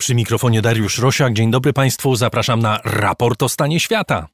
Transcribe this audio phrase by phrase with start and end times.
[0.00, 1.32] Przy mikrofonie Dariusz Rosiak.
[1.32, 2.16] Dzień dobry Państwu.
[2.16, 4.26] Zapraszam na raport o stanie świata.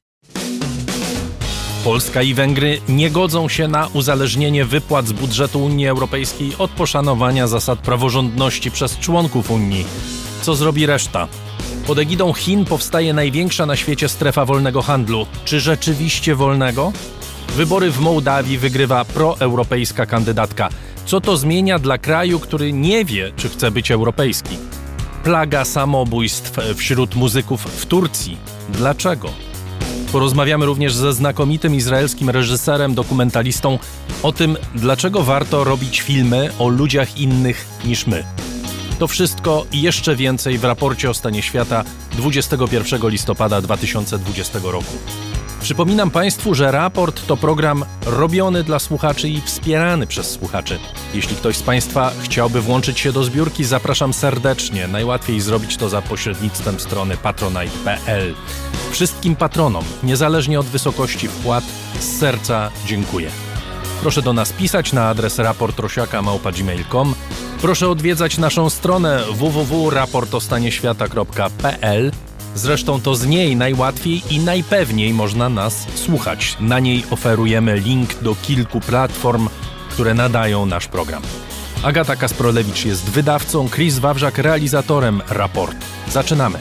[1.83, 7.47] Polska i Węgry nie godzą się na uzależnienie wypłat z budżetu Unii Europejskiej od poszanowania
[7.47, 9.85] zasad praworządności przez członków Unii.
[10.41, 11.27] Co zrobi reszta?
[11.87, 15.25] Pod egidą Chin powstaje największa na świecie strefa wolnego handlu.
[15.45, 16.93] Czy rzeczywiście wolnego?
[17.55, 20.69] Wybory w Mołdawii wygrywa proeuropejska kandydatka.
[21.05, 24.57] Co to zmienia dla kraju, który nie wie, czy chce być europejski?
[25.25, 28.37] Plaga samobójstw wśród muzyków w Turcji.
[28.69, 29.29] Dlaczego?
[30.11, 33.79] Porozmawiamy również ze znakomitym izraelskim reżyserem, dokumentalistą
[34.23, 38.23] o tym, dlaczego warto robić filmy o ludziach innych niż my.
[38.99, 44.97] To wszystko i jeszcze więcej w raporcie o stanie świata 21 listopada 2020 roku.
[45.65, 50.79] Przypominam Państwu, że raport to program robiony dla słuchaczy i wspierany przez słuchaczy.
[51.13, 54.87] Jeśli ktoś z Państwa chciałby włączyć się do zbiórki, zapraszam serdecznie.
[54.87, 58.33] Najłatwiej zrobić to za pośrednictwem strony patronite.pl.
[58.91, 61.63] Wszystkim patronom, niezależnie od wysokości wpłat,
[61.99, 63.29] z serca dziękuję.
[64.01, 67.15] Proszę do nas pisać na adres raportrosiaka.gmail.com
[67.61, 72.11] Proszę odwiedzać naszą stronę www.raportostanieświata.pl
[72.55, 76.57] Zresztą to z niej najłatwiej i najpewniej można nas słuchać.
[76.59, 79.49] Na niej oferujemy link do kilku platform,
[79.89, 81.23] które nadają nasz program.
[81.83, 85.85] Agata Kasprolewicz jest wydawcą, Chris Wawrzak realizatorem raportu.
[86.11, 86.59] Zaczynamy.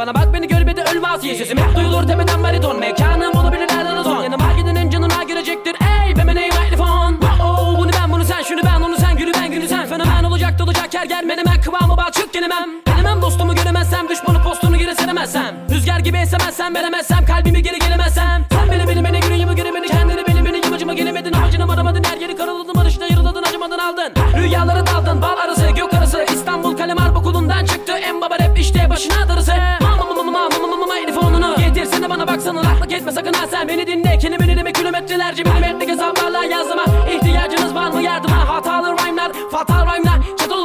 [0.00, 2.78] Bana bak beni gör bir de ölme asi Sesim hep duyulur tepeden bariton.
[2.78, 5.76] Mekanım olabilir nereden ton Yanıma gidenin canına girecektir.
[5.80, 9.50] Ey bir meneyim mikrofon Oh bunu ben bunu sen şunu ben onu sen gülü ben
[9.50, 9.86] gülü sen.
[9.86, 12.68] Fenomen olacak dolacak her ger menemen kıvamı balçık gelemem.
[12.86, 18.46] Gelemem dostumu göremezsem düşmanı postunu geri seremezsem Rüzgar gibi esemezsem veremezsem kalbimi geri gelemezsem.
[18.52, 22.16] Sen beni beni beni yüreğimi göre beni kendini beni beni yamacıma gelemedin amacını varamadın her
[22.16, 24.12] yeri karaladın barışta yarıladın acımadan aldın.
[24.36, 28.90] Rüyalara daldın bal arası gök arası İstanbul kalem harp okulundan çıktı en baba rap işte
[28.90, 29.52] başına darısı.
[29.80, 33.68] Mama mama mama mama mama mama telefonunu Getirsene bana baksana laklık etme sakın ha sen.
[33.68, 36.84] Beni dinle Kendimi dinleme kilometrelerce milimetrik hesaplarla yazdıma.
[37.14, 38.48] İhtiyacınız var mı yardıma?
[38.48, 40.18] Hatalı rhyme'lar fatal rhyme'lar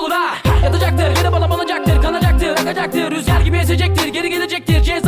[0.06, 0.36] olur ha.
[0.64, 3.12] Yatacaktır yine bana banacaktır kanacaktır akacaktır.
[3.12, 4.84] Rüzgar gibi esecektir geri gelecektir.
[4.84, 5.05] Ceza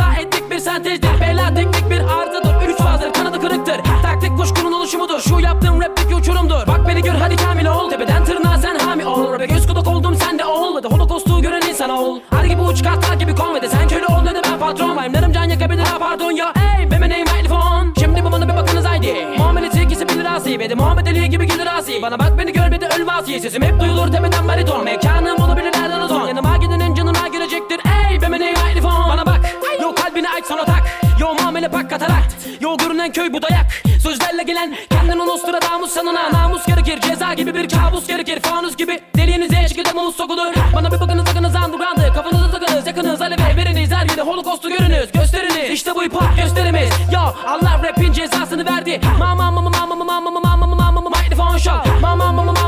[4.48, 5.20] Kuşkunun oluşumudur.
[5.20, 7.90] Şu yaptığım rapteki uçurumdur Bak beni gör hadi kamil ol.
[7.90, 9.32] Tepeden tırnağa sen hami ol.
[9.32, 10.82] Rap'e göz kulak oldum sen de ol.
[10.82, 12.20] De holokostu gören insan ol.
[12.30, 14.96] Her gibi uç kartlar gibi kon Ve de sen köle ol ne de ben patron
[14.96, 16.52] Rhyme'larım can yakabilir ha pardon ya.
[16.78, 19.26] Ey be name mikrofon Şimdi bu bana bir bakınız haydi.
[19.38, 22.02] Muamelesi ikisi bilir asi Ve de Muhammed Ali gibi gelir asi.
[22.02, 23.40] Bana bak beni gör bir de ölme asi.
[23.40, 24.84] Sesim hep duyulur tepeden bariton.
[24.84, 27.80] Mekanım olabilir nereden o ton Yanıma gidenin canına girecektir.
[28.10, 29.40] Ey be name mikrofon Bana bak.
[29.82, 30.82] Yo kalbini aç sonra tak.
[31.20, 33.87] Yo muamele pak katarakt Yo görünen köy bu dayak
[34.28, 39.68] Hayallerle gelen kendin Nostradamus sanına Namus gerekir ceza gibi bir kabus gerekir Fanus gibi deliğinize
[39.68, 44.68] çıkacağımız sokulur Bana bir bakınız akınız underground'ı Kafanızı takınız yakınız alev veriniz Her yerde holokostu
[44.68, 46.12] görünüz gösteriniz İşte bu hip
[46.42, 50.40] gösterimiz Yo Allah rapin cezasını verdi Ma ma ma ma ma ma ma ma ma
[50.40, 51.10] ma ma ma ma ma ma
[52.00, 52.67] ma ma ma ma ma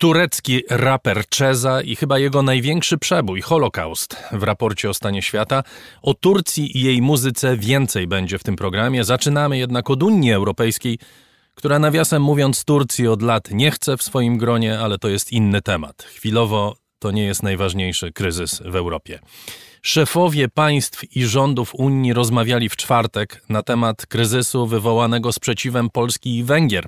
[0.00, 5.62] turecki raper Czeza i chyba jego największy przebój, Holokaust, w raporcie o stanie świata.
[6.02, 9.04] O Turcji i jej muzyce więcej będzie w tym programie.
[9.04, 10.98] Zaczynamy jednak od Unii Europejskiej,
[11.54, 15.62] która nawiasem mówiąc Turcji od lat nie chce w swoim gronie, ale to jest inny
[15.62, 16.02] temat.
[16.02, 19.18] Chwilowo to nie jest najważniejszy kryzys w Europie.
[19.82, 26.44] Szefowie państw i rządów Unii rozmawiali w czwartek na temat kryzysu wywołanego sprzeciwem Polski i
[26.44, 26.86] Węgier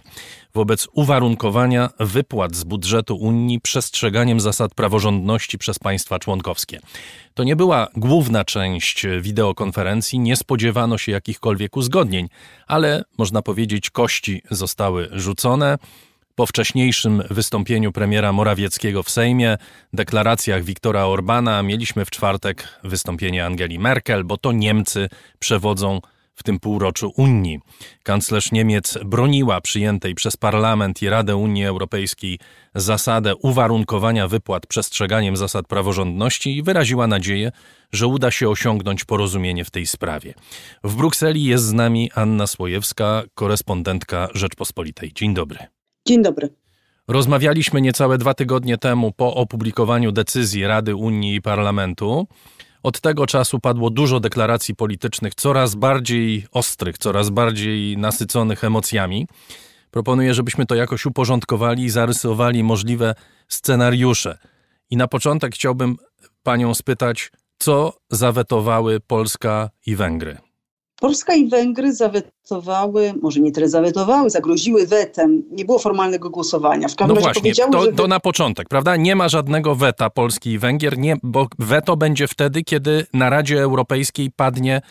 [0.55, 6.81] wobec uwarunkowania wypłat z budżetu Unii przestrzeganiem zasad praworządności przez państwa członkowskie.
[7.35, 12.29] To nie była główna część wideokonferencji, nie spodziewano się jakichkolwiek uzgodnień,
[12.67, 15.79] ale można powiedzieć, kości zostały rzucone.
[16.35, 19.57] Po wcześniejszym wystąpieniu premiera Morawieckiego w Sejmie,
[19.93, 25.09] deklaracjach Viktora Orbana, mieliśmy w czwartek wystąpienie Angeli Merkel, bo to Niemcy
[25.39, 26.01] przewodzą
[26.35, 27.61] w tym półroczu Unii.
[28.03, 32.39] Kanclerz Niemiec broniła przyjętej przez Parlament i Radę Unii Europejskiej
[32.75, 37.53] zasadę uwarunkowania wypłat przestrzeganiem zasad praworządności i wyraziła nadzieję,
[37.93, 40.35] że uda się osiągnąć porozumienie w tej sprawie.
[40.85, 45.13] W Brukseli jest z nami Anna Słojewska, korespondentka Rzeczpospolitej.
[45.15, 45.82] Dzień dobry.
[46.07, 46.49] Dzień dobry.
[47.09, 52.27] Rozmawialiśmy niecałe dwa tygodnie temu po opublikowaniu decyzji Rady Unii i Parlamentu.
[52.83, 59.27] Od tego czasu padło dużo deklaracji politycznych, coraz bardziej ostrych, coraz bardziej nasyconych emocjami.
[59.91, 63.15] Proponuję, żebyśmy to jakoś uporządkowali i zarysowali możliwe
[63.49, 64.39] scenariusze.
[64.91, 65.97] I na początek chciałbym
[66.43, 70.39] panią spytać, co zawetowały Polska i Węgry?
[71.03, 75.43] Polska i Węgry zawetowały, może nie tyle zawetowały, zagroziły wetem.
[75.51, 76.89] Nie było formalnego głosowania.
[76.89, 77.93] W każdym no razie właśnie, to, że...
[77.93, 78.97] to na początek, prawda?
[78.97, 83.63] Nie ma żadnego weta Polski i Węgier, nie, bo weto będzie wtedy, kiedy na Radzie
[83.63, 84.83] Europejskiej padnie,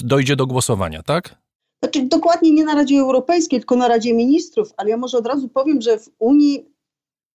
[0.00, 1.34] dojdzie do głosowania, tak?
[1.82, 5.48] Znaczy dokładnie nie na Radzie Europejskiej, tylko na Radzie Ministrów, ale ja może od razu
[5.48, 6.64] powiem, że w Unii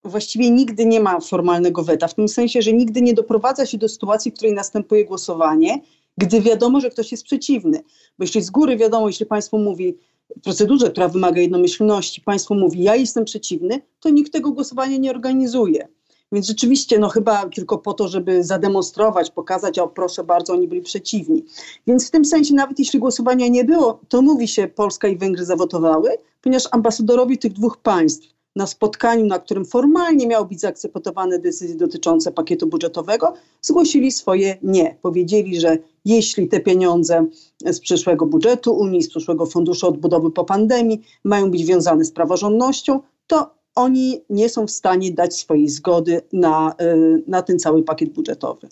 [0.04, 3.90] właściwie nigdy nie ma formalnego weta, w tym sensie, że nigdy nie doprowadza się do
[3.90, 5.80] sytuacji, w której następuje głosowanie
[6.20, 7.78] gdy wiadomo, że ktoś jest przeciwny.
[8.18, 9.98] Bo jeśli z góry wiadomo, jeśli państwo mówi
[10.38, 15.12] w procedurze, która wymaga jednomyślności, państwo mówi, ja jestem przeciwny, to nikt tego głosowania nie
[15.12, 15.88] organizuje.
[16.32, 20.82] Więc rzeczywiście, no chyba tylko po to, żeby zademonstrować, pokazać, o proszę bardzo, oni byli
[20.82, 21.46] przeciwni.
[21.88, 25.46] Więc w tym sensie, nawet jeśli głosowania nie było, to mówi się, Polska i Węgry
[25.46, 26.10] zawotowały,
[26.42, 32.32] ponieważ ambasadorowie tych dwóch państw na spotkaniu, na którym formalnie miały być zaakceptowane decyzje dotyczące
[32.32, 34.96] pakietu budżetowego, zgłosili swoje nie.
[35.02, 37.26] Powiedzieli, że jeśli te pieniądze
[37.66, 43.00] z przyszłego budżetu Unii, z przyszłego funduszu odbudowy po pandemii mają być wiązane z praworządnością,
[43.28, 48.10] to oni nie są w stanie dać swojej zgody na, y, na ten cały pakiet
[48.10, 48.70] budżetowy.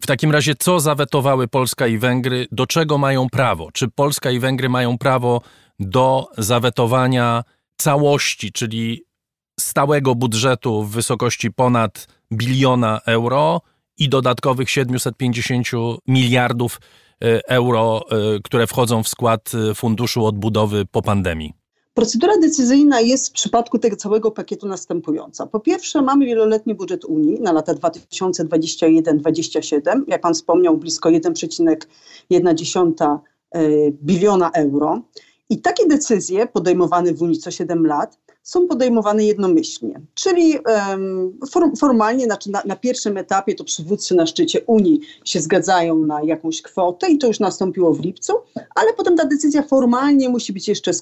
[0.00, 2.46] W takim razie, co zawetowały Polska i Węgry?
[2.52, 3.68] Do czego mają prawo?
[3.72, 5.40] Czy Polska i Węgry mają prawo
[5.80, 7.44] do zawetowania
[7.76, 9.04] całości, czyli
[9.60, 13.60] stałego budżetu w wysokości ponad biliona euro
[13.98, 15.66] i dodatkowych 750
[16.08, 16.80] miliardów
[17.24, 21.52] e, euro, e, które wchodzą w skład e, Funduszu Odbudowy po pandemii?
[21.94, 25.46] Procedura decyzyjna jest w przypadku tego całego pakietu następująca.
[25.46, 30.02] Po pierwsze, mamy wieloletni budżet Unii na lata 2021-2027.
[30.08, 33.18] Jak pan wspomniał, blisko 1,1
[34.02, 35.02] biliona euro.
[35.54, 40.00] I takie decyzje podejmowane w Unii co 7 lat są podejmowane jednomyślnie.
[40.14, 40.58] Czyli
[40.88, 45.98] um, form, formalnie, znaczy na, na, pierwszym etapie to przywódcy na szczycie Unii się zgadzają
[45.98, 48.32] na jakąś kwotę i to już nastąpiło w lipcu,
[48.74, 50.92] ale potem ta decyzja formalnie musi być jeszcze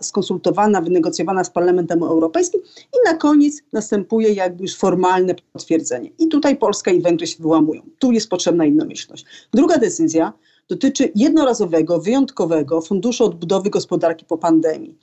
[0.00, 2.60] skonsultowana, wynegocjowana z Parlamentem Europejskim
[2.94, 6.10] i na koniec następuje jakby już formalne potwierdzenie.
[6.18, 7.82] I tutaj Polska i Węgry się wyłamują.
[7.98, 9.24] Tu jest potrzebna jednomyślność.
[9.52, 10.32] Druga decyzja
[10.68, 14.98] dotyczy jednorazowego, wyjątkowego funduszu odbudowy gospodarki po pandemii.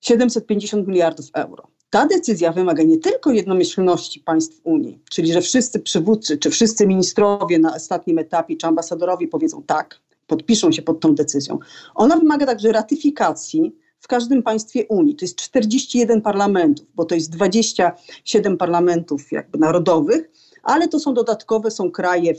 [0.00, 1.68] 750 miliardów euro.
[1.90, 7.58] Ta decyzja wymaga nie tylko jednomyślności państw Unii, czyli że wszyscy przywódcy, czy wszyscy ministrowie
[7.58, 11.58] na ostatnim etapie, czy ambasadorowie powiedzą tak, podpiszą się pod tą decyzją.
[11.94, 15.16] Ona wymaga także ratyfikacji w każdym państwie Unii.
[15.16, 20.30] To jest 41 parlamentów, bo to jest 27 parlamentów jakby narodowych,
[20.62, 22.34] ale to są dodatkowe, są kraje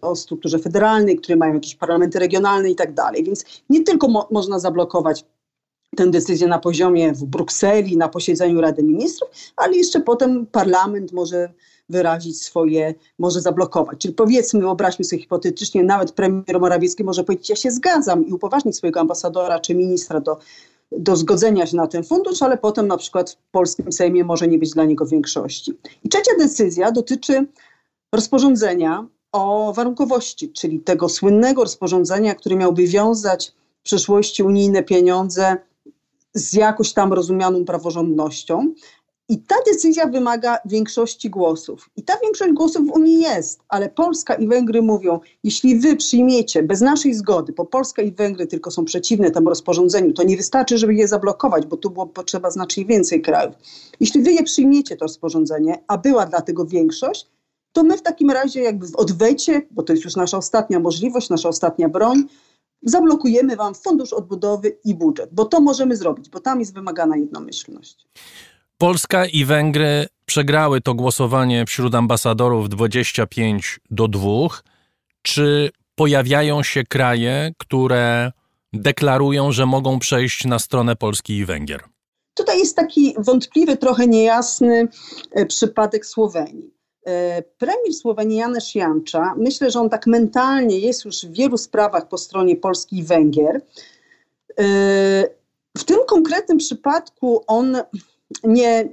[0.00, 3.24] o strukturze federalnej, które mają jakieś parlamenty regionalne i tak dalej.
[3.24, 5.24] Więc nie tylko mo można zablokować
[5.96, 11.52] tę decyzję na poziomie w Brukseli, na posiedzeniu Rady Ministrów, ale jeszcze potem parlament może
[11.88, 13.98] wyrazić swoje, może zablokować.
[13.98, 18.76] Czyli powiedzmy, wyobraźmy sobie hipotetycznie, nawet premier Morawiecki może powiedzieć, ja się zgadzam i upoważnić
[18.76, 20.38] swojego ambasadora czy ministra do,
[20.98, 24.58] do zgodzenia się na ten fundusz, ale potem na przykład w polskim Sejmie może nie
[24.58, 25.72] być dla niego większości.
[26.04, 27.46] I trzecia decyzja dotyczy
[28.12, 35.56] rozporządzenia o warunkowości, czyli tego słynnego rozporządzenia, które miałby wiązać w przyszłości unijne pieniądze
[36.34, 38.74] z jakoś tam rozumianą praworządnością.
[39.28, 41.90] I ta decyzja wymaga większości głosów.
[41.96, 46.62] I ta większość głosów w Unii jest, ale Polska i Węgry mówią, jeśli wy przyjmiecie
[46.62, 50.78] bez naszej zgody, bo Polska i Węgry tylko są przeciwne temu rozporządzeniu, to nie wystarczy,
[50.78, 53.54] żeby je zablokować, bo tu było potrzeba znacznie więcej krajów.
[54.00, 57.26] Jeśli wy je przyjmiecie, to rozporządzenie, a była dlatego większość,
[57.72, 61.30] to my w takim razie jakby w odwecie, bo to jest już nasza ostatnia możliwość,
[61.30, 62.24] nasza ostatnia broń,
[62.82, 68.08] zablokujemy wam fundusz odbudowy i budżet, bo to możemy zrobić, bo tam jest wymagana jednomyślność.
[68.84, 74.30] Polska i Węgry przegrały to głosowanie wśród ambasadorów 25 do 2.
[75.22, 78.32] Czy pojawiają się kraje, które
[78.72, 81.84] deklarują, że mogą przejść na stronę Polski i Węgier?
[82.34, 84.88] Tutaj jest taki wątpliwy, trochę niejasny
[85.32, 86.74] e, przypadek Słowenii.
[87.06, 92.08] E, premier Słowenii Janusz Jancza, myślę, że on tak mentalnie jest już w wielu sprawach
[92.08, 93.56] po stronie Polski i Węgier.
[93.56, 94.64] E,
[95.78, 97.76] w tym konkretnym przypadku on
[98.44, 98.88] nie,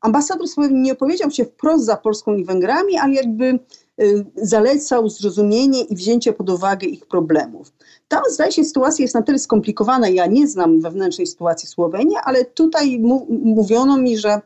[0.00, 3.58] ambasador Słowenii nie opowiedział się wprost za Polską i Węgrami, ale jakby
[4.00, 7.72] y, zalecał zrozumienie i wzięcie pod uwagę ich problemów.
[8.08, 12.44] Tam zdaje się sytuacja jest na tyle skomplikowana, ja nie znam wewnętrznej sytuacji Słowenii, ale
[12.44, 12.98] tutaj
[13.28, 14.40] mówiono mi, że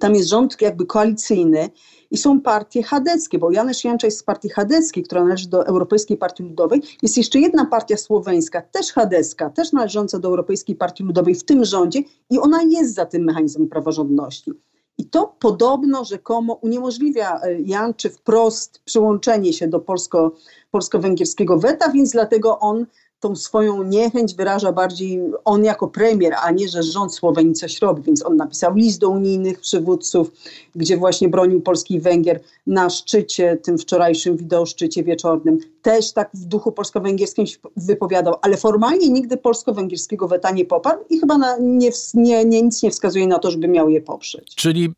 [0.00, 1.70] tam jest rząd jakby koalicyjny
[2.14, 6.16] i są partie chadeckie, bo Janusz Jancza jest z partii chadeckiej, która należy do Europejskiej
[6.16, 6.82] Partii Ludowej.
[7.02, 11.64] Jest jeszcze jedna partia słoweńska, też chadecka, też należąca do Europejskiej Partii Ludowej w tym
[11.64, 14.52] rządzie i ona jest za tym mechanizmem praworządności.
[14.98, 20.32] I to podobno rzekomo uniemożliwia e, Janczy wprost przyłączenie się do polsko,
[20.70, 22.86] polsko-węgierskiego weta, więc dlatego on
[23.20, 28.02] tą swoją niechęć wyraża bardziej on jako premier, a nie, że rząd Słowenii coś robi.
[28.02, 30.30] Więc on napisał list do unijnych przywódców,
[30.74, 35.58] gdzie właśnie bronił Polski i Węgier na szczycie, tym wczorajszym wideoszczycie wieczornym.
[35.82, 41.18] Też tak w duchu polsko-węgierskim się wypowiadał, ale formalnie nigdy polsko-węgierskiego weta nie poparł i
[41.18, 44.54] chyba na, nie, nie, nie, nic nie wskazuje na to, żeby miał je poprzeć.
[44.54, 44.94] Czyli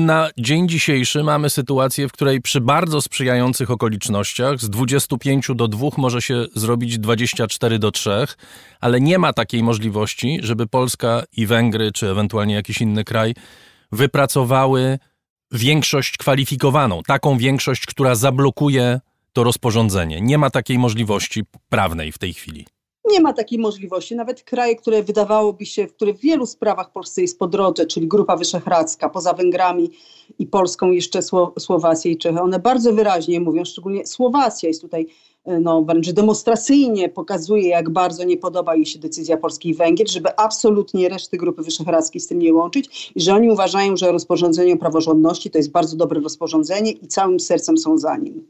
[0.00, 5.88] na dzień dzisiejszy mamy sytuację, w której przy bardzo sprzyjających okolicznościach z 25 do 2
[5.96, 8.10] może się zrobić 24 do 3,
[8.80, 13.34] ale nie ma takiej możliwości, żeby Polska i Węgry, czy ewentualnie jakiś inny kraj
[13.92, 14.98] wypracowały
[15.52, 19.00] większość kwalifikowaną, taką większość, która zablokuje
[19.32, 20.20] to rozporządzenie.
[20.20, 22.66] Nie ma takiej możliwości prawnej w tej chwili.
[23.10, 24.16] Nie ma takiej możliwości.
[24.16, 28.08] Nawet kraje, które wydawałoby się, w których w wielu sprawach Polsce jest po drodze, czyli
[28.08, 29.90] Grupa Wyszehradzka, poza Węgrami
[30.38, 31.20] i Polską jeszcze
[31.58, 35.06] Słowacja i Czechy, one bardzo wyraźnie mówią, szczególnie Słowacja jest tutaj
[35.44, 40.10] e, no, wręcz demonstracyjnie pokazuje, jak bardzo nie podoba jej się decyzja Polski i Węgier,
[40.10, 44.74] żeby absolutnie reszty Grupy Wyszehradzkiej z tym nie łączyć i że oni uważają, że rozporządzenie
[44.74, 48.46] o praworządności to jest bardzo dobre rozporządzenie i całym sercem są za nim.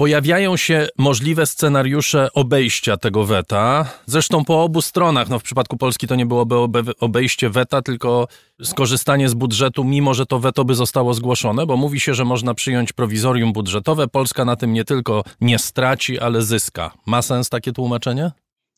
[0.00, 3.86] Pojawiają się możliwe scenariusze obejścia tego weta.
[4.06, 5.28] Zresztą po obu stronach.
[5.28, 6.56] No w przypadku Polski to nie byłoby
[7.00, 8.28] obejście weta, tylko
[8.62, 12.54] skorzystanie z budżetu, mimo że to weto by zostało zgłoszone, bo mówi się, że można
[12.54, 14.08] przyjąć prowizorium budżetowe.
[14.08, 16.90] Polska na tym nie tylko nie straci, ale zyska.
[17.06, 18.30] Ma sens takie tłumaczenie?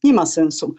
[0.04, 0.74] Nie ma sensu.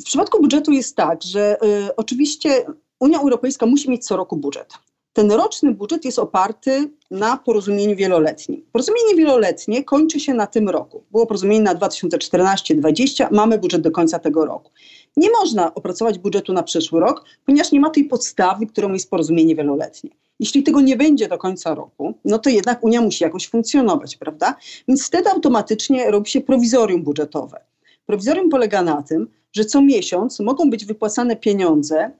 [0.00, 2.64] W przypadku budżetu jest tak, że y, oczywiście
[3.00, 4.87] Unia Europejska musi mieć co roku budżet
[5.18, 8.64] ten roczny budżet jest oparty na porozumieniu wieloletnim.
[8.72, 11.04] Porozumienie wieloletnie kończy się na tym roku.
[11.10, 14.70] Było porozumienie na 2014-2020, mamy budżet do końca tego roku.
[15.16, 19.56] Nie można opracować budżetu na przyszły rok, ponieważ nie ma tej podstawy, którą jest porozumienie
[19.56, 20.10] wieloletnie.
[20.40, 24.56] Jeśli tego nie będzie do końca roku, no to jednak Unia musi jakoś funkcjonować, prawda?
[24.88, 27.60] Więc wtedy automatycznie robi się prowizorium budżetowe.
[28.06, 32.10] Prowizorium polega na tym, że co miesiąc mogą być wypłacane pieniądze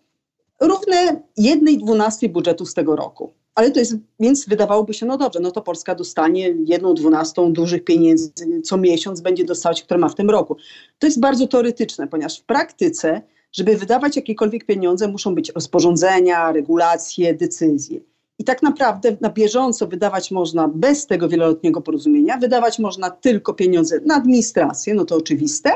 [0.60, 3.32] równe jednej dwunastej budżetu z tego roku.
[3.54, 7.84] Ale to jest, więc wydawałoby się, no dobrze, no to Polska dostanie jedną dwunastą dużych
[7.84, 8.32] pieniędzy
[8.64, 10.56] co miesiąc, będzie dostawać, które ma w tym roku.
[10.98, 13.22] To jest bardzo teoretyczne, ponieważ w praktyce,
[13.52, 18.00] żeby wydawać jakiekolwiek pieniądze, muszą być rozporządzenia, regulacje, decyzje.
[18.38, 24.00] I tak naprawdę na bieżąco wydawać można bez tego wieloletniego porozumienia, wydawać można tylko pieniądze
[24.06, 25.70] na administrację, no to oczywiste,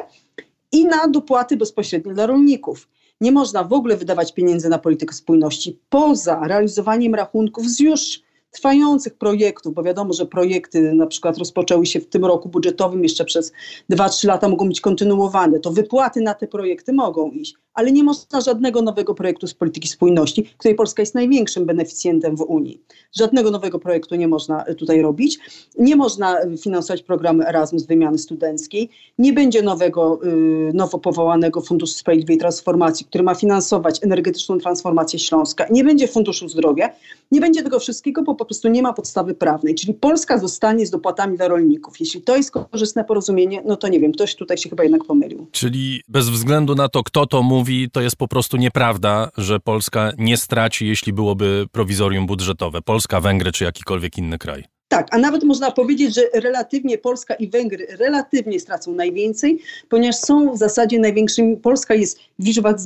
[0.72, 2.88] i na dopłaty bezpośrednie dla rolników.
[3.22, 9.14] Nie można w ogóle wydawać pieniędzy na politykę spójności poza realizowaniem rachunków z już trwających
[9.14, 13.52] projektów, bo wiadomo, że projekty na przykład rozpoczęły się w tym roku budżetowym, jeszcze przez
[13.90, 18.40] 2-3 lata mogą być kontynuowane, to wypłaty na te projekty mogą iść, ale nie można
[18.40, 22.80] żadnego nowego projektu z polityki spójności, której Polska jest największym beneficjentem w Unii.
[23.12, 25.38] Żadnego nowego projektu nie można tutaj robić.
[25.78, 28.88] Nie można finansować programu Erasmus wymiany studenckiej.
[29.18, 35.66] Nie będzie nowego, y, nowo powołanego Funduszu Sprawiedliwej Transformacji, który ma finansować energetyczną transformację Śląska.
[35.70, 36.90] Nie będzie Funduszu Zdrowia.
[37.30, 39.74] Nie będzie tego wszystkiego, bo po prostu nie ma podstawy prawnej.
[39.74, 42.00] Czyli Polska zostanie z dopłatami dla rolników.
[42.00, 45.46] Jeśli to jest korzystne porozumienie, no to nie wiem, ktoś tutaj się chyba jednak pomylił.
[45.52, 49.60] Czyli bez względu na to, kto to mówi, mówi, to jest po prostu nieprawda, że
[49.60, 52.82] Polska nie straci, jeśli byłoby prowizorium budżetowe.
[52.82, 54.64] Polska, Węgry czy jakikolwiek inny kraj.
[54.88, 60.52] Tak, a nawet można powiedzieć, że relatywnie Polska i Węgry relatywnie stracą najwięcej, ponieważ są
[60.52, 62.76] w zasadzie największymi, Polska jest w liczbach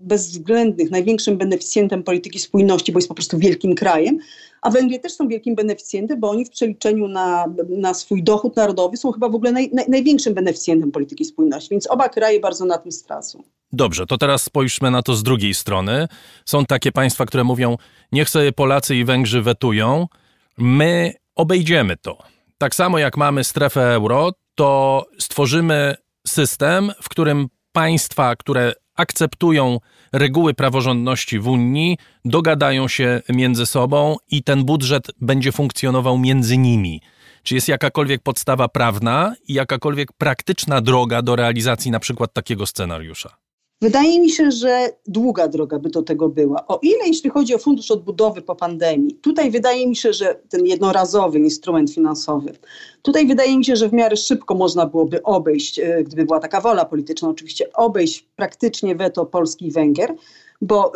[0.00, 4.18] bezwzględnych największym beneficjentem polityki spójności, bo jest po prostu wielkim krajem,
[4.62, 8.96] a Węgry też są wielkim beneficjentem, bo oni w przeliczeniu na, na swój dochód narodowy
[8.96, 12.78] są chyba w ogóle naj, naj, największym beneficjentem polityki spójności, więc oba kraje bardzo na
[12.78, 13.42] tym stracą.
[13.72, 16.08] Dobrze, to teraz spojrzmy na to z drugiej strony.
[16.44, 17.76] Są takie państwa, które mówią,
[18.12, 20.06] niech sobie Polacy i Węgrzy wetują,
[20.58, 22.18] my obejdziemy to.
[22.58, 25.94] Tak samo jak mamy strefę euro, to stworzymy
[26.26, 29.78] system, w którym państwa, które akceptują
[30.12, 37.00] reguły praworządności w Unii, dogadają się między sobą i ten budżet będzie funkcjonował między nimi.
[37.42, 43.45] Czy jest jakakolwiek podstawa prawna i jakakolwiek praktyczna droga do realizacji na przykład takiego scenariusza?
[43.80, 46.66] Wydaje mi się, że długa droga by do tego była.
[46.66, 50.66] O ile jeśli chodzi o fundusz odbudowy po pandemii, tutaj wydaje mi się, że ten
[50.66, 52.52] jednorazowy instrument finansowy,
[53.02, 56.60] tutaj wydaje mi się, że w miarę szybko można byłoby obejść, e, gdyby była taka
[56.60, 60.14] wola polityczna oczywiście, obejść praktycznie weto Polski i Węgier,
[60.60, 60.92] bo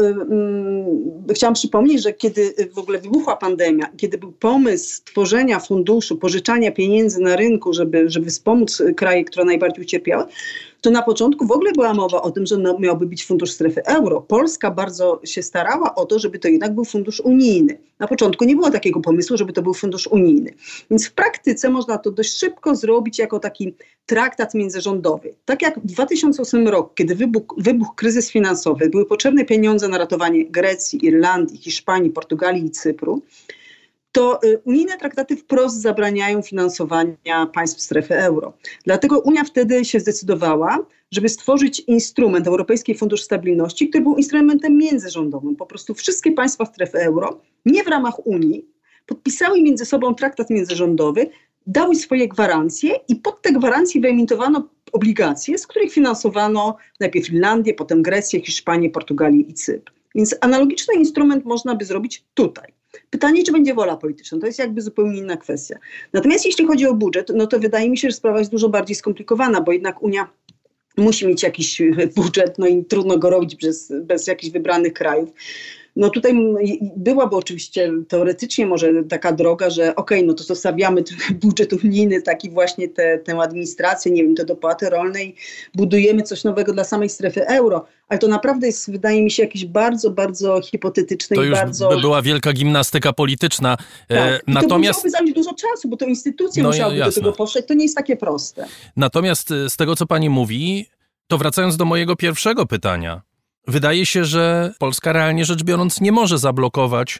[1.31, 6.73] y, chciałam przypomnieć, że kiedy w ogóle wybuchła pandemia, kiedy był pomysł tworzenia funduszu, pożyczania
[6.73, 10.25] pieniędzy na rynku, żeby, żeby wspomóc kraje, które najbardziej ucierpiały,
[10.81, 13.85] to na początku w ogóle była mowa o tym, że no, miałby być fundusz strefy
[13.85, 14.21] euro.
[14.21, 17.79] Polska bardzo się starała o to, żeby to jednak był fundusz unijny.
[17.99, 20.55] Na początku nie było takiego pomysłu, żeby to był fundusz unijny.
[20.91, 23.75] Więc w praktyce można to dość szybko zrobić jako taki
[24.07, 25.35] traktat międzyrządowy.
[25.45, 30.47] Tak jak w 2008 roku, kiedy wybuchł, wybuchł kryzys finansowy, były potrzebne pieniądze na ratowanie
[30.47, 33.23] Grecji, Irlandii, Hiszpanii, Portugalii i Cypru,
[34.13, 38.53] to y, unijne traktaty wprost zabraniają finansowania państw strefy euro.
[38.85, 40.79] Dlatego Unia wtedy się zdecydowała,
[41.11, 45.57] żeby stworzyć instrument, Europejski Fundusz Stabilności, który był instrumentem międzyrządowym.
[45.57, 48.67] Po prostu wszystkie państwa strefy euro, nie w ramach Unii,
[49.07, 51.31] podpisały między sobą traktat międzyrządowy,
[51.67, 58.03] dały swoje gwarancje i pod te gwarancje wyemitowano obligacje, z których finansowano najpierw Finlandię, potem
[58.03, 59.93] Grecję, Hiszpanię, Portugalię i Cypr.
[60.15, 62.80] Więc analogiczny instrument można by zrobić tutaj.
[63.11, 65.79] Pytanie, czy będzie wola polityczna, to jest jakby zupełnie inna kwestia.
[66.13, 68.97] Natomiast jeśli chodzi o budżet, no to wydaje mi się, że sprawa jest dużo bardziej
[68.97, 70.29] skomplikowana, bo jednak Unia
[70.97, 71.83] musi mieć jakiś
[72.17, 75.29] budżet, no i trudno go robić bez, bez jakichś wybranych krajów.
[75.97, 76.35] No tutaj
[76.97, 81.05] byłaby oczywiście teoretycznie może taka droga, że okej, okay, no to zostawiamy
[81.43, 85.35] budżet unijny, taki właśnie te, tę administrację, nie wiem, te dopłaty rolne i
[85.75, 87.87] budujemy coś nowego dla samej strefy euro.
[88.09, 91.89] Ale to naprawdę jest, wydaje mi się, jakieś bardzo, bardzo hipotetyczne to i już bardzo...
[91.89, 93.77] by była wielka gimnastyka polityczna.
[94.09, 94.49] E, tak.
[94.49, 94.69] I Natomiast...
[94.69, 97.15] To musiałoby zająć dużo czasu, bo to instytucje no, musiałyby jasne.
[97.15, 97.67] do tego poszedć.
[97.67, 98.67] To nie jest takie proste.
[98.97, 100.87] Natomiast e, z tego, co pani mówi,
[101.27, 103.23] to wracając do mojego pierwszego pytania,
[103.67, 107.19] Wydaje się, że Polska realnie rzecz biorąc nie może zablokować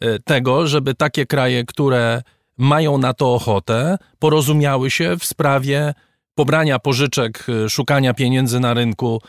[0.00, 2.22] e, tego, żeby takie kraje, które
[2.58, 5.94] mają na to ochotę, porozumiały się w sprawie
[6.34, 9.20] pobrania pożyczek, e, szukania pieniędzy na rynku,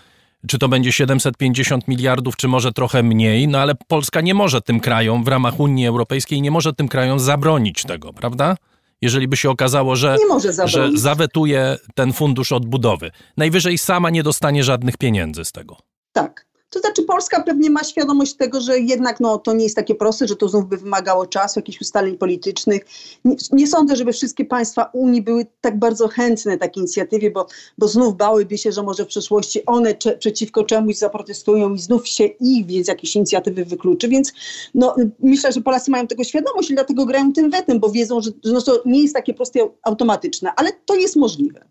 [0.48, 4.80] czy to będzie 750 miliardów, czy może trochę mniej, no ale Polska nie może tym
[4.80, 8.56] krajom w ramach Unii Europejskiej, nie może tym krajom zabronić tego, prawda?
[9.02, 10.18] Jeżeli by się okazało, że,
[10.66, 13.12] że zawetuje ten fundusz odbudowy.
[13.38, 15.78] Najwyżej sama nie dostanie żadnych pieniędzy z tego.
[16.14, 16.46] Tak.
[16.70, 20.28] To znaczy Polska pewnie ma świadomość tego, że jednak no, to nie jest takie proste,
[20.28, 22.86] że to znów by wymagało czasu, jakichś ustaleń politycznych.
[23.26, 27.48] Nie, nie sądzę, żeby wszystkie państwa Unii były tak bardzo chętne takiej inicjatywie, bo,
[27.78, 32.08] bo znów bałyby się, że może w przyszłości one cze, przeciwko czemuś zaprotestują i znów
[32.08, 34.08] się ich z jakiejś inicjatywy wykluczy.
[34.10, 34.34] Więc
[34.76, 38.32] no, myślę, że Polacy mają tego świadomość i dlatego grają tym wetem, bo wiedzą, że,
[38.44, 41.66] że no, to nie jest takie proste automatyczne, ale to jest możliwe.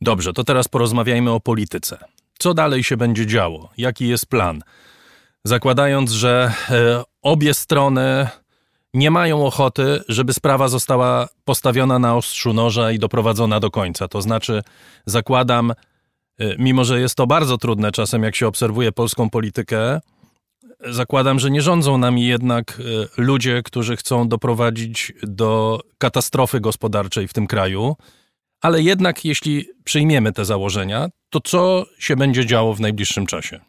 [0.00, 1.98] Dobrze, to teraz porozmawiajmy o polityce.
[2.38, 3.70] Co dalej się będzie działo?
[3.76, 4.62] Jaki jest plan?
[5.44, 8.28] Zakładając, że e, obie strony
[8.94, 14.08] nie mają ochoty, żeby sprawa została postawiona na ostrzu noża i doprowadzona do końca.
[14.08, 14.62] To znaczy,
[15.06, 15.74] zakładam, e,
[16.58, 20.00] mimo że jest to bardzo trudne czasem, jak się obserwuje polską politykę,
[20.80, 27.32] zakładam, że nie rządzą nami jednak e, ludzie, którzy chcą doprowadzić do katastrofy gospodarczej w
[27.32, 27.96] tym kraju.
[28.60, 33.60] Ale jednak, jeśli przyjmiemy te założenia, to co się będzie działo w najbliższym czasie?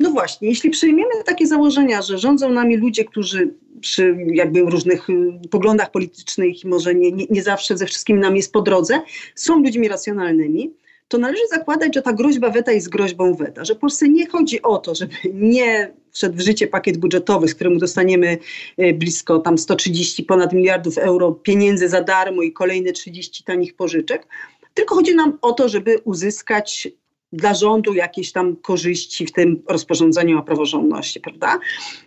[0.00, 5.14] No właśnie, jeśli przyjmiemy takie założenia, że rządzą nami ludzie, którzy przy jakby różnych y,
[5.50, 9.00] poglądach politycznych może nie, nie, nie zawsze ze wszystkim nam jest po drodze,
[9.34, 10.70] są ludźmi racjonalnymi,
[11.08, 14.78] to należy zakładać, że ta groźba weta jest groźbą weta, że Polsce nie chodzi o
[14.78, 18.38] to, żeby nie wszedł w życie pakiet budżetowy, z którym dostaniemy
[18.80, 24.26] y, blisko tam 130 ponad miliardów euro pieniędzy za darmo i kolejne 30 tanich pożyczek,
[24.74, 26.88] tylko chodzi nam o to, żeby uzyskać
[27.32, 31.58] dla rządu jakieś tam korzyści w tym rozporządzeniu o praworządności, prawda?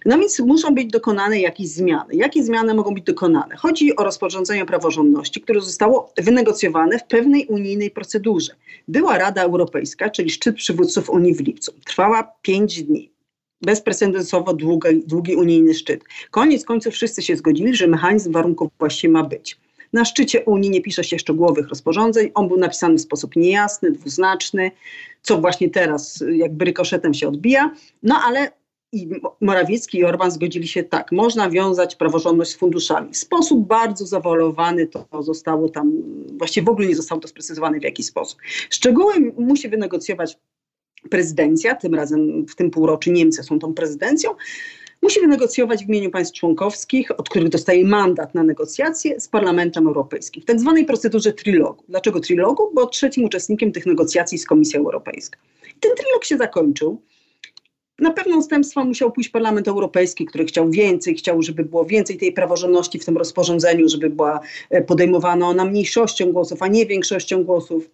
[0.05, 2.15] No więc muszą być dokonane jakieś zmiany.
[2.15, 3.55] Jakie zmiany mogą być dokonane?
[3.55, 8.53] Chodzi o rozporządzenie o praworządności, które zostało wynegocjowane w pewnej unijnej procedurze.
[8.87, 11.73] Była Rada Europejska, czyli szczyt przywódców Unii w lipcu.
[11.85, 13.10] Trwała pięć dni
[13.61, 16.03] bezprecedensowo długi, długi unijny szczyt.
[16.31, 19.57] Koniec końców wszyscy się zgodzili, że mechanizm warunków właściwie ma być.
[19.93, 22.31] Na szczycie Unii nie pisze się szczegółowych rozporządzeń.
[22.33, 24.71] On był napisany w sposób niejasny, dwuznaczny,
[25.21, 27.71] co właśnie teraz jakby rykoszetem się odbija.
[28.03, 28.51] No ale
[28.93, 29.09] i
[29.41, 33.13] Morawiecki i Orban zgodzili się tak, można wiązać praworządność z funduszami.
[33.13, 35.91] W sposób bardzo zawalowany to zostało tam,
[36.37, 38.39] właściwie w ogóle nie zostało to sprecyzowane w jaki sposób.
[38.69, 40.37] Szczegóły musi wynegocjować
[41.09, 44.29] prezydencja, tym razem w tym półroczu Niemcy są tą prezydencją,
[45.01, 50.43] musi wynegocjować w imieniu państw członkowskich, od których dostaje mandat na negocjacje z Parlamentem Europejskim
[50.43, 51.83] w tak zwanej procedurze trilogu.
[51.89, 52.71] Dlaczego trilogu?
[52.73, 55.39] Bo trzecim uczestnikiem tych negocjacji jest Komisja Europejska.
[55.79, 57.01] Ten trilog się zakończył.
[57.99, 62.33] Na pewno ustępstwa musiał pójść Parlament Europejski, który chciał więcej, chciał, żeby było więcej tej
[62.33, 67.89] praworządności w tym rozporządzeniu, żeby była e, podejmowana ona mniejszością głosów, a nie większością głosów.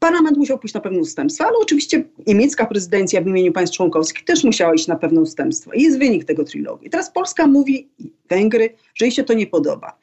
[0.00, 4.44] Parlament musiał pójść na pewne ustępstwa, ale oczywiście niemiecka prezydencja w imieniu państw członkowskich też
[4.44, 5.74] musiała iść na pewne ustępstwa.
[5.74, 6.84] I jest wynik tego trilogu.
[6.84, 7.88] I teraz Polska mówi,
[8.28, 9.98] Węgry, że jej się to nie podoba.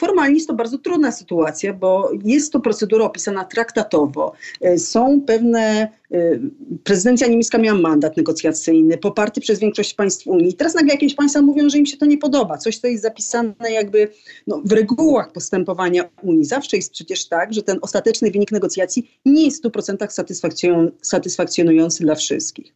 [0.00, 4.32] Formalnie jest to bardzo trudna sytuacja, bo jest to procedura opisana traktatowo.
[4.60, 6.38] E, są pewne, e,
[6.84, 10.54] prezydencja niemiecka miała mandat negocjacyjny, poparty przez większość państw Unii.
[10.54, 12.58] Teraz nagle jakieś państwa mówią, że im się to nie podoba.
[12.58, 14.08] Coś, co jest zapisane jakby
[14.46, 16.44] no, w regułach postępowania Unii.
[16.44, 22.14] Zawsze jest przecież tak, że ten ostateczny wynik negocjacji nie jest w 100% satysfakcjonujący dla
[22.14, 22.74] wszystkich.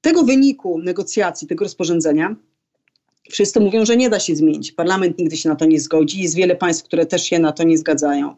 [0.00, 2.36] Tego wyniku negocjacji, tego rozporządzenia
[3.30, 4.72] Wszyscy mówią, że nie da się zmienić.
[4.72, 6.22] Parlament nigdy się na to nie zgodzi.
[6.22, 8.34] Jest wiele państw, które też się na to nie zgadzają.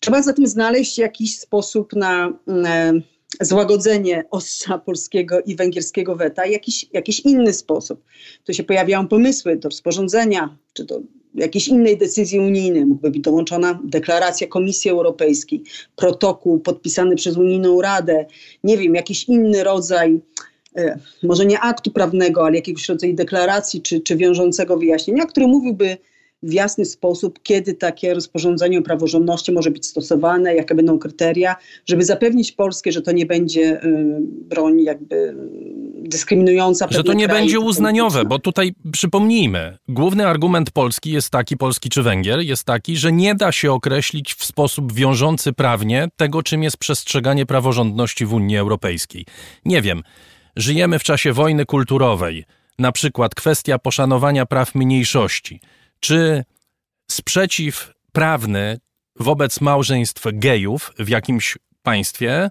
[0.00, 2.92] Trzeba zatem znaleźć jakiś sposób na e,
[3.40, 8.04] złagodzenie ostrza polskiego i węgierskiego weta, jakiś, jakiś inny sposób.
[8.44, 11.00] Tu się pojawiają pomysły do rozporządzenia, czy do
[11.34, 12.86] jakiejś innej decyzji unijnej.
[12.86, 15.62] Mógłby być dołączona deklaracja Komisji Europejskiej,
[15.96, 18.26] protokół podpisany przez Unijną Radę,
[18.64, 20.20] nie wiem, jakiś inny rodzaj
[21.22, 25.96] może nie aktu prawnego, ale jakiegoś rodzaju deklaracji czy, czy wiążącego wyjaśnienia, który mówiłby
[26.42, 32.04] w jasny sposób, kiedy takie rozporządzenie o praworządności może być stosowane, jakie będą kryteria, żeby
[32.04, 35.36] zapewnić Polskę, że to nie będzie y, broń jakby
[35.94, 36.88] dyskryminująca.
[36.90, 42.02] Że to nie będzie uznaniowe, bo tutaj przypomnijmy, główny argument Polski jest taki, Polski czy
[42.02, 46.76] Węgier, jest taki, że nie da się określić w sposób wiążący prawnie tego, czym jest
[46.76, 49.26] przestrzeganie praworządności w Unii Europejskiej.
[49.64, 50.02] Nie wiem.
[50.56, 52.44] Żyjemy w czasie wojny kulturowej,
[52.78, 55.60] na przykład kwestia poszanowania praw mniejszości,
[56.00, 56.44] czy
[57.10, 58.78] sprzeciw prawny
[59.20, 62.50] wobec małżeństw gejów w jakimś państwie,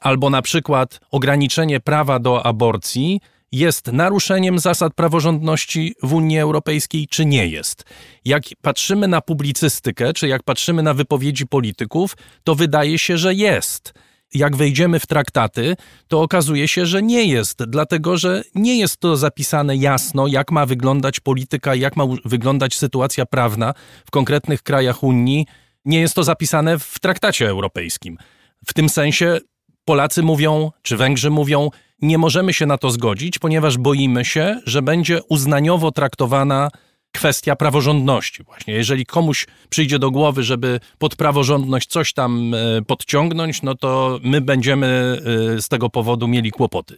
[0.00, 3.20] albo na przykład ograniczenie prawa do aborcji
[3.52, 7.84] jest naruszeniem zasad praworządności w Unii Europejskiej, czy nie jest.
[8.24, 13.94] Jak patrzymy na publicystykę, czy jak patrzymy na wypowiedzi polityków, to wydaje się, że jest
[14.34, 15.76] jak wejdziemy w traktaty,
[16.08, 20.66] to okazuje się, że nie jest, dlatego że nie jest to zapisane jasno, jak ma
[20.66, 23.74] wyglądać polityka, jak ma wyglądać sytuacja prawna
[24.06, 25.46] w konkretnych krajach Unii.
[25.84, 28.18] Nie jest to zapisane w traktacie europejskim.
[28.66, 29.38] W tym sensie
[29.84, 31.70] Polacy mówią, czy Węgrzy mówią,
[32.02, 36.70] nie możemy się na to zgodzić, ponieważ boimy się, że będzie uznaniowo traktowana
[37.16, 38.42] kwestia praworządności.
[38.42, 44.18] Właśnie, jeżeli komuś przyjdzie do głowy, żeby pod praworządność coś tam e, podciągnąć, no to
[44.22, 45.18] my będziemy
[45.56, 46.96] e, z tego powodu mieli kłopoty.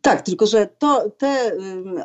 [0.00, 1.52] Tak, tylko że to, te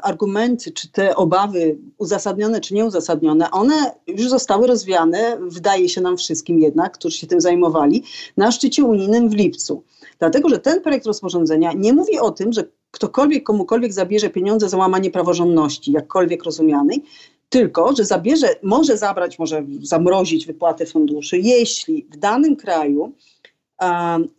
[0.04, 6.60] argumenty, czy te obawy, uzasadnione czy nieuzasadnione, one już zostały rozwiane, wydaje się nam wszystkim
[6.60, 8.04] jednak, którzy się tym zajmowali,
[8.38, 9.84] na szczycie unijnym w lipcu.
[10.20, 14.78] Dlatego, że ten projekt rozporządzenia nie mówi o tym, że ktokolwiek komukolwiek zabierze pieniądze za
[14.78, 17.04] łamanie praworządności, jakkolwiek rozumianej,
[17.50, 23.14] tylko że zabierze, może zabrać, może zamrozić wypłatę funduszy, jeśli w danym kraju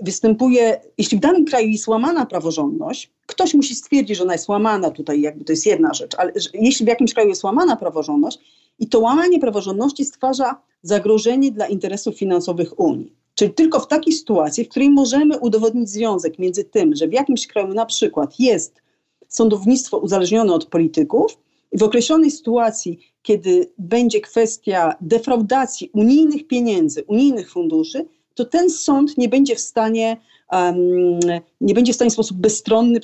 [0.01, 4.91] występuje, jeśli w danym kraju jest łamana praworządność, ktoś musi stwierdzić, że ona jest łamana,
[4.91, 8.39] tutaj jakby to jest jedna rzecz, ale jeśli w jakimś kraju jest łamana praworządność
[8.79, 13.13] i to łamanie praworządności stwarza zagrożenie dla interesów finansowych Unii.
[13.35, 17.47] Czyli tylko w takiej sytuacji, w której możemy udowodnić związek między tym, że w jakimś
[17.47, 18.83] kraju na przykład jest
[19.29, 21.39] sądownictwo uzależnione od polityków,
[21.75, 29.29] w określonej sytuacji, kiedy będzie kwestia defraudacji unijnych pieniędzy, unijnych funduszy, to ten sąd nie
[29.29, 30.17] będzie w stanie
[31.61, 33.01] nie będzie w stanie w sposób bezstronny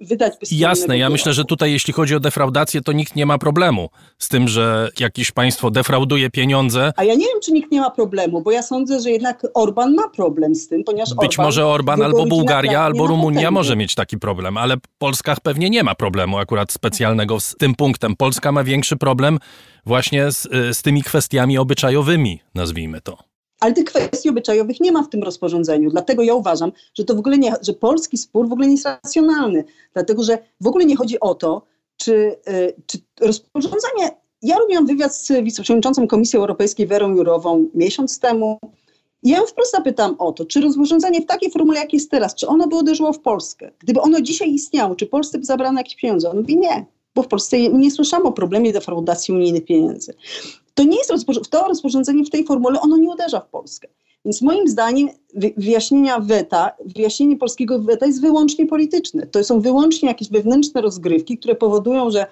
[0.00, 3.88] wydać Jasne, ja myślę, że tutaj jeśli chodzi o defraudację, to nikt nie ma problemu
[4.18, 6.92] z tym, że jakieś państwo defrauduje pieniądze.
[6.96, 9.94] A ja nie wiem, czy nikt nie ma problemu, bo ja sądzę, że jednak Orban
[9.94, 13.94] ma problem z tym, ponieważ Być Orban, może Orban albo Bułgaria, albo Rumunia może mieć
[13.94, 18.16] taki problem, ale Polska pewnie nie ma problemu akurat specjalnego z tym punktem.
[18.16, 19.38] Polska ma większy problem
[19.86, 23.33] właśnie z, z tymi kwestiami obyczajowymi, nazwijmy to.
[23.64, 25.90] Ale tych kwestii obyczajowych nie ma w tym rozporządzeniu.
[25.90, 28.86] Dlatego ja uważam, że to w ogóle nie, że polski spór w ogóle nie jest
[28.86, 29.64] racjonalny.
[29.92, 34.10] Dlatego, że w ogóle nie chodzi o to, czy, y, czy rozporządzenie.
[34.42, 38.58] Ja robiłam wywiad z wiceprzewodniczącą Komisji Europejskiej Werą Jurową miesiąc temu.
[39.22, 42.34] I ja ją wprost zapytam o to, czy rozporządzenie w takiej formule, jak jest teraz,
[42.34, 43.70] czy ono by uderzyło w Polskę?
[43.78, 46.30] Gdyby ono dzisiaj istniało, czy Polsce by zabrano jakieś pieniądze?
[46.30, 50.14] On mówi nie, bo w Polsce nie słyszałam o problemie defraudacji unijnych pieniędzy.
[50.74, 53.88] To nie jest rozporządzenie, to rozporządzenie w tej formule, ono nie uderza w Polskę.
[54.24, 55.08] Więc moim zdaniem
[55.56, 59.26] wyjaśnienia weta, wyjaśnienie polskiego weta jest wyłącznie polityczne.
[59.26, 62.26] To są wyłącznie jakieś wewnętrzne rozgrywki, które powodują, że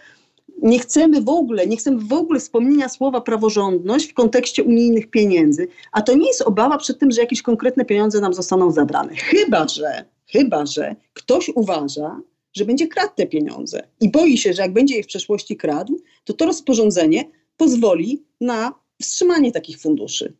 [0.62, 5.68] nie chcemy w ogóle, nie chcemy w ogóle wspomnienia słowa praworządność w kontekście unijnych pieniędzy,
[5.92, 9.14] a to nie jest obawa przed tym, że jakieś konkretne pieniądze nam zostaną zabrane.
[9.14, 12.20] Chyba, że, chyba, że ktoś uważa,
[12.52, 16.02] że będzie kradł te pieniądze i boi się, że jak będzie je w przeszłości kradł,
[16.24, 17.24] to to rozporządzenie
[17.56, 20.36] pozwoli na wstrzymanie takich funduszy.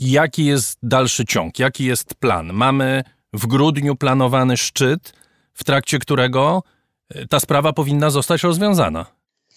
[0.00, 1.58] Jaki jest dalszy ciąg?
[1.58, 2.52] Jaki jest plan?
[2.52, 5.12] Mamy w grudniu planowany szczyt,
[5.54, 6.62] w trakcie którego
[7.08, 9.06] e, ta sprawa powinna zostać rozwiązana.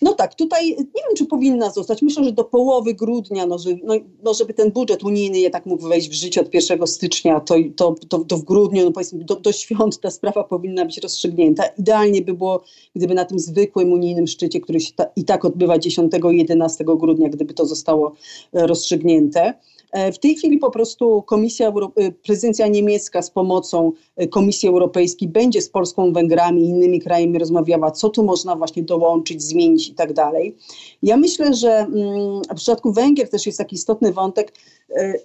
[0.02, 2.02] No tak, tutaj nie wiem, czy powinna zostać.
[2.02, 5.88] Myślę, że do połowy grudnia, no, że, no, no żeby ten budżet unijny jednak mógł
[5.88, 9.36] wejść w życie od 1 stycznia, to, to, to, to w grudniu, no powiedzmy do,
[9.36, 11.64] do świąt ta sprawa powinna być rozstrzygnięta.
[11.66, 12.64] Idealnie by było,
[12.96, 16.84] gdyby na tym zwykłym unijnym szczycie, który się ta, i tak odbywa 10 i 11
[16.84, 18.14] grudnia, gdyby to zostało
[18.54, 19.54] e, rozstrzygnięte.
[19.92, 25.30] E, w tej chwili po prostu Komisja e, prezydencja niemiecka z pomocą e, Komisji Europejskiej
[25.30, 29.94] będzie z Polską, Węgrami i innymi krajami rozmawiała, co tu można właśnie dołączyć, zmienić i
[29.94, 30.56] tak dalej.
[31.04, 34.54] Ja myślę, że mm, w przypadku Węgier też jest taki istotny wątek,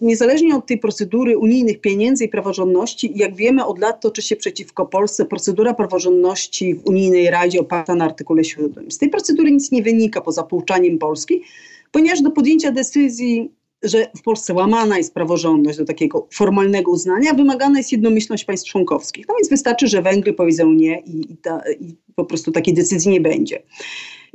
[0.00, 4.86] niezależnie od tej procedury unijnych pieniędzy i praworządności, jak wiemy od lat toczy się przeciwko
[4.86, 8.90] Polsce procedura praworządności w Unijnej Radzie oparta na artykule 7.
[8.90, 11.42] Z tej procedury nic nie wynika poza pouczaniem Polski,
[11.90, 13.50] ponieważ do podjęcia decyzji
[13.82, 19.28] że w Polsce łamana jest praworządność do takiego formalnego uznania, wymagana jest jednomyślność państw członkowskich.
[19.28, 23.10] No więc wystarczy, że Węgry powiedzą nie i, i, ta, i po prostu takiej decyzji
[23.10, 23.62] nie będzie.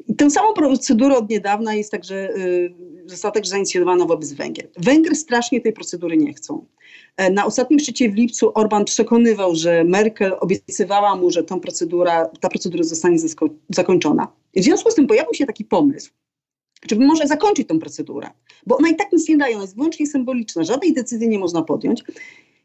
[0.07, 2.73] I tę samą procedurę od niedawna jest także, y,
[3.05, 4.69] została także zainicjowana wobec Węgier.
[4.77, 6.65] Węgry strasznie tej procedury nie chcą.
[7.17, 12.25] E, na ostatnim szczycie w lipcu Orban przekonywał, że Merkel obiecywała mu, że tą procedura,
[12.39, 13.17] ta procedura zostanie
[13.69, 14.27] zakończona.
[14.55, 16.11] W związku z tym pojawił się taki pomysł,
[16.89, 18.29] żeby może zakończyć tą procedurę,
[18.65, 21.61] bo ona i tak nic nie daje, ona jest wyłącznie symboliczna, żadnej decyzji nie można
[21.61, 22.03] podjąć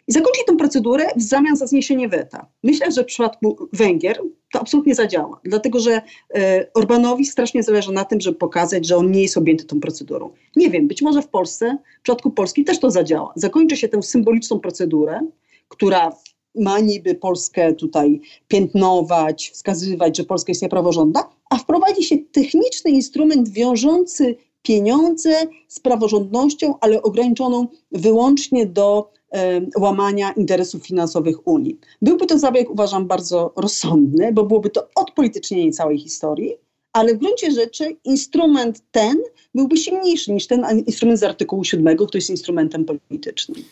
[0.09, 2.47] i zakończyć tą procedurę w zamian za zniesienie weta.
[2.63, 4.21] Myślę, że w przypadku Węgier
[4.53, 6.03] to absolutnie zadziała, dlatego że
[6.35, 10.31] e, Orbanowi strasznie zależy na tym, żeby pokazać, że on nie jest objęty tą procedurą.
[10.57, 13.33] Nie wiem, być może w Polsce, w przypadku Polski też to zadziała.
[13.37, 15.21] Zakończy się tę symboliczną procedurę,
[15.69, 16.13] która
[16.55, 23.49] ma niby Polskę tutaj piętnować, wskazywać, że Polska jest niepraworządna, a wprowadzi się techniczny instrument
[23.49, 25.31] wiążący pieniądze
[25.69, 31.79] z praworządnością, ale ograniczoną wyłącznie do e, łamania interesów finansowych Unii.
[32.03, 36.55] Byłby to zabieg, uważam, bardzo rozsądny, bo byłoby to odpolitycznienie całej historii,
[36.93, 39.17] ale w gruncie rzeczy instrument ten
[39.55, 43.65] byłby silniejszy niż ten instrument z artykułu 7, który jest instrumentem politycznym.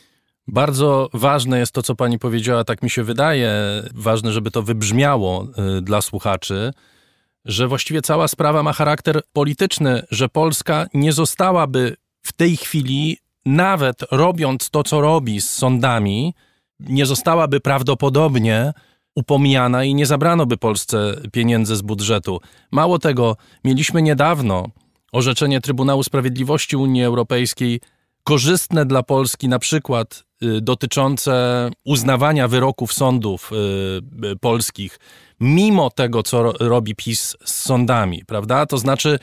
[0.48, 3.52] Bardzo ważne jest to, co pani powiedziała, tak mi się wydaje,
[3.94, 5.46] ważne, żeby to wybrzmiało
[5.78, 6.72] y, dla słuchaczy,
[7.44, 14.02] że właściwie cała sprawa ma charakter polityczny, że Polska nie zostałaby w tej chwili, nawet
[14.10, 16.34] robiąc to, co robi z sądami,
[16.80, 18.72] nie zostałaby prawdopodobnie
[19.14, 22.40] upomniana i nie zabrano by Polsce pieniędzy z budżetu.
[22.70, 24.66] Mało tego, mieliśmy niedawno
[25.12, 27.80] orzeczenie Trybunału Sprawiedliwości Unii Europejskiej
[28.24, 30.24] korzystne dla Polski, na przykład
[30.60, 34.98] dotyczące uznawania wyroków sądów y, y, polskich,
[35.40, 38.66] mimo tego, co robi PiS z sądami, prawda?
[38.66, 39.18] To znaczy,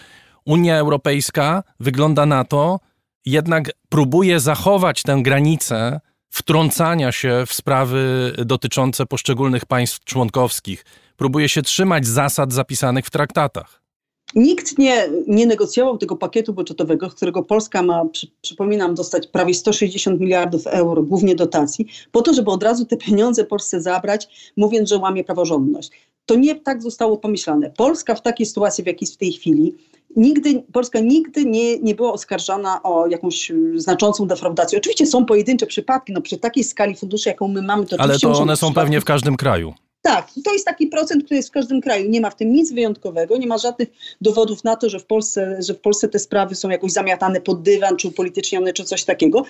[0.45, 2.80] Unia Europejska wygląda na to,
[3.25, 5.99] jednak próbuje zachować tę granicę
[6.30, 10.86] wtrącania się w sprawy dotyczące poszczególnych państw członkowskich.
[11.15, 13.87] Próbuje się trzymać zasad zapisanych w traktatach.
[14.36, 19.54] Nikt nie, nie negocjował tego pakietu budżetowego, z którego Polska ma, przy, przypominam, dostać prawie
[19.54, 24.90] 160 miliardów euro, głównie dotacji, po to, żeby od razu te pieniądze Polsce zabrać, mówiąc,
[24.90, 25.92] że łamie praworządność.
[26.26, 27.72] To nie tak zostało pomyślane.
[27.78, 29.76] Polska w takiej sytuacji, w jakiej jest w tej chwili,
[30.16, 34.78] nigdy, Polska nigdy nie, nie była oskarżana o jakąś znaczącą defraudację.
[34.78, 38.32] Oczywiście są pojedyncze przypadki, no przy takiej skali funduszy, jaką my mamy, to Ale to
[38.32, 39.74] one są pewnie w każdym kraju.
[40.08, 42.10] Tak, to jest taki procent, który jest w każdym kraju.
[42.10, 43.89] Nie ma w tym nic wyjątkowego, nie ma żadnych
[44.22, 47.62] dowodów na to, że w Polsce, że w Polsce te sprawy są jakoś zamiatane pod
[47.62, 49.46] dywan, czy upolitycznione, czy coś takiego.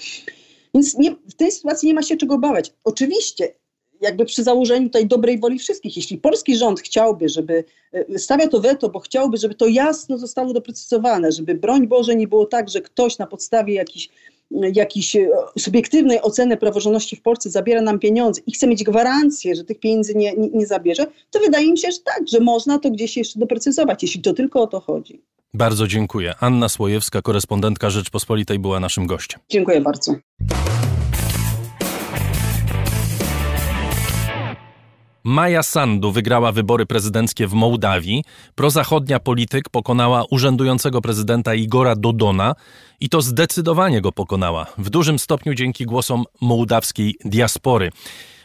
[0.74, 2.74] Więc nie, w tej sytuacji nie ma się czego bawać.
[2.84, 3.54] Oczywiście,
[4.02, 8.60] jakby przy założeniu tej dobrej woli wszystkich, jeśli polski rząd chciałby, żeby e, stawia to
[8.60, 12.82] weto, bo chciałby, żeby to jasno zostało doprecyzowane, żeby broń Boże nie było tak, że
[12.82, 14.10] ktoś na podstawie jakichś
[14.52, 15.30] jakiejś e,
[15.60, 20.16] subiektywnej oceny praworządności w Polsce zabiera nam pieniądze i chce mieć gwarancję, że tych pieniędzy
[20.16, 23.40] nie, nie, nie zabierze, to wydaje mi się, że tak, że można to gdzieś jeszcze
[23.40, 25.22] doprecyzować, jeśli to tylko o to chodzi.
[25.54, 26.34] Bardzo dziękuję.
[26.40, 29.40] Anna Słojewska, korespondentka Rzeczpospolitej, była naszym gościem.
[29.50, 30.16] Dziękuję bardzo.
[35.28, 38.24] Maja Sandu wygrała wybory prezydenckie w Mołdawii.
[38.56, 42.56] Prozachodnia polityk pokonała urzędującego prezydenta Igora Dodona
[43.00, 47.92] i to zdecydowanie go pokonała, w dużym stopniu dzięki głosom mołdawskiej diaspory.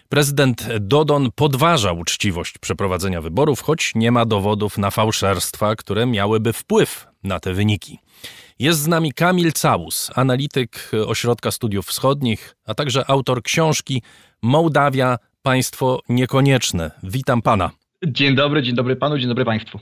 [0.08, 7.06] Prezydent Dodon podważa uczciwość przeprowadzenia wyborów, choć nie ma dowodów na fałszerstwa, które miałyby wpływ
[7.24, 7.98] na te wyniki.
[8.58, 14.02] Jest z nami Kamil Całus, analityk Ośrodka Studiów Wschodnich, a także autor książki
[14.42, 16.90] Mołdawia państwo niekonieczne.
[17.02, 17.70] Witam pana.
[18.06, 19.78] Dzień dobry, dzień dobry panu, dzień dobry państwu.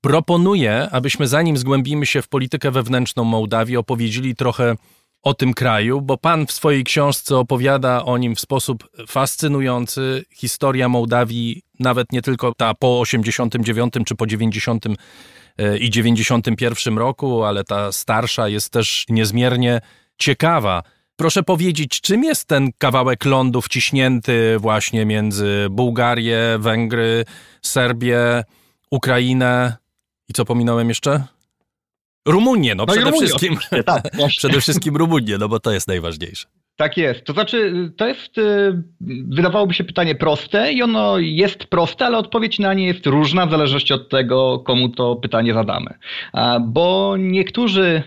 [0.00, 4.76] Proponuję, abyśmy zanim zgłębimy się w politykę wewnętrzną Mołdawii, opowiedzieli trochę
[5.22, 10.24] o tym kraju, bo pan w swojej książce opowiada o nim w sposób fascynujący.
[10.34, 14.86] Historia Mołdawii, nawet nie tylko ta po 89 czy po 90
[15.58, 19.80] e, i 91 roku, ale ta starsza jest też niezmiernie
[20.18, 20.82] ciekawa.
[21.22, 27.24] Proszę powiedzieć, czym jest ten kawałek lądu wciśnięty właśnie między Bułgarię, Węgry,
[27.62, 28.44] Serbię,
[28.90, 29.76] Ukrainę
[30.28, 31.24] i co pominąłem jeszcze?
[32.28, 33.56] Rumunię, no, no przede wszystkim.
[33.86, 34.02] Tak,
[34.38, 36.46] przede wszystkim Rumunię, no bo to jest najważniejsze.
[36.76, 37.24] Tak jest.
[37.24, 38.82] To znaczy, to jest, y,
[39.28, 43.50] wydawałoby się pytanie proste i ono jest proste, ale odpowiedź na nie jest różna w
[43.50, 45.94] zależności od tego, komu to pytanie zadamy.
[46.60, 48.02] Bo niektórzy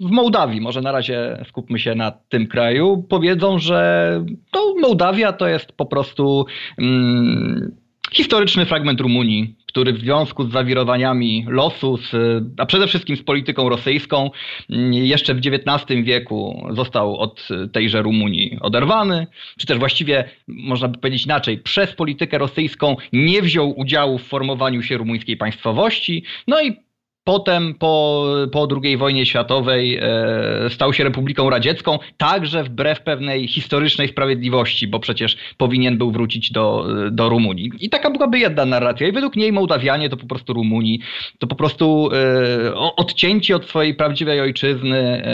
[0.00, 4.10] w Mołdawii, może na razie skupmy się na tym kraju, powiedzą, że
[4.50, 6.46] to Mołdawia to jest po prostu
[6.78, 7.76] mm,
[8.12, 12.12] historyczny fragment Rumunii, który w związku z zawirowaniami losu, z,
[12.58, 14.30] a przede wszystkim z polityką rosyjską,
[14.70, 19.26] mm, jeszcze w XIX wieku został od tejże Rumunii oderwany,
[19.58, 24.82] czy też właściwie, można by powiedzieć inaczej, przez politykę rosyjską nie wziął udziału w formowaniu
[24.82, 26.89] się rumuńskiej państwowości, no i
[27.24, 34.08] Potem po, po II wojnie światowej e, stał się Republiką Radziecką, także wbrew pewnej historycznej
[34.08, 37.70] sprawiedliwości, bo przecież powinien był wrócić do, do Rumunii.
[37.80, 39.08] I taka byłaby jedna narracja.
[39.08, 41.00] I według niej Mołdawianie to po prostu Rumuni,
[41.38, 45.32] to po prostu e, odcięci od swojej prawdziwej ojczyzny, e,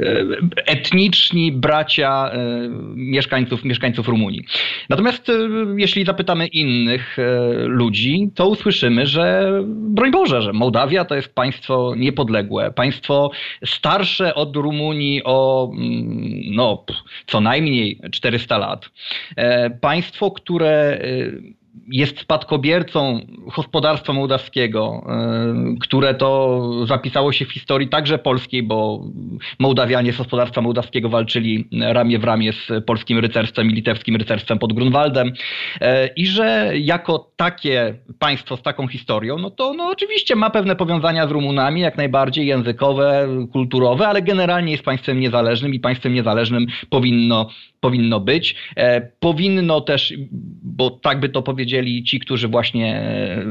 [0.00, 0.26] e
[0.66, 4.44] etniczni bracia e, mieszkańców, mieszkańców Rumunii.
[4.88, 5.32] Natomiast e,
[5.76, 7.16] jeśli zapytamy innych
[7.66, 9.52] ludzi, to usłyszymy, że
[9.88, 13.30] broń Boże, że Mołdawia to jest państwo niepodległe, państwo
[13.64, 16.84] starsze od Rumunii o mm, no,
[17.26, 18.90] co najmniej 400 lat.
[19.36, 21.57] E, państwo, które e,
[21.88, 23.20] jest spadkobiercą
[23.56, 29.04] gospodarstwa mołdawskiego, e, które to zapisało się w historii także polskiej, bo
[29.58, 34.72] Mołdawianie z gospodarstwa mołdawskiego walczyli ramię w ramię z polskim rycerstwem i litewskim rycerstwem pod
[34.72, 35.32] Grunwaldem
[35.80, 40.76] e, i że jako takie państwo z taką historią, no to no oczywiście ma pewne
[40.76, 46.66] powiązania z Rumunami, jak najbardziej językowe, kulturowe, ale generalnie jest państwem niezależnym i państwem niezależnym
[46.90, 47.48] powinno
[47.80, 48.54] powinno być.
[48.76, 50.14] E, powinno też,
[50.62, 53.44] bo tak by to powiedzieli ci, którzy właśnie e,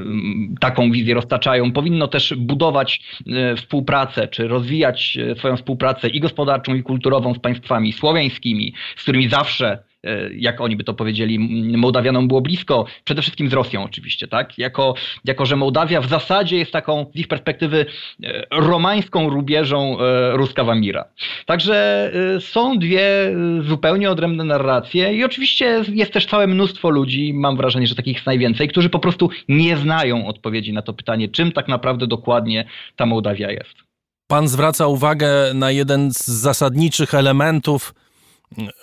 [0.60, 6.84] taką wizję roztaczają, powinno też budować e, współpracę, czy rozwijać swoją współpracę i gospodarczą, i
[6.84, 9.87] kulturową z państwami słowiańskimi, z którymi zawsze E,
[10.36, 11.40] jak oni by to powiedzieli,
[11.78, 14.58] Mołdawianom było blisko, przede wszystkim z Rosją oczywiście, tak?
[14.58, 14.94] Jako,
[15.26, 17.86] jako że Mołdawia w zasadzie jest taką z ich perspektywy
[18.24, 21.06] e, romańską rubieżą e, Ruska Wamira.
[21.46, 27.88] Także są dwie zupełnie odrębne narracje i oczywiście jest też całe mnóstwo ludzi, mam wrażenie,
[27.88, 31.68] że takich jest najwięcej, którzy po prostu nie znają odpowiedzi na to pytanie, czym tak
[31.68, 32.66] naprawdę dokładnie
[32.96, 33.88] ta Mołdawia jest.
[34.28, 37.94] Pan zwraca uwagę na jeden z zasadniczych elementów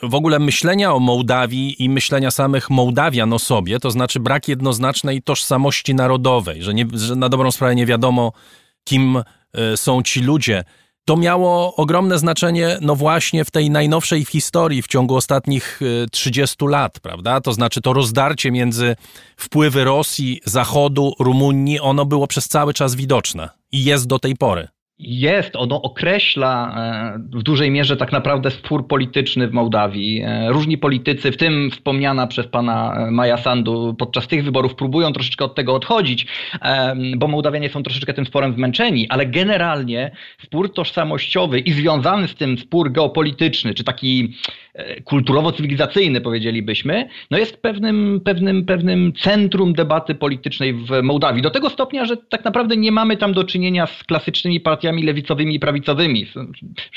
[0.02, 5.22] w ogóle myślenia o Mołdawii i myślenia samych Mołdawian o sobie, to znaczy brak jednoznacznej
[5.22, 8.32] tożsamości narodowej, że, nie, że na dobrą sprawę nie wiadomo,
[8.84, 10.64] kim e, są ci ludzie.
[11.04, 15.80] To miało ogromne znaczenie, no właśnie w tej najnowszej historii w ciągu ostatnich
[16.12, 17.40] 30 y, lat, prawda?
[17.40, 18.96] To znaczy to rozdarcie między
[19.36, 24.68] wpływy Rosji, Zachodu, Rumunii, ono było przez cały czas widoczne i jest do tej pory.
[24.98, 30.22] Jest, ono określa e, w dużej mierze tak naprawdę spór polityczny w Mołdawii.
[30.24, 35.12] E, różni politycy, w tym wspomniana przez pana e, Maja Sandu, podczas tych wyborów próbują
[35.12, 36.26] troszeczkę od tego odchodzić,
[37.16, 40.10] bo Mołdawianie są troszeczkę tym sporem zmęczeni, ale generalnie
[40.42, 44.34] spór tożsamościowy i związany z tym spór geopolityczny, czy taki
[45.04, 51.42] kulturowo-cywilizacyjny powiedzielibyśmy, no jest pewnym, pewnym, pewnym centrum debaty politycznej w Mołdawii.
[51.42, 55.54] Do tego stopnia, że tak naprawdę nie mamy tam do czynienia z klasycznymi partiami lewicowymi
[55.54, 56.26] i prawicowymi.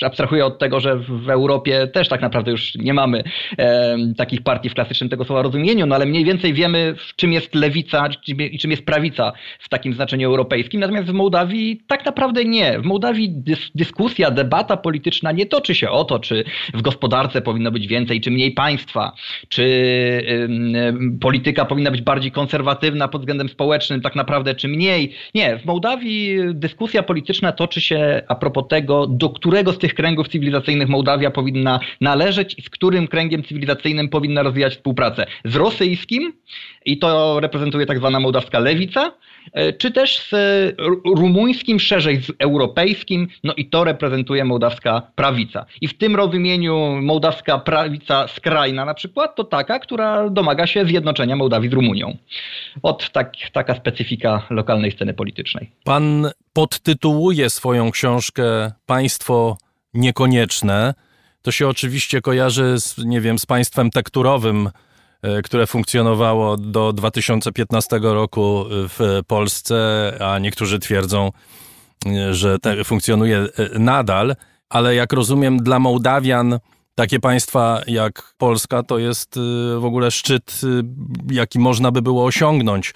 [0.01, 3.23] Abstrahuję od tego, że w Europie też tak naprawdę już nie mamy
[3.57, 7.55] e, takich partii w klasycznym tego słowa rozumieniu, no ale mniej więcej wiemy, czym jest
[7.55, 8.09] lewica
[8.51, 10.79] i czym jest prawica w takim znaczeniu europejskim.
[10.79, 12.79] Natomiast w Mołdawii tak naprawdę nie.
[12.79, 17.66] W Mołdawii dys dyskusja, debata polityczna nie toczy się o to, czy w gospodarce powinno
[17.71, 19.11] być więcej, czy mniej państwa,
[19.49, 19.67] czy
[21.21, 25.13] polityka powinna być bardziej konserwatywna pod względem społecznym, tak naprawdę, czy mniej.
[25.35, 30.27] Nie, w Mołdawii dyskusja polityczna toczy się a propos tego, do którego z tych kręgów
[30.27, 35.25] cywilizacyjnych Mołdawia powinna należeć i z którym kręgiem cywilizacyjnym powinna rozwijać współpracę.
[35.45, 36.33] Z rosyjskim,
[36.85, 39.11] i to reprezentuje tak zwana mołdawska lewica,
[39.77, 40.35] czy też z
[41.05, 45.65] rumuńskim, szerzej z europejskim, no i to reprezentuje mołdawska prawica.
[45.81, 51.35] I w tym rozumieniu mołdawska prawica skrajna na przykład to taka, która domaga się zjednoczenia
[51.35, 52.17] Mołdawii z Rumunią.
[52.83, 55.71] Od tak, taka specyfika lokalnej sceny politycznej.
[55.83, 59.57] Pan podtytułuje swoją książkę Państwo
[59.93, 60.93] niekonieczne.
[61.41, 64.71] To się oczywiście kojarzy z, nie wiem, z państwem tekturowym, e,
[65.43, 69.77] które funkcjonowało do 2015 roku w Polsce,
[70.21, 71.31] a niektórzy twierdzą,
[72.05, 74.35] e, że funkcjonuje e, nadal,
[74.69, 76.59] ale jak rozumiem, dla Mołdawian
[76.95, 79.39] takie państwa jak Polska to jest
[79.79, 80.61] w ogóle szczyt,
[81.31, 82.93] jaki można by było osiągnąć.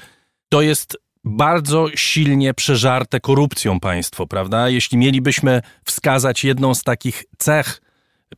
[0.50, 4.70] To jest bardzo silnie przeżarte korupcją państwo, prawda?
[4.70, 7.82] Jeśli mielibyśmy wskazać jedną z takich cech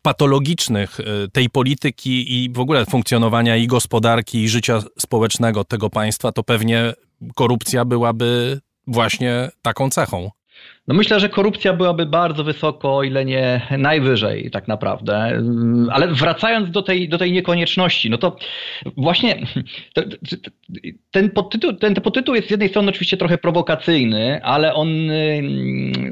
[0.01, 6.31] patologicznych e, tej polityki i w ogóle funkcjonowania i gospodarki, i życia społecznego tego państwa,
[6.31, 6.93] to pewnie
[7.35, 10.31] korupcja byłaby właśnie taką cechą.
[10.87, 15.41] No myślę, że korupcja byłaby bardzo wysoko, o ile nie najwyżej tak naprawdę.
[15.91, 18.37] Ale wracając do tej, do tej niekonieczności, no to
[18.97, 19.45] właśnie
[21.11, 24.89] ten podtytuł, ten, ten podtytuł jest z jednej strony oczywiście trochę prowokacyjny, ale on,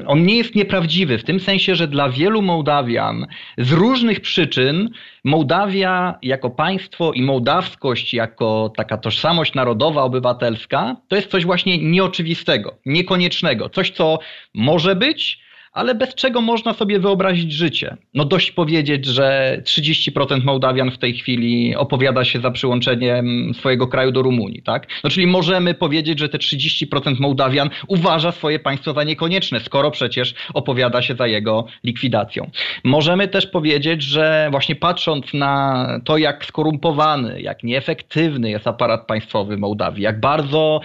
[0.06, 3.26] on nie jest nieprawdziwy w tym sensie, że dla wielu Mołdawian
[3.58, 4.90] z różnych przyczyn
[5.24, 12.78] Mołdawia jako państwo i mołdawskość jako taka tożsamość narodowa, obywatelska, to jest coś właśnie nieoczywistego,
[12.86, 14.18] niekoniecznego, coś co
[14.54, 15.41] może być,
[15.72, 17.96] ale bez czego można sobie wyobrazić życie?
[18.14, 24.12] No dość powiedzieć, że 30% Mołdawian w tej chwili opowiada się za przyłączeniem swojego kraju
[24.12, 24.86] do Rumunii, tak?
[25.04, 30.34] No czyli możemy powiedzieć, że te 30% Mołdawian uważa swoje państwo za niekonieczne, skoro przecież
[30.54, 32.50] opowiada się za jego likwidacją.
[32.84, 39.56] Możemy też powiedzieć, że właśnie patrząc na to, jak skorumpowany, jak nieefektywny jest aparat państwowy
[39.56, 40.80] Mołdawii, jak bardzo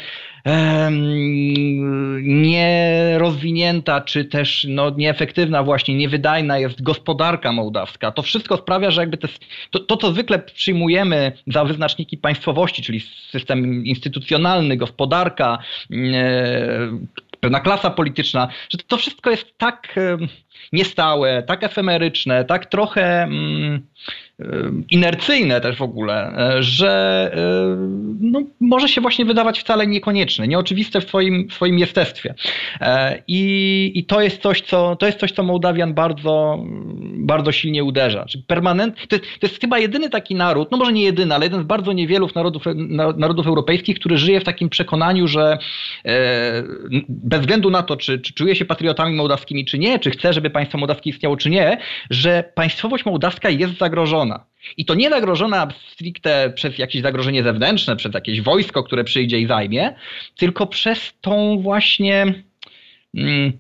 [2.22, 8.12] nierozwinięta, czy też no, nieefektywna właśnie, niewydajna jest gospodarka mołdawska.
[8.12, 9.18] To wszystko sprawia, że jakby
[9.72, 13.00] to, to, co zwykle przyjmujemy za wyznaczniki państwowości, czyli
[13.32, 15.58] system instytucjonalny, gospodarka,
[17.40, 19.96] pewna klasa polityczna, że to wszystko jest tak
[20.74, 23.88] niestałe, tak efemeryczne, tak trochę mm,
[24.90, 27.78] inercyjne też w ogóle, e, że e,
[28.20, 32.34] no, może się właśnie wydawać wcale niekonieczne, nieoczywiste w swoim, w swoim jestestwie.
[32.82, 36.66] E, I, I to jest coś, co to jest coś, co Mołdawian bardzo,
[37.14, 38.26] bardzo silnie uderza.
[38.26, 41.46] Czyli permanent, to, jest, to jest chyba jedyny taki naród, no może nie jedyny, ale
[41.46, 42.64] jeden z bardzo niewielu narodów,
[43.18, 45.58] narodów europejskich, który żyje w takim przekonaniu, że
[47.10, 50.50] bez względu na to, czy, czy czuje się patriotami mołdawskimi, czy nie, czy chce, żeby
[50.50, 51.78] państwo mołdawskie istniało, czy nie,
[52.10, 54.27] że państwowość mołdawska jest zagrożona
[54.78, 59.48] i to nie zagrożona stricte przez jakieś zagrożenie zewnętrzne, przez jakieś wojsko, które przyjdzie i
[59.48, 59.96] zajmie,
[60.36, 62.44] tylko przez tą właśnie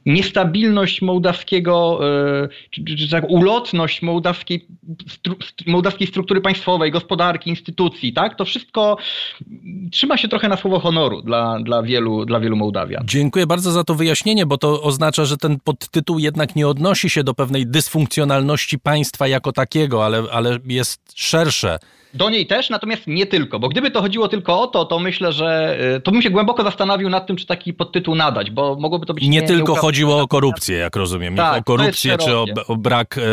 [0.05, 1.99] niestabilność mołdawskiego,
[2.43, 4.67] e, czy, czy, czy tak, ulotność mołdawskiej,
[5.07, 5.35] stru,
[5.67, 8.35] mołdawskiej struktury państwowej, gospodarki, instytucji, tak?
[8.35, 8.97] To wszystko
[9.91, 13.03] trzyma się trochę na słowo honoru dla, dla, wielu, dla wielu Mołdawian.
[13.05, 17.23] Dziękuję bardzo za to wyjaśnienie, bo to oznacza, że ten podtytuł jednak nie odnosi się
[17.23, 21.79] do pewnej dysfunkcjonalności państwa jako takiego, ale, ale jest szersze
[22.13, 25.31] Do niej też, natomiast nie tylko, bo gdyby to chodziło tylko o to, to myślę,
[25.31, 29.05] że y, to bym się głęboko zastanowił nad tym, czy taki podtytuł nadać, bo mogłoby
[29.05, 29.23] to być...
[29.23, 32.75] Nie, nie tylko nie chodziło o korupcję, jak rozumiem, tak, o korupcję czy o, o
[32.75, 33.17] brak...
[33.17, 33.25] E, e,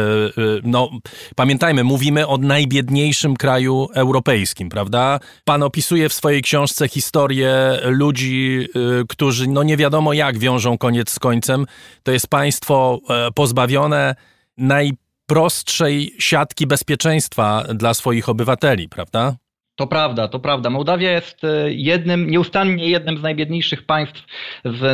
[0.62, 0.90] no,
[1.36, 5.20] pamiętajmy, mówimy o najbiedniejszym kraju europejskim, prawda?
[5.44, 11.10] Pan opisuje w swojej książce historię ludzi, e, którzy no nie wiadomo jak wiążą koniec
[11.10, 11.66] z końcem.
[12.02, 12.98] To jest państwo
[13.34, 14.14] pozbawione
[14.58, 14.92] naj
[15.26, 19.36] prostszej siatki bezpieczeństwa dla swoich obywateli, prawda?
[19.76, 20.70] To prawda, to prawda.
[20.70, 24.24] Mołdawia jest e, jednym, nieustannie jednym z najbiedniejszych państw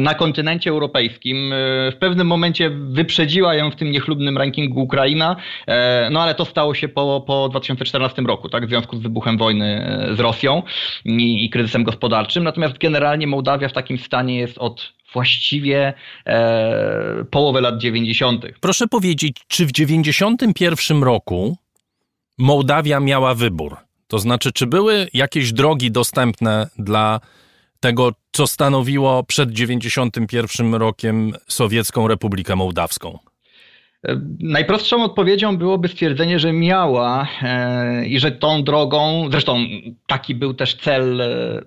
[0.01, 1.53] na kontynencie europejskim.
[1.53, 1.57] E,
[1.93, 6.75] w pewnym momencie wyprzedziła ją w tym niechlubnym rankingu Ukraina, e, no ale to stało
[6.75, 10.63] się po, po 2014 roku, tak, w związku z wybuchem wojny z Rosją
[11.05, 12.45] i, i kryzysem gospodarczym.
[12.45, 15.95] Natomiast generalnie Mołdawia w takim stanie jest od właściwie
[16.27, 18.47] e, połowę lat 90.
[18.61, 21.57] Proszę powiedzieć, czy w 91 roku
[22.39, 23.77] Mołdawia miała wybór?
[24.09, 27.21] To znaczy, czy były jakieś drogi dostępne dla
[27.81, 33.19] tego, co stanowiło przed 91 rokiem Sowiecką Republikę Mołdawską?
[34.41, 39.59] Najprostszą odpowiedzią byłoby stwierdzenie, że miała e, i że tą drogą, zresztą
[40.07, 41.61] taki był też cel e,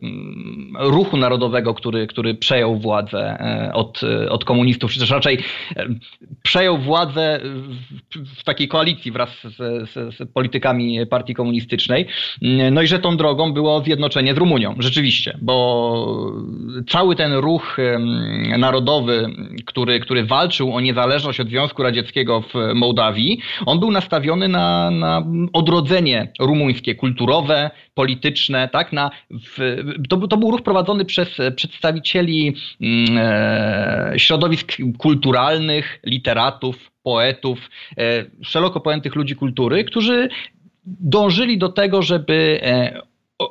[0.79, 5.38] ruchu narodowego, który, który przejął władzę e, od, od komunistów, czy też raczej
[6.43, 7.39] przejął władzę
[8.38, 12.07] w takiej koalicji wraz z, z, z politykami partii komunistycznej.
[12.71, 16.21] No i że tą drogą było zjednoczenie z Rumunią, rzeczywiście, bo
[16.89, 17.77] cały ten ruch
[18.57, 19.25] narodowy,
[19.65, 25.26] który, który walczył o niezależność od Związku Radzieckiego, w Mołdawii, on był nastawiony na, na
[25.53, 28.93] odrodzenie rumuńskie, kulturowe, polityczne, tak?
[28.93, 29.78] Na, w,
[30.09, 38.80] to, to, był ruch prowadzony przez przedstawicieli mm, e, środowisk kulturalnych, literatów, poetów, e, szeroko
[38.82, 40.30] pojętych ludzi kultury, którzy
[40.86, 43.01] dążyli do tego, żeby e,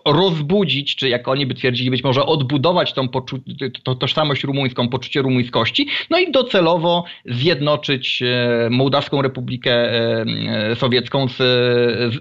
[0.05, 3.09] rozbudzić, czy jak oni by twierdzili, być może odbudować tą,
[3.83, 10.25] tą tożsamość rumuńską, poczucie rumuńskości, no i docelowo zjednoczyć e, Mołdawską Republikę e,
[10.71, 11.37] e, Sowiecką z,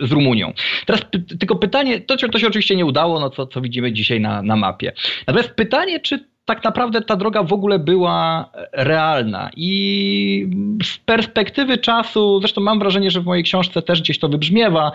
[0.08, 0.54] z Rumunią.
[0.86, 1.02] Teraz
[1.40, 4.56] tylko pytanie, to, to się oczywiście nie udało, no co, co widzimy dzisiaj na, na
[4.56, 4.94] mapie.
[5.28, 9.50] Natomiast pytanie, czy tak naprawdę ta droga w ogóle była realna.
[9.58, 10.48] I
[10.84, 14.92] z perspektywy czasu, zresztą mam wrażenie, że w mojej książce też gdzieś to wybrzmiewa,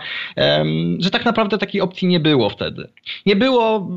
[0.99, 2.87] że tak naprawdę takiej opcji nie było wtedy.
[3.25, 3.87] Nie było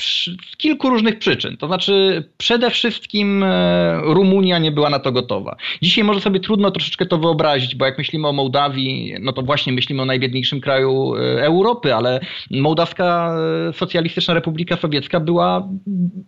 [0.00, 1.56] z kilku różnych przyczyn.
[1.56, 5.56] To znaczy, przede wszystkim e, Rumunia nie była na to gotowa.
[5.82, 9.72] Dzisiaj może sobie trudno troszeczkę to wyobrazić, bo jak myślimy o Mołdawii, no to właśnie
[9.72, 13.36] myślimy o najbiedniejszym kraju e, Europy, ale Mołdawska
[13.68, 15.68] e, Socjalistyczna Republika Sowiecka była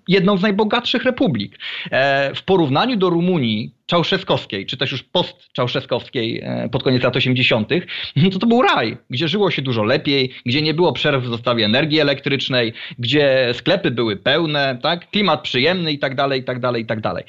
[0.09, 1.59] jedną z najbogatszych najbogatszych republik.
[1.91, 7.70] E, w porównaniu do Rumunii, czałszewskowskiej, czy też już post-czałszewskowskiej e, pod koniec lat 80.,
[8.16, 11.30] no to to był raj, gdzie żyło się dużo lepiej, gdzie nie było przerw w
[11.30, 15.11] dostawie energii elektrycznej, gdzie sklepy były pełne, tak?
[15.11, 17.24] klimat przyjemny i tak dalej, i tak dalej, i tak dalej.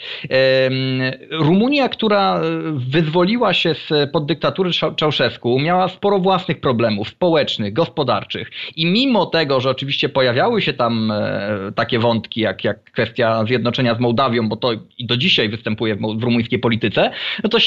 [1.32, 2.41] Rumunia, która
[2.74, 3.76] wyzwoliła się
[4.14, 10.62] pod dyktatury Czałszewsku, miała sporo własnych problemów społecznych, gospodarczych i mimo tego, że oczywiście pojawiały
[10.62, 15.18] się tam e, takie wątki, jak, jak kwestia zjednoczenia z Mołdawią, bo to i do
[15.18, 17.12] dzisiaj występuje w, w rumuńskiej rosyjskiej polityce,
[17.43, 17.58] no to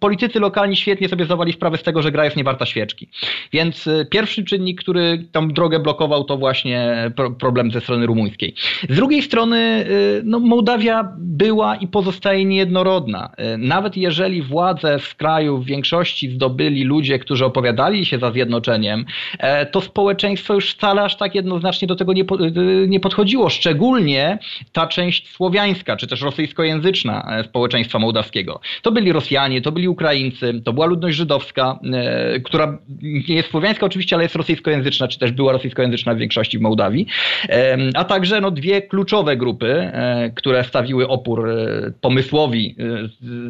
[0.00, 3.08] politycy lokalni świetnie sobie zdawali sprawę z tego, że gra jest niewarta świeczki.
[3.52, 8.54] Więc y, pierwszy czynnik, który tam drogę blokował, to właśnie problem ze strony rumuńskiej.
[8.88, 13.32] Z drugiej strony, y, no, Mołdawia była i pozostaje niejednorodna.
[13.54, 19.04] Y, nawet jeżeli władzę w kraju w większości zdobyli ludzie, którzy opowiadali się za zjednoczeniem,
[19.38, 22.24] e, to społeczeństwo już wcale aż tak jednoznacznie do tego nie,
[22.88, 23.50] nie podchodziło.
[23.50, 24.38] Szczególnie
[24.72, 28.60] ta część słowiańska, czy też rosyjskojęzyczna e, społeczeństwa mołdawskiego.
[28.82, 33.86] To byli Rosjanie, to byli Ukraińcy, to była ludność żydowska, e, która nie jest słowiańska
[33.86, 37.06] oczywiście, ale jest rosyjskojęzyczna, czy też była rosyjskojęzyczna w większości w Mołdawii.
[37.48, 41.48] E, a także no, dwie kluczowe grupy, e, które stawiły opór
[42.00, 42.76] pomysłowi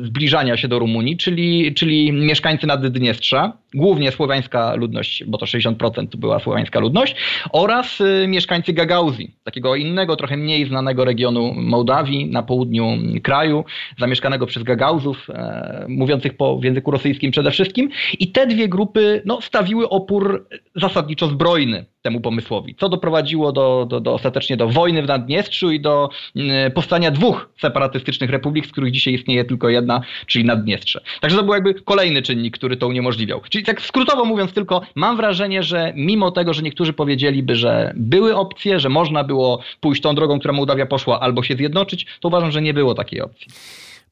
[0.02, 6.40] zbliżania się do Rumunii, czyli, czyli mieszkańcy Naddniestrza, głównie słowiańska ludność, bo to 60% była
[6.40, 7.16] słowiańska ludność,
[7.52, 7.98] oraz
[8.28, 13.64] mieszkańcy Gagauzji, takiego innego, trochę mniej znanego regionu Mołdawii na południu kraju,
[13.98, 17.90] zamieszkanego przez Gagauzów, e, mówiących po w języku rosyjskim przede wszystkim.
[18.18, 24.00] I te dwie grupy no, stawiły opór zasadniczo zbrojny temu pomysłowi, co doprowadziło do, do,
[24.00, 28.92] do ostatecznie do wojny w Naddniestrzu i do y, powstania dwóch separatystycznych republik, z których
[28.92, 31.00] dzisiaj istnieje tylko jedna, czyli Naddniestrze.
[31.20, 33.40] Także to był jakby kolejny czynnik, który to uniemożliwiał.
[33.48, 38.36] Czyli tak skrótowo mówiąc tylko, mam wrażenie, że mimo tego, że niektórzy powiedzieliby, że były
[38.36, 42.50] opcje, że można było pójść tą drogą, która Mołdawia poszła, albo się zjednoczyć, to uważam,
[42.50, 43.48] że nie było takiej opcji.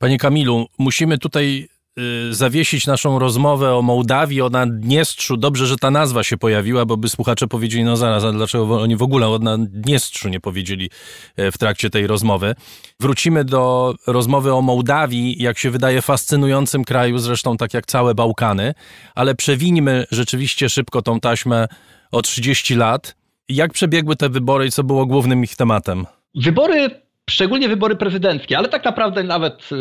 [0.02, 1.68] Panie Kamilu, musimy tutaj
[2.30, 5.36] y, zawiesić naszą rozmowę o Mołdawii, o Naddniestrzu.
[5.36, 8.96] Dobrze, że ta nazwa się pojawiła, bo by słuchacze powiedzieli, no zaraz, a dlaczego oni
[8.96, 10.90] w ogóle o Naddniestrzu nie powiedzieli
[11.36, 12.54] e, w trakcie tej rozmowy.
[13.00, 18.74] Wrócimy do rozmowy o Mołdawii, jak się wydaje, fascynującym kraju, zresztą tak jak całe Bałkany,
[19.14, 21.68] ale przewińmy rzeczywiście szybko tą taśmę
[22.12, 23.16] o 30 lat.
[23.48, 26.06] Jak przebiegły te wybory i co było głównym ich tematem?
[26.34, 29.76] Wybory Szczególnie wybory prezydenckie, ale tak naprawdę nawet, y,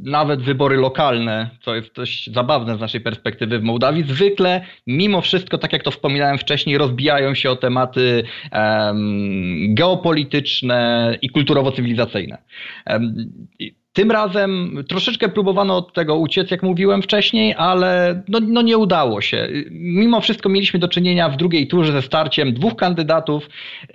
[0.00, 5.58] nawet wybory lokalne, co jest dość zabawne z naszej perspektywy w Mołdawii, zwykle mimo wszystko,
[5.58, 12.38] tak jak to wspominałem wcześniej, rozbijają się o tematy um, geopolityczne i kulturowo-cywilizacyjne.
[12.86, 13.46] Um,
[13.94, 19.20] tym razem troszeczkę próbowano od tego uciec, jak mówiłem wcześniej, ale no, no, nie udało
[19.20, 19.48] się.
[19.70, 23.48] Mimo wszystko mieliśmy do czynienia w drugiej turze ze starciem dwóch kandydatów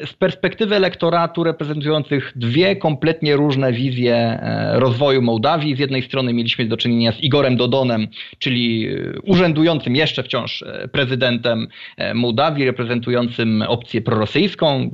[0.06, 5.76] z perspektywy elektoratu reprezentujących dwie kompletnie różne wizje e, rozwoju Mołdawii.
[5.76, 10.88] Z jednej strony mieliśmy do czynienia z Igorem Dodonem, czyli e, urzędującym jeszcze wciąż e,
[10.88, 11.68] prezydentem
[12.14, 14.91] Mołdawii, reprezentującym opcję prorosyjską,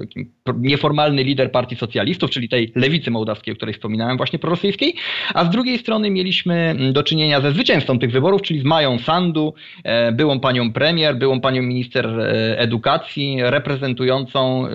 [0.58, 4.95] nieformalny lider partii socjalistów, czyli tej lewicy mołdawskiej, o której wspominałem, właśnie prorosyjskiej
[5.34, 9.00] a z drugiej strony mieliśmy mm, do czynienia ze zwycięzcą tych wyborów, czyli z Mają
[9.00, 14.68] Sandu, e, byłą panią premier, byłą panią minister e, edukacji, reprezentującą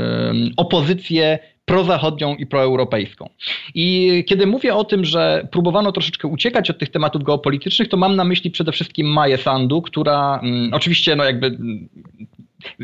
[0.57, 3.31] opozycję prozachodnią i proeuropejską.
[3.75, 8.17] I kiedy mówię o tym, że próbowano troszeczkę uciekać od tych tematów geopolitycznych, to mam
[8.17, 11.59] na myśli przede wszystkim Maję Sandu, która mm, oczywiście no jakby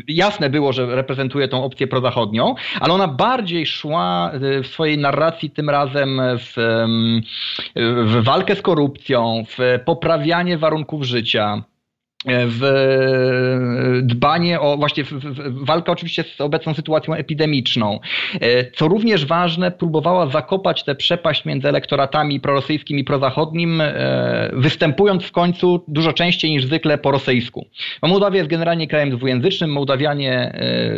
[0.07, 5.49] jasne było, że reprezentuje tą opcję prozachodnią, ale ona bardziej szła y, w swojej narracji
[5.49, 6.53] tym razem w,
[8.05, 11.63] w walkę z korupcją, w poprawianie warunków życia
[12.29, 17.99] w dbanie o właśnie w, w, walkę oczywiście z obecną sytuacją epidemiczną.
[18.41, 25.23] E, co również ważne, próbowała zakopać tę przepaść między elektoratami prorosyjskim i prozachodnim, e, występując
[25.23, 27.65] w końcu dużo częściej niż zwykle po rosyjsku.
[28.01, 29.71] Bo Mołdawia jest generalnie krajem dwujęzycznym.
[29.71, 30.91] Mołdawianie e,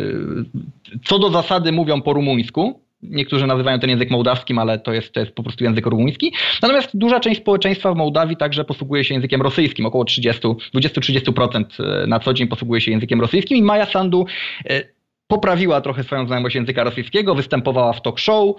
[1.04, 5.20] co do zasady mówią po rumuńsku, Niektórzy nazywają ten język mołdawskim, ale to jest, to
[5.20, 6.32] jest po prostu język rumuński.
[6.62, 9.86] Natomiast duża część społeczeństwa w Mołdawii także posługuje się językiem rosyjskim.
[9.86, 10.42] Około 30,
[10.74, 14.26] 20-30% e, na co dzień posługuje się językiem rosyjskim i Maja Sandu
[14.70, 14.99] e,
[15.30, 18.54] poprawiła trochę swoją znajomość języka rosyjskiego, występowała w talk show e,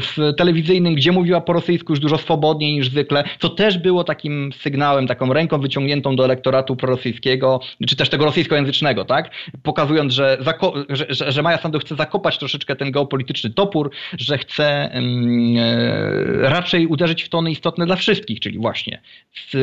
[0.00, 4.52] w telewizyjnym, gdzie mówiła po rosyjsku już dużo swobodniej niż zwykle, co też było takim
[4.52, 9.30] sygnałem, taką ręką wyciągniętą do elektoratu prorosyjskiego, czy też tego rosyjskojęzycznego, tak?
[9.62, 10.38] Pokazując, że,
[10.88, 15.56] że, że, że Maja Sandu chce zakopać troszeczkę ten geopolityczny topór, że chce um,
[16.42, 19.00] raczej uderzyć w tony istotne dla wszystkich, czyli właśnie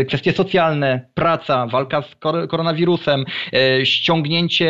[0.08, 2.16] kwestie socjalne, praca, walka z
[2.50, 4.70] koronawirusem, e, ściągnięcie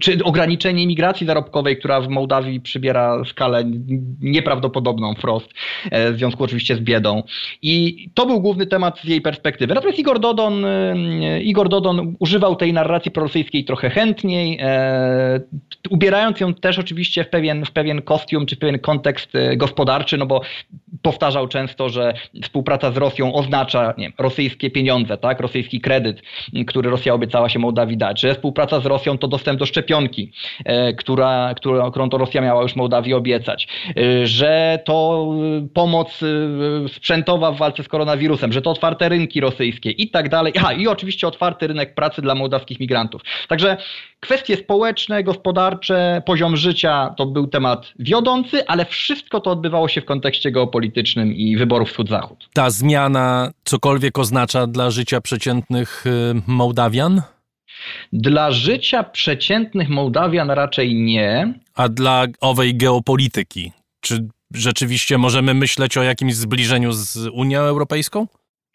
[0.00, 3.64] czy ograniczenie imigracji zarobkowej, która w Mołdawii przybiera skalę
[4.20, 5.48] nieprawdopodobną wprost,
[5.90, 7.22] e, w związku oczywiście z biedą.
[7.62, 9.74] I to był główny temat z jej perspektywy.
[9.74, 15.40] Natomiast Igor Dodon, e, Igor Dodon używał tej narracji prorosyjskiej trochę chętniej, e,
[15.90, 20.40] ubierając ją też oczywiście w pewien, w pewien kostium, czy pewien kontekst gospodarczy, no bo
[21.02, 25.40] powtarzał często, że współpraca z Rosją oznacza nie rosyjskie pieniądze, tak?
[25.40, 26.22] rosyjski kredyt,
[26.66, 30.32] który Rosja obiecała się Mołdawii dać, że współpraca z Rosją to dostęp do szczepionki, szczepionki,
[30.64, 35.26] e, która, która, którą to Rosja miała już Mołdawii obiecać, e, że to
[35.64, 36.20] e, pomoc
[36.88, 40.52] sprzętowa w walce z koronawirusem, że to otwarte rynki rosyjskie i tak dalej.
[40.56, 43.22] Aha, i oczywiście otwarty rynek pracy dla mołdawskich migrantów.
[43.48, 43.76] Także
[44.20, 50.04] kwestie społeczne, gospodarcze, poziom życia to był temat wiodący, ale wszystko to odbywało się w
[50.04, 52.48] kontekście geopolitycznym i wyborów wschód-zachód.
[52.52, 56.04] Ta zmiana cokolwiek oznacza dla życia przeciętnych
[56.46, 57.22] Mołdawian?
[58.12, 61.54] Dla życia przeciętnych Mołdawian raczej nie.
[61.74, 68.26] A dla owej geopolityki, czy rzeczywiście możemy myśleć o jakimś zbliżeniu z Unią Europejską?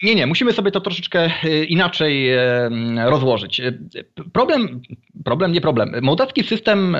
[0.03, 2.69] Nie, nie, musimy sobie to troszeczkę e, inaczej e,
[3.05, 3.59] rozłożyć.
[3.59, 3.73] E,
[4.33, 4.81] problem,
[5.25, 5.91] problem, nie problem.
[6.01, 6.97] Mołdawski system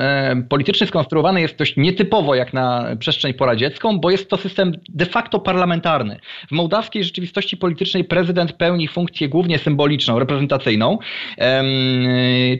[0.48, 5.38] polityczny skonstruowany jest dość nietypowo jak na przestrzeń poradziecką, bo jest to system de facto
[5.38, 6.20] parlamentarny.
[6.48, 10.98] W mołdawskiej rzeczywistości politycznej prezydent pełni funkcję głównie symboliczną, reprezentacyjną.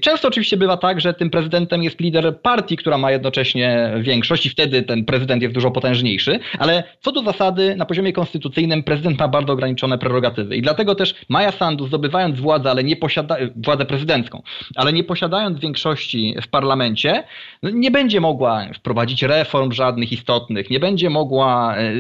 [0.01, 4.51] Często oczywiście bywa tak, że tym prezydentem jest lider partii, która ma jednocześnie większość i
[4.51, 9.29] wtedy ten prezydent jest dużo potężniejszy, ale co do zasady na poziomie konstytucyjnym prezydent ma
[9.29, 10.57] bardzo ograniczone prerogatywy prerogatywy.
[10.57, 14.43] I dlatego też Maja Sandu, zdobywając władzę, ale nie posiada, władzę prezydencką,
[14.77, 17.25] ale nie posiadając większości w parlamencie,
[17.63, 21.93] no, nie będzie mogła wprowadzić reform żadnych istotnych, nie będzie mogła e,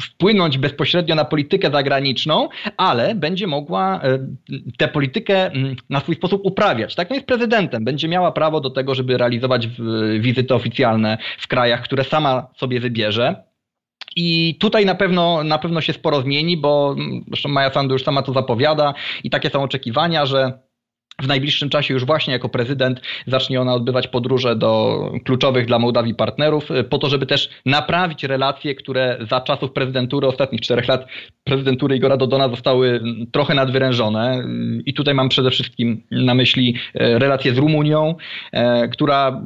[0.00, 4.18] wpłynąć bezpośrednio na politykę zagraniczną, ale będzie mogła e,
[4.78, 5.50] tę politykę
[5.90, 6.94] na swój sposób uprawiać.
[6.94, 9.68] Tak, no jest prezydentem, będzie miała prawo do tego, żeby realizować
[10.20, 13.51] wizyty oficjalne w krajach, które sama sobie wybierze.
[14.16, 16.96] I tutaj na pewno, na pewno się sporo zmieni, bo
[17.28, 18.94] zresztą Maja Sandu już sama to zapowiada
[19.24, 20.58] i takie są oczekiwania, że
[21.22, 26.14] w najbliższym czasie już właśnie jako prezydent zacznie ona odbywać podróże do kluczowych dla Mołdawii
[26.14, 31.06] partnerów, y, po to, żeby też naprawić relacje, które za czasów prezydentury, ostatnich czterech lat
[31.44, 33.00] prezydentury Igora Dodona zostały
[33.32, 34.38] trochę nadwyrężone.
[34.38, 38.14] Y, I tutaj mam przede wszystkim na myśli y, relacje z Rumunią,
[38.92, 39.42] która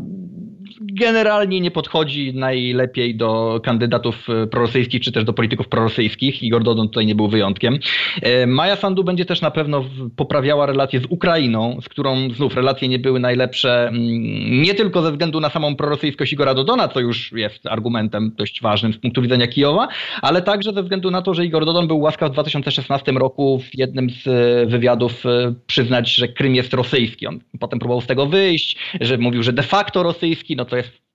[0.81, 6.43] generalnie nie podchodzi najlepiej do kandydatów e, prorosyjskich, czy też do polityków prorosyjskich.
[6.43, 7.79] Igor Dodon tutaj nie był wyjątkiem.
[8.23, 9.85] E, Maja Sandu będzie też na pewno
[10.17, 15.12] poprawiała relacje z Ukrainą, z którą znów relacje nie były najlepsze, mm, nie tylko ze
[15.12, 19.47] względu na samą prorosyjskość Igora Dodona, co już jest argumentem dość ważnym z punktu widzenia
[19.47, 19.89] Kijowa,
[20.23, 23.79] ale także ze względu na to, że Igor Dodon był łaskaw w 2016 roku w
[23.79, 25.25] jednym z e, wywiadów
[25.67, 27.27] przyznać, że Krym jest rosyjski.
[27.27, 31.07] On potem próbował z tego wyjść, że mówił, że de facto rosyjski, no to jest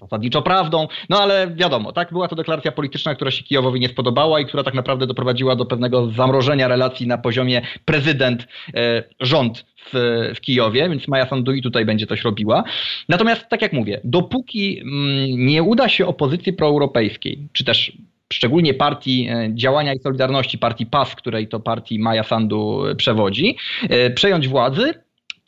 [0.00, 4.40] zasadniczo prawdą, no ale wiadomo, tak, była to deklaracja polityczna, która się Kijowowi nie spodobała
[4.40, 10.40] i która tak naprawdę doprowadziła do pewnego zamrożenia relacji na poziomie prezydent-rząd e, w, w
[10.40, 12.64] Kijowie, więc Maja Sandui tutaj będzie coś robiła.
[13.08, 17.92] Natomiast, tak jak mówię, dopóki mm, nie uda się opozycji proeuropejskiej, czy też
[18.32, 23.56] szczególnie partii e, Działania i Solidarności, partii PAS, której to partii Maja Sandu przewodzi,
[23.88, 24.94] e, przejąć władzy,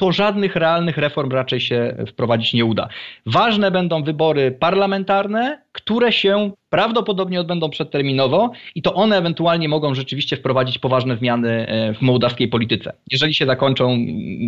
[0.00, 2.88] to żadnych realnych reform raczej się wprowadzić nie uda.
[3.26, 10.36] Ważne będą wybory parlamentarne, które się prawdopodobnie odbędą przedterminowo i to one ewentualnie mogą rzeczywiście
[10.36, 13.98] wprowadzić poważne zmiany e, w mołdawskiej polityce, jeżeli się zakończą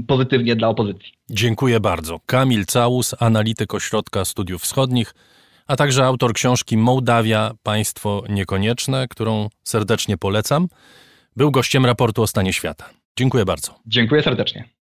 [0.07, 1.13] pozytywnie dla opozycji.
[1.31, 2.21] Dziękuję bardzo.
[2.27, 5.15] Kamil Całus, analityk Ośrodka Studiów Wschodnich,
[5.67, 10.69] a także autor książki Mołdawia Państwo Niekonieczne, którą serdecznie polecam,
[11.37, 12.85] był gościem raportu o stanie świata.
[13.19, 13.75] Dziękuję bardzo.
[13.87, 14.82] Dziękuję serdecznie.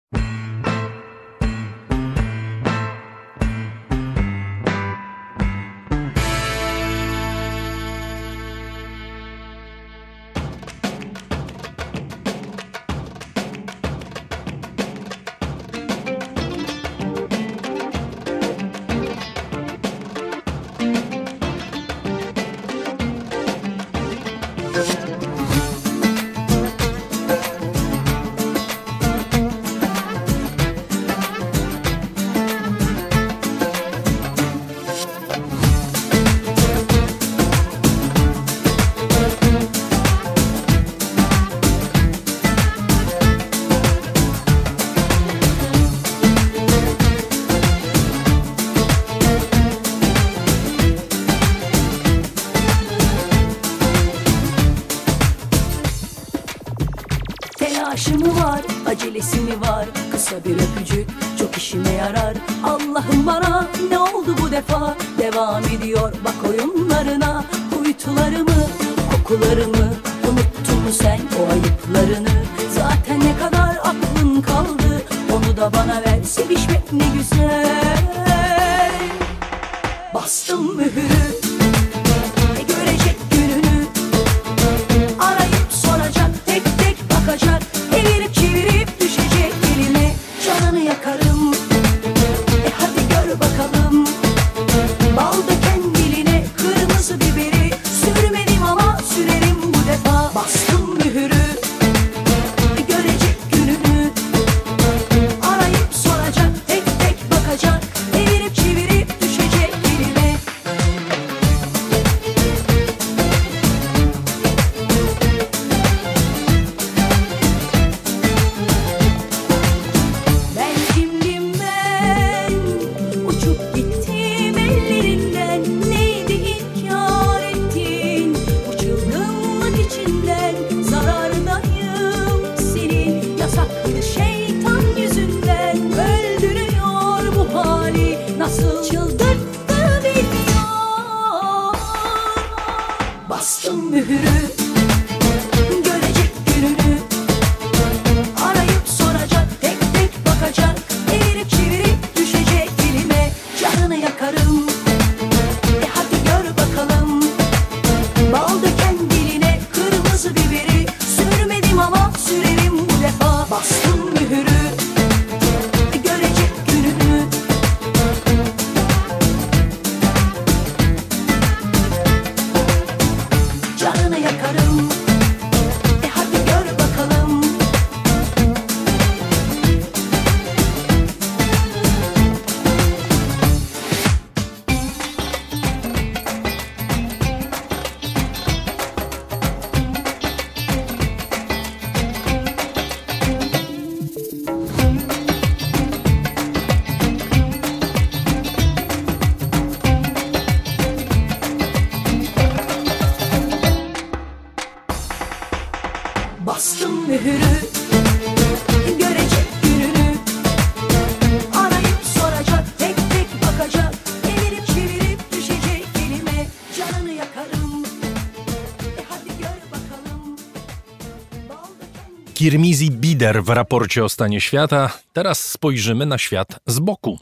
[222.42, 224.98] Kirmizi Bider w raporcie o stanie świata.
[225.12, 227.18] Teraz spojrzymy na świat z boku.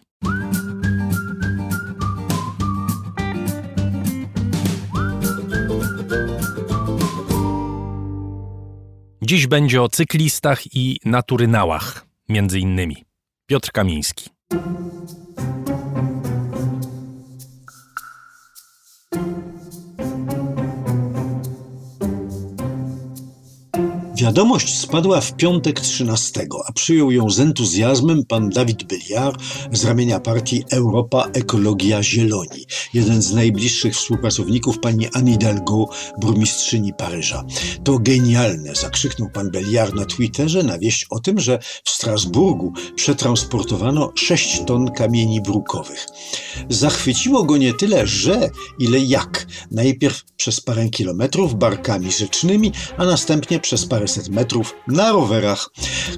[9.22, 13.04] Dziś będzie o cyklistach i naturynałach, między innymi.
[13.46, 14.30] Piotr Kamiński.
[24.30, 30.20] Wiadomość spadła w piątek 13, a przyjął ją z entuzjazmem pan Dawid Belliard z ramienia
[30.20, 35.88] partii Europa Ekologia Zieloni, jeden z najbliższych współpracowników pani Anne Hidalgo,
[36.20, 37.44] burmistrzyni Paryża.
[37.84, 44.12] To genialne, zakrzyknął pan Belliard na Twitterze na wieść o tym, że w Strasburgu przetransportowano
[44.14, 46.06] 6 ton kamieni brukowych.
[46.68, 49.46] Zachwyciło go nie tyle, że, ile jak.
[49.70, 55.70] Najpierw przez parę kilometrów barkami rzecznymi, a następnie przez parę kilkaset metrów na rowerach.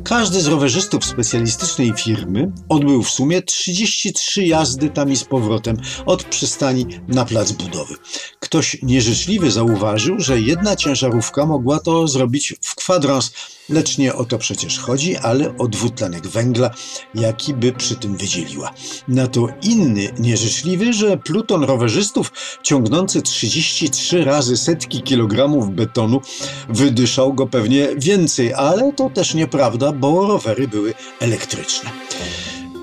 [0.05, 5.77] Każdy z rowerzystów specjalistycznej firmy odbył w sumie 33 jazdy tam i z powrotem
[6.07, 7.95] od przystani na plac budowy.
[8.41, 13.33] Ktoś nieżyczliwy zauważył, że jedna ciężarówka mogła to zrobić w kwadrans
[13.69, 16.71] Lecz nie o to przecież chodzi, ale o dwutlenek węgla,
[17.15, 18.71] jaki by przy tym wydzieliła.
[19.09, 22.33] Na to inny nieżyczliwy, że pluton rowerzystów
[22.63, 26.21] ciągnący 33 razy setki kilogramów betonu
[26.69, 31.91] wydyszał go pewnie więcej, ale to też nieprawda, bo rowery były elektryczne.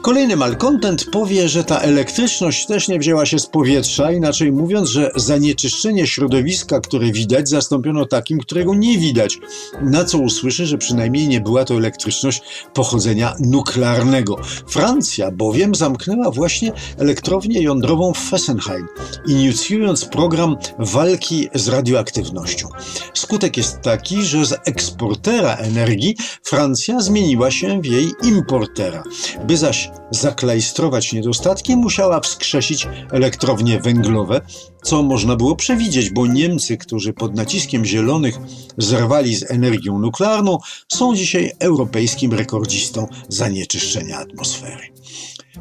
[0.02, 5.12] Kolejny malkontent powie, że ta elektryczność też nie wzięła się z powietrza, inaczej mówiąc, że
[5.16, 9.39] zanieczyszczenie środowiska, które widać, zastąpiono takim, którego nie widać.
[9.82, 12.41] Na co usłyszy, że przynajmniej nie była to elektryczność
[12.74, 14.38] pochodzenia nuklearnego.
[14.68, 18.88] Francja bowiem zamknęła właśnie elektrownię jądrową w Fessenheim,
[19.28, 22.68] inicjując program walki z radioaktywnością.
[23.14, 29.04] Skutek jest taki, że z eksportera energii Francja zmieniła się w jej importera,
[29.47, 34.42] by zaś zaklajstrować niedostatki, musiała wskrzesić elektrownie węglowe,
[34.84, 38.40] co można było przewidzieć, bo Niemcy, którzy pod naciskiem zielonych
[38.78, 44.84] zerwali z energią nuklearną, są dzisiaj europejskim rekordzistą zanieczyszczenia atmosfery.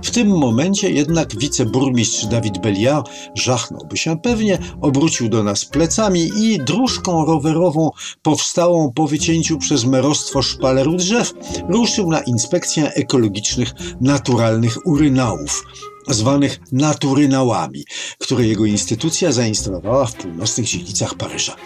[0.03, 6.59] W tym momencie jednak wiceburmistrz Dawid Belliard żachnąłby się pewnie, obrócił do nas plecami i
[6.59, 7.91] dróżką rowerową
[8.23, 11.33] powstałą po wycięciu przez merostwo szpaleru drzew
[11.69, 15.65] ruszył na inspekcję ekologicznych naturalnych urynałów
[16.09, 17.85] zwanych naturynałami,
[18.19, 21.57] które jego instytucja zainstalowała w północnych dzielnicach Paryża.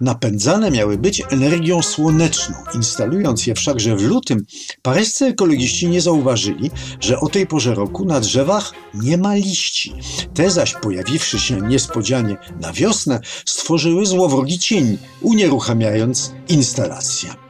[0.00, 2.54] Napędzane miały być energią słoneczną.
[2.74, 4.44] Instalując je wszakże w lutym,
[4.82, 6.70] paryscy ekologiści nie zauważyli,
[7.00, 9.94] że o tej porze roku na drzewach nie ma liści.
[10.34, 17.49] Te zaś, pojawiwszy się niespodzianie na wiosnę, stworzyły złowrogi cień, unieruchamiając instalację.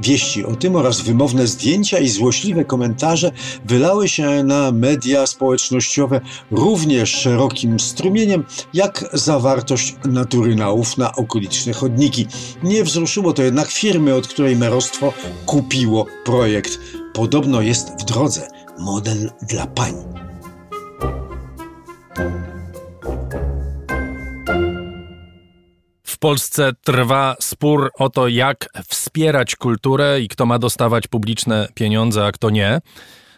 [0.00, 3.32] Wieści o tym oraz wymowne zdjęcia i złośliwe komentarze
[3.64, 6.20] wylały się na media społecznościowe
[6.50, 8.44] równie szerokim strumieniem
[8.74, 12.26] jak zawartość naturynałów na okoliczne chodniki.
[12.62, 15.12] Nie wzruszyło to jednak firmy, od której merostwo
[15.46, 16.78] kupiło projekt.
[17.12, 19.94] Podobno jest w drodze model dla pań.
[26.18, 32.26] W Polsce trwa spór o to, jak wspierać kulturę i kto ma dostawać publiczne pieniądze,
[32.26, 32.80] a kto nie.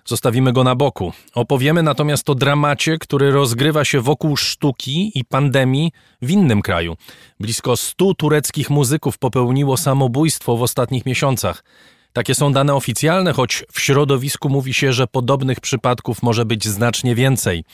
[0.04, 1.12] Zostawimy go na boku.
[1.34, 6.96] Opowiemy natomiast o dramacie, który rozgrywa się wokół sztuki i pandemii w innym kraju.
[7.40, 11.64] Blisko 100 tureckich muzyków popełniło samobójstwo w ostatnich miesiącach.
[12.12, 17.14] Takie są dane oficjalne, choć w środowisku mówi się, że podobnych przypadków może być znacznie
[17.14, 17.64] więcej.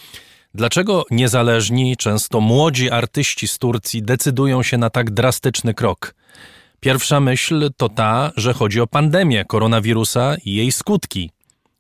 [0.57, 6.15] Dlaczego niezależni, często młodzi artyści z Turcji decydują się na tak drastyczny krok?
[6.81, 11.31] Pierwsza myśl to ta, że chodzi o pandemię koronawirusa i jej skutki.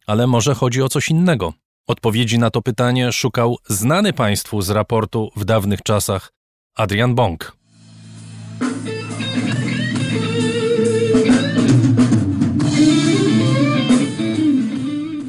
[0.06, 1.52] Ale może chodzi o coś innego.
[1.86, 6.32] Odpowiedzi na to pytanie szukał znany Państwu z raportu w dawnych czasach
[6.74, 7.56] Adrian Bong.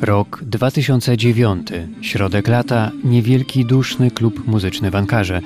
[0.08, 1.68] Rok 2009,
[2.02, 5.42] środek lata, niewielki, duszny klub muzyczny w Ankarze.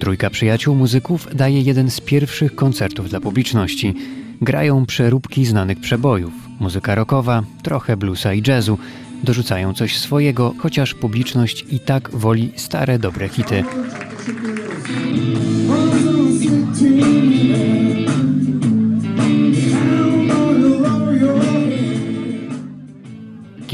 [0.00, 3.94] Trójka przyjaciół muzyków daje jeden z pierwszych koncertów dla publiczności.
[4.40, 8.78] Grają przeróbki znanych przebojów, muzyka rockowa, trochę bluesa i jazzu.
[9.22, 13.64] Dorzucają coś swojego, chociaż publiczność i tak woli stare, dobre hity.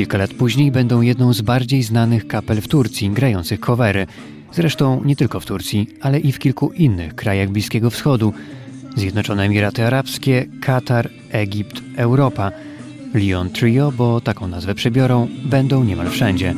[0.01, 4.07] Kilka lat później będą jedną z bardziej znanych kapel w Turcji, grających covery.
[4.53, 8.33] Zresztą nie tylko w Turcji, ale i w kilku innych krajach Bliskiego Wschodu.
[8.97, 12.53] Zjednoczone Emiraty Arabskie, Katar, Egipt, Europa.
[13.15, 16.55] Lyon Trio, bo taką nazwę przybiorą, będą niemal wszędzie.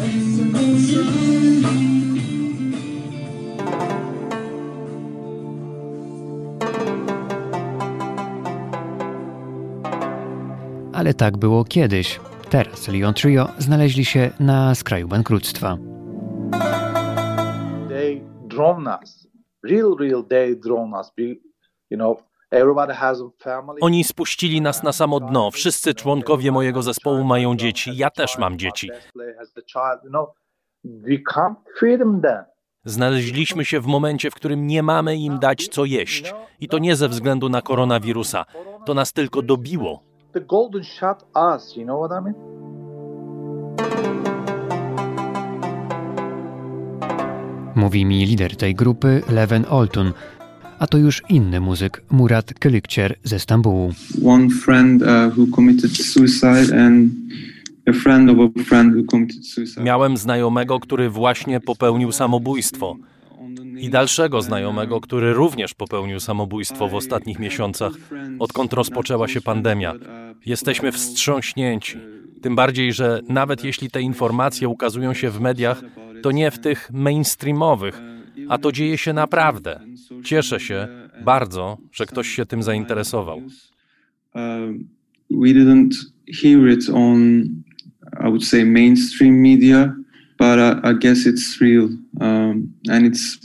[10.93, 12.21] Ale tak było kiedyś.
[12.53, 15.77] Teraz Lyon Trio znaleźli się na skraju bankructwa.
[17.89, 19.29] They drawn us,
[19.65, 20.25] real, real.
[20.25, 21.13] They drawn us.
[21.17, 21.37] Be-
[21.91, 22.23] You know.
[23.81, 25.51] Oni spuścili nas na samo dno.
[25.51, 27.97] Wszyscy członkowie mojego zespołu mają dzieci.
[27.97, 28.91] Ja też mam dzieci.
[32.85, 36.35] Znaleźliśmy się w momencie, w którym nie mamy im dać co jeść.
[36.61, 38.45] I to nie ze względu na koronawirusa.
[38.87, 40.12] To nas tylko dobiło.
[40.33, 41.25] The golden shot
[41.57, 41.77] us.
[41.77, 42.35] You know what I mean?
[47.75, 50.13] Mówi mi lider tej grupy, Leven Oltun,
[50.79, 53.93] a to już inny muzyk, Murat Kılıkçer ze Stambułu.
[54.25, 55.09] one friend uh,
[55.39, 57.11] who committed suicide and
[57.89, 59.83] a friend of a friend who committed suicide.
[59.85, 62.97] Miałem znajomego, który właśnie popełnił samobójstwo.
[63.79, 67.93] I dalszego znajomego, który również popełnił samobójstwo w ostatnich miesiącach,
[68.39, 69.95] odkąd rozpoczęła się pandemia.
[70.47, 71.99] Jesteśmy wstrząśnięci.
[72.43, 75.83] Tym bardziej, że nawet jeśli te informacje ukazują się w mediach,
[76.23, 78.01] to nie w tych mainstreamowych,
[78.49, 79.81] a to dzieje się naprawdę.
[80.25, 80.89] Cieszę się
[81.25, 83.43] bardzo, że ktoś się tym zainteresował.
[84.35, 84.89] Um,
[85.31, 85.95] we didn't
[86.43, 87.43] hear it on,
[88.21, 89.95] I would say, mainstream media,
[90.43, 91.89] but I, I guess it's real,
[92.21, 93.39] um, and it's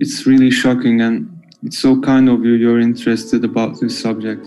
[0.00, 1.26] it's really shocking, and
[1.62, 2.54] it's so kind of you.
[2.54, 4.46] You're interested about this subject.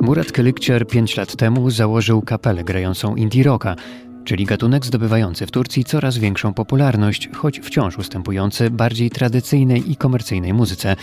[0.00, 3.76] Murat Kılıkçer pięć lat temu założył kapelę grającą indie rocka,
[4.24, 10.54] czyli gatunek zdobywający w Turcji coraz większą popularność, choć wciąż ustępujący bardziej tradycyjnej i komercyjnej
[10.54, 10.96] muzyce.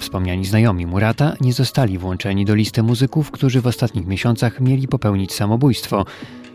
[0.00, 5.32] Wspomniani znajomi Murata nie zostali włączeni do listy muzyków, którzy w ostatnich miesiącach mieli popełnić
[5.32, 6.04] samobójstwo.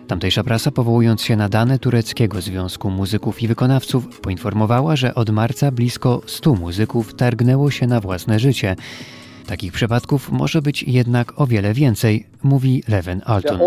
[0.08, 5.72] Tamtejsza prasa, powołując się na dane tureckiego Związku Muzyków i Wykonawców, poinformowała, że od marca
[5.72, 8.76] blisko 100 muzyków targnęło się na własne życie.
[9.48, 13.60] Takich przypadków może być jednak o wiele więcej, mówi Leven Altun.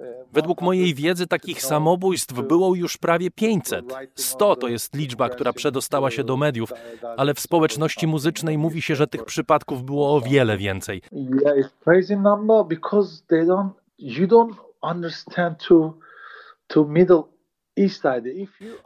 [0.00, 0.32] They're almost 500, but only 100.
[0.32, 3.84] Według mojej wiedzy takich samobójstw było już prawie 500.
[4.14, 6.72] 100 to jest liczba, która przedostała się do mediów,
[7.16, 11.02] ale w społeczności muzycznej mówi się, że tych przypadków było o wiele więcej.
[13.98, 14.26] You
[16.66, 17.22] to Middle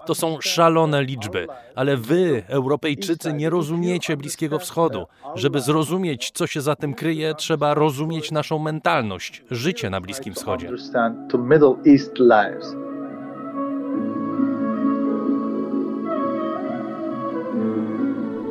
[0.07, 5.07] To są szalone liczby, ale wy, Europejczycy, nie rozumiecie Bliskiego Wschodu.
[5.35, 10.71] Żeby zrozumieć, co się za tym kryje, trzeba rozumieć naszą mentalność, życie na Bliskim Wschodzie.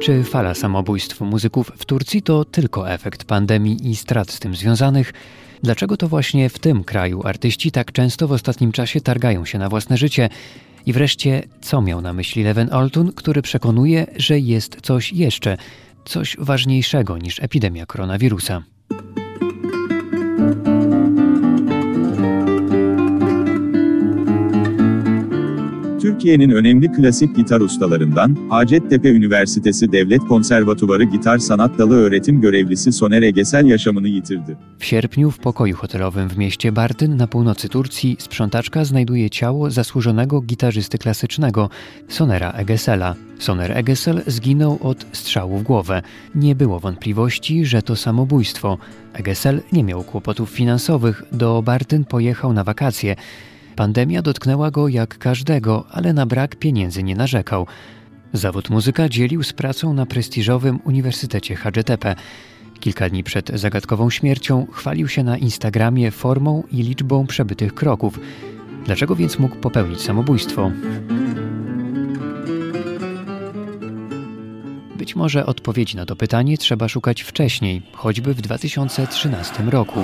[0.04, 5.14] Czy fala samobójstw muzyków w Turcji to tylko efekt pandemii i strat z tym związanych?
[5.64, 9.70] Dlaczego to właśnie w tym kraju artyści tak często w ostatnim czasie targają się na
[9.70, 10.30] własne życie?
[10.86, 15.58] I wreszcie, co miał na myśli Leven Oltun, który przekonuje, że jest coś jeszcze,
[16.06, 18.64] coś ważniejszego niż epidemia koronawirusa?
[26.14, 33.22] Türkiye'nin önemli klasik gitar ustalarından, Hacettepe Üniversitesi Devlet Konservatuvarı Gitar Sanat Dalı öğretim görevlisi Soner
[33.22, 34.58] Egesel yaşamını yitirdi.
[34.80, 40.42] W sierpniu w pokoju hotelowym w mieście Bartyn na północy Turcji sprzątaczka znajduje ciało zasłużonego
[40.42, 41.70] gitarzysty klasycznego
[42.08, 43.16] Sonera Egesela.
[43.40, 46.02] Soner Egesel zginął od strzału w głowę.
[46.36, 48.78] Nie było wątpliwości, że to samobójstwo.
[49.14, 53.16] Egesel nie miał kłopotów finansowych, do Bartyn pojechał na wakacje.
[53.76, 57.68] Pandemia dotknęła go jak każdego, ale na brak pieniędzy nie narzekał.
[58.34, 62.16] Zawód muzyka dzielił z pracą na prestiżowym Uniwersytecie Hacettepe.
[62.80, 68.20] Kilka dni przed zagadkową śmiercią chwalił się na Instagramie formą i liczbą przebytych kroków.
[68.86, 70.72] Dlaczego więc mógł popełnić samobójstwo?
[74.96, 80.04] Być może odpowiedzi na to pytanie trzeba szukać wcześniej, choćby w 2013 roku.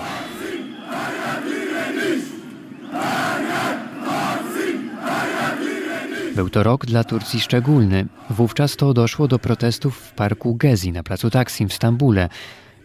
[6.35, 8.05] Był to rok dla Turcji szczególny.
[8.29, 12.29] Wówczas to doszło do protestów w parku Gezi na placu Taksim w Stambule.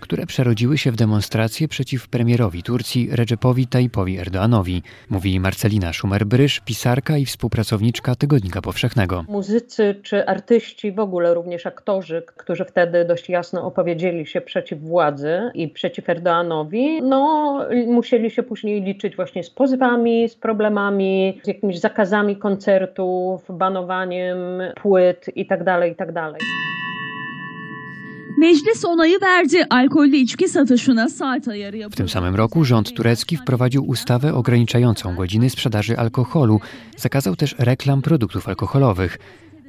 [0.05, 7.17] Które przerodziły się w demonstracje przeciw premierowi Turcji Recepowi Tayyipowi Erdoanowi, mówi Marcelina Szumer-Brysz, pisarka
[7.19, 9.25] i współpracowniczka Tygodnika Powszechnego.
[9.29, 15.51] Muzycy czy artyści, w ogóle również aktorzy, którzy wtedy dość jasno opowiedzieli się przeciw władzy
[15.55, 21.81] i przeciw Erdoanowi, no musieli się później liczyć właśnie z pozwami, z problemami, z jakimiś
[21.81, 24.39] zakazami koncertów, banowaniem
[24.83, 25.89] płyt itd.
[25.89, 26.33] itd.
[28.45, 29.67] Meclis onayı verdi.
[29.71, 35.51] Alkollü içki satışına saat ayarı W tym samym roku rząd turecki wprowadził ustawę ograniczającą godziny
[35.51, 36.61] sprzedaży alkoholu.
[36.97, 39.19] Zakazał też reklam produktów alkoholowych.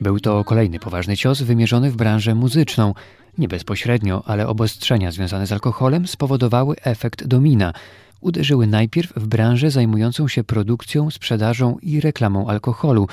[0.01, 2.93] Był to kolejny poważny cios wymierzony w branżę muzyczną.
[3.37, 7.73] Nie bezpośrednio, ale obostrzenia związane z alkoholem spowodowały efekt domina.
[8.21, 13.07] Uderzyły najpierw w branżę zajmującą się produkcją, sprzedażą i reklamą alkoholu,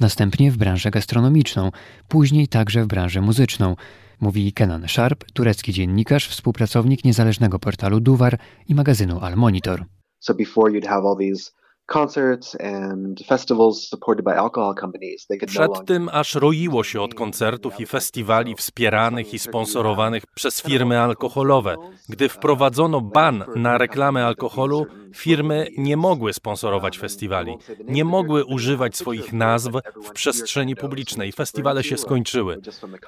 [0.00, 1.70] następnie w branżę gastronomiczną,
[2.08, 3.76] później także w branżę muzyczną
[4.22, 9.84] mówi Kenan Sharp, turecki dziennikarz, współpracownik niezależnego portalu Duwar i magazynu Al Monitor.
[10.18, 11.50] So before you'd have all these
[11.92, 15.26] concerts and festivals supported by alcohol companies.
[15.26, 20.26] They could no Przed tym aż roiło się od koncertów i festiwali wspieranych i sponsorowanych
[20.34, 21.76] przez firmy alkoholowe.
[22.08, 29.32] Gdy wprowadzono ban na reklamę alkoholu, firmy nie mogły sponsorować festiwali, nie mogły używać swoich
[29.32, 29.70] nazw
[30.04, 31.32] w przestrzeni publicznej.
[31.32, 32.60] Festiwale się skończyły.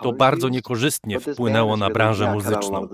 [0.02, 2.88] To bardzo niekorzystnie wpłynęło na branżę muzyczną.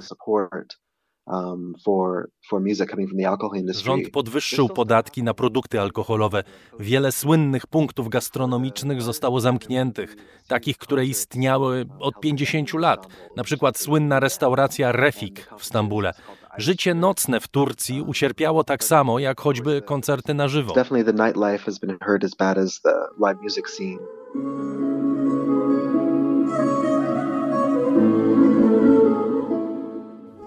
[1.30, 3.84] Um, for for music coming from the alcohol industry.
[3.84, 6.44] Rząd podwyższył podatki na produkty alkoholowe.
[6.80, 10.16] Wiele słynnych punktów gastronomicznych zostało zamkniętych,
[10.48, 13.06] takich, które istniały od 50 lat.
[13.36, 16.12] Na przykład słynna restauracja Refik w Stambule.
[16.58, 20.74] Życie nocne w Turcji ucierpiało tak samo jak choćby koncerty na żywo.
[20.74, 23.98] Definitely the nightlife has been hurt as bad as the live music scene.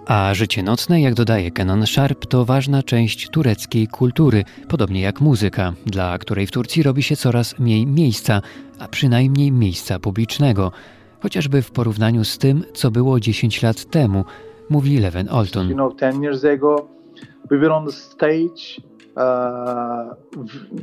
[0.08, 5.74] A życie nocne, jak dodaje Kenan Sharp, to ważna część tureckiej kultury, podobnie jak muzyka,
[5.86, 8.42] dla której w Turcji robi się coraz mniej miejsca,
[8.80, 10.72] a przynajmniej miejsca publicznego,
[11.20, 14.26] chociażby w porównaniu z tym, co było 10 lat temu,
[14.70, 15.74] mówi Leven You Olton.
[15.74, 16.88] know, 10 years ago,
[17.50, 18.82] we were on the stage.
[19.16, 20.16] Uh,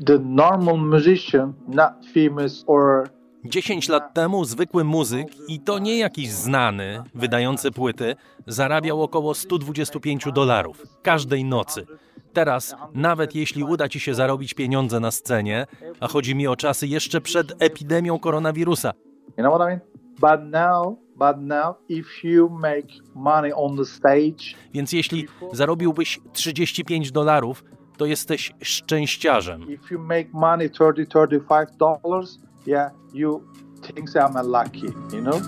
[0.06, 3.10] the normal musician, not famous or
[3.44, 8.16] 10 lat temu zwykły muzyk, i to nie jakiś znany, wydający płyty,
[8.46, 11.86] zarabiał około 125 dolarów każdej nocy.
[12.32, 15.66] Teraz, nawet jeśli uda ci się zarobić pieniądze na scenie,
[16.00, 18.92] a chodzi mi o czasy jeszcze przed epidemią koronawirusa,
[19.38, 19.80] You know what I mean?
[20.20, 27.12] But now, but now, if you make money on the stage, więc jeśli zarobiłbyś 35
[27.12, 27.64] dolarów,
[27.96, 29.70] to jesteś szczęściarzem.
[29.70, 33.42] if you make money 30 35 dollars, yeah, you
[33.82, 35.40] think I'm lucky, you know?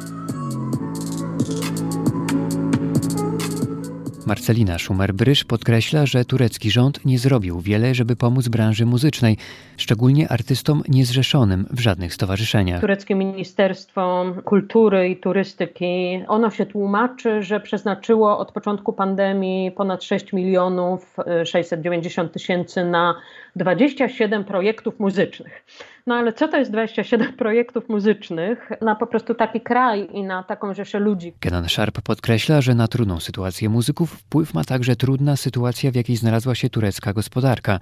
[4.27, 9.37] Marcelina Szumer-Brysz podkreśla, że turecki rząd nie zrobił wiele, żeby pomóc branży muzycznej,
[9.77, 12.81] szczególnie artystom niezrzeszonym w żadnych stowarzyszeniach.
[12.81, 20.33] Tureckie Ministerstwo Kultury i Turystyki, ono się tłumaczy, że przeznaczyło od początku pandemii ponad 6
[20.33, 23.15] milionów y, 690 tysięcy na
[23.57, 25.65] 27 projektów muzycznych.
[26.07, 30.43] No ale co to jest 27 projektów muzycznych na po prostu taki kraj i na
[30.43, 31.33] taką rzeszę ludzi?
[31.41, 36.17] Kenan Sharp podkreśla, że na trudną sytuację muzyków wpływ ma także trudna sytuacja, w jakiej
[36.17, 37.81] znalazła się turecka gospodarka.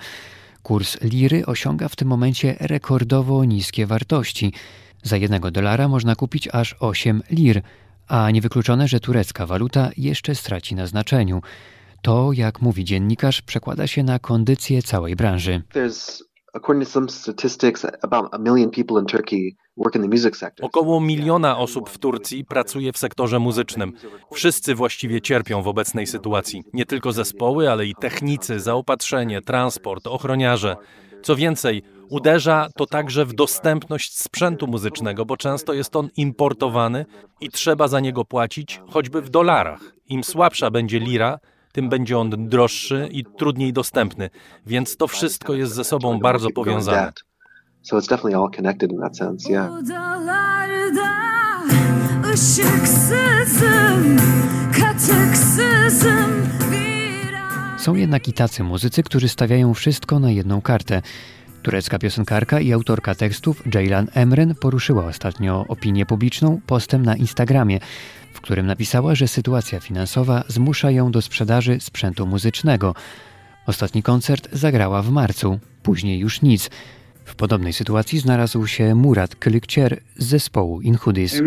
[0.63, 4.53] Kurs liry osiąga w tym momencie rekordowo niskie wartości.
[5.03, 7.63] Za jednego dolara można kupić aż 8 lir,
[8.09, 11.43] a niewykluczone, że turecka waluta jeszcze straci na znaczeniu.
[12.03, 15.63] To, jak mówi dziennikarz, przekłada się na kondycję całej branży.
[20.63, 23.93] Około miliona osób w Turcji pracuje w sektorze muzycznym.
[24.33, 26.63] Wszyscy właściwie cierpią w obecnej sytuacji.
[26.73, 30.77] Nie tylko zespoły, ale i technicy, zaopatrzenie, transport, ochroniarze.
[31.23, 37.07] Co więcej, uderza to także w dostępność sprzętu muzycznego, bo często jest on importowany
[37.41, 39.81] i trzeba za niego płacić choćby w dolarach.
[40.07, 41.39] Im słabsza będzie lira,
[41.73, 44.31] tym będzie on droższy i trudniej dostępny,
[44.67, 47.05] więc to wszystko jest ze sobą bardzo powiązane.
[47.07, 47.21] debt.
[47.83, 49.73] So it's definitely all connected in that sense, yeah.
[49.73, 51.11] Odalarda
[52.33, 54.17] ışıksızım,
[54.81, 56.31] katıksızım
[56.73, 61.03] bir an- Są jednak i tacy muzycy, którzy stawiają wszystko na jedną kartę.
[61.63, 67.79] Turecka piosenkarka i autorka tekstów Ceylan Emren poruszyła ostatnio opinię publiczną postem na Instagramie,
[68.41, 72.95] w którym napisała, że sytuacja finansowa zmusza ją do sprzedaży sprzętu muzycznego.
[73.67, 76.71] Ostatni koncert zagrała w marcu, później już nic.
[77.25, 81.41] W podobnej sytuacji znalazł się Murat Kylükcer z zespołu Inhudis.
[81.41, 81.47] Uh.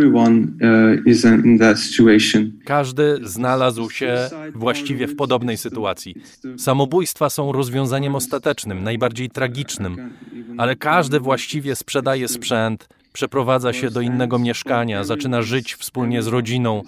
[2.65, 6.15] Każdy znalazł się właściwie w podobnej sytuacji.
[6.57, 10.09] Samobójstwa są rozwiązaniem ostatecznym, najbardziej tragicznym,
[10.57, 16.81] ale każdy właściwie sprzedaje sprzęt, przeprowadza się do innego mieszkania, zaczyna żyć wspólnie z rodziną.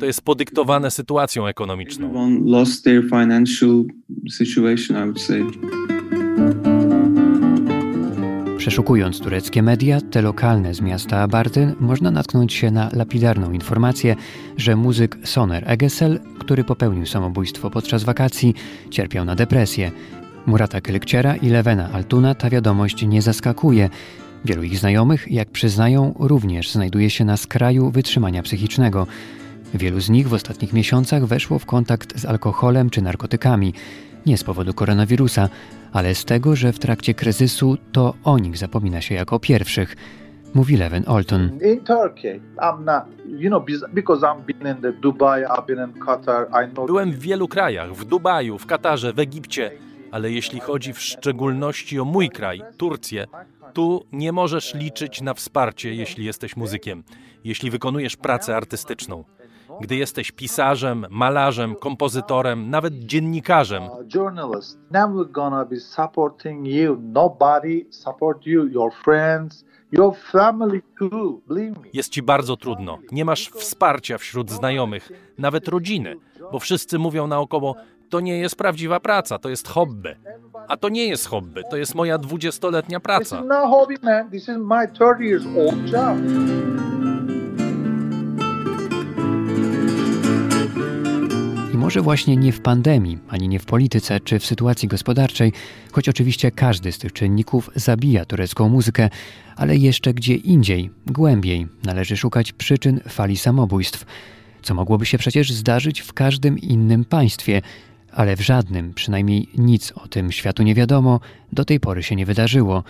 [0.00, 2.12] To jest podyktowane sytuacją ekonomiczną.
[8.58, 14.16] Przeszukując tureckie media, te lokalne z miasta Abartyn, można natknąć się na lapidarną informację,
[14.56, 18.54] że muzyk Soner Egesel, który popełnił samobójstwo podczas wakacji,
[18.90, 19.90] cierpiał na depresję.
[20.46, 23.90] Murata Kylykciera i Levena Altuna ta wiadomość nie zaskakuje.
[24.44, 29.06] Wielu ich znajomych, jak przyznają, również znajduje się na skraju wytrzymania psychicznego.
[29.74, 33.74] Wielu z nich w ostatnich miesiącach weszło w kontakt z alkoholem czy narkotykami.
[34.26, 35.48] Nie z powodu koronawirusa,
[35.92, 39.96] ale z tego, że w trakcie kryzysu to o nich zapomina się jako pierwszych,
[40.54, 41.58] mówi Leven Olton.
[46.86, 49.70] Byłem w wielu krajach, w Dubaju, w Katarze, w Egipcie,
[50.10, 53.26] ale jeśli chodzi w szczególności o mój kraj, Turcję,
[53.72, 57.04] tu nie możesz liczyć na wsparcie, jeśli jesteś muzykiem,
[57.44, 59.24] jeśli wykonujesz pracę artystyczną.
[59.80, 63.82] Gdy jesteś pisarzem, malarzem, kompozytorem, nawet dziennikarzem,
[71.92, 72.98] jest ci bardzo trudno.
[73.12, 76.16] Nie masz wsparcia wśród znajomych, nawet rodziny,
[76.52, 77.74] bo wszyscy mówią naokoło:
[78.10, 80.16] To nie jest prawdziwa praca, to jest hobby.
[80.68, 83.40] A to nie jest hobby, to jest moja dwudziestoletnia This praca.
[83.40, 84.30] is not hobby, man.
[84.30, 86.16] This is my 30 years old job.
[91.74, 95.52] I może właśnie nie w pandemii, ani nie w polityce czy w sytuacji gospodarczej,
[95.92, 99.08] choć oczywiście każdy z tych czynników zabija turecką muzykę,
[99.56, 104.04] ale jeszcze gdzie indziej, głębiej, należy szukać przyczyn fali samobójstw,
[104.62, 107.62] co mogłoby się przecież zdarzyć w każdym innym państwie,
[108.12, 111.20] ale w żadnym, przynajmniej nic o tym światu nie wiadomo,
[111.52, 112.84] do tej pory się nie wydarzyło.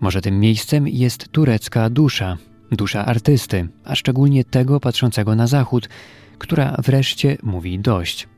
[0.00, 2.38] Może tym miejscem jest turecka dusza,
[2.72, 5.88] dusza artysty, a szczególnie tego patrzącego na zachód,
[6.38, 8.28] która wreszcie mówi dość.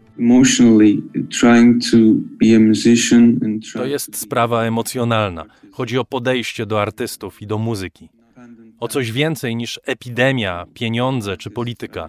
[3.72, 5.44] To jest sprawa emocjonalna.
[5.72, 8.08] Chodzi o podejście do artystów i do muzyki.
[8.80, 12.08] O coś więcej niż epidemia, pieniądze czy polityka.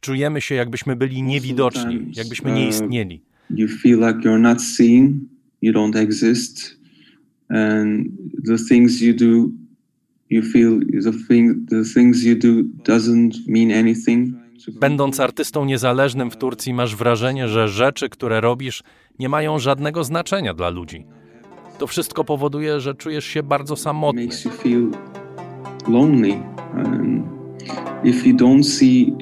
[0.00, 3.22] Czujemy się, jakbyśmy byli niewidoczni, jakbyśmy nie istnieli.
[3.50, 5.28] You feel like you're not seen,
[5.62, 6.76] you don't exist,
[7.48, 8.06] and
[8.44, 9.50] the things you do,
[10.30, 12.62] you feel the thing, the things you do
[12.92, 14.34] doesn't mean anything.
[14.80, 18.82] Będąc artystą niezależnym w Turcji, masz wrażenie, że rzeczy, które robisz,
[19.18, 21.06] nie mają żadnego znaczenia dla ludzi.
[21.78, 24.22] To wszystko powoduje, że czujesz się bardzo samotny.
[24.22, 24.90] makes you feel
[25.88, 26.42] lonely.
[26.74, 27.24] And
[28.04, 29.12] if you don't see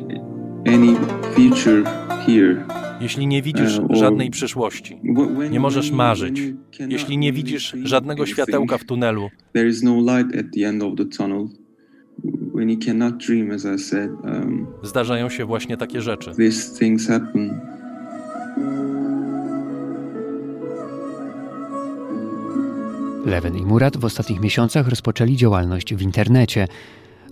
[0.67, 0.97] any
[1.35, 1.85] future
[2.27, 2.67] here,
[3.05, 5.01] Jeśli nie widzisz E, żadnej przyszłości,
[5.51, 6.41] nie możesz marzyć,
[6.89, 10.03] jeśli nie widzisz żadnego światełka w tunelu, no
[14.25, 16.31] um, zdarzają się właśnie takie rzeczy.
[23.27, 26.69] Leven i Murat w ostatnich miesiącach rozpoczęli działalność w internecie.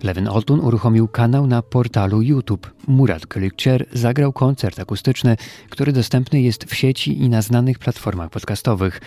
[0.03, 2.73] Leven Oltun uruchomił kanał na portalu YouTube.
[2.87, 5.37] Murat Kylükcer zagrał koncert akustyczny,
[5.69, 9.01] który dostępny jest w sieci i na znanych platformach podcastowych.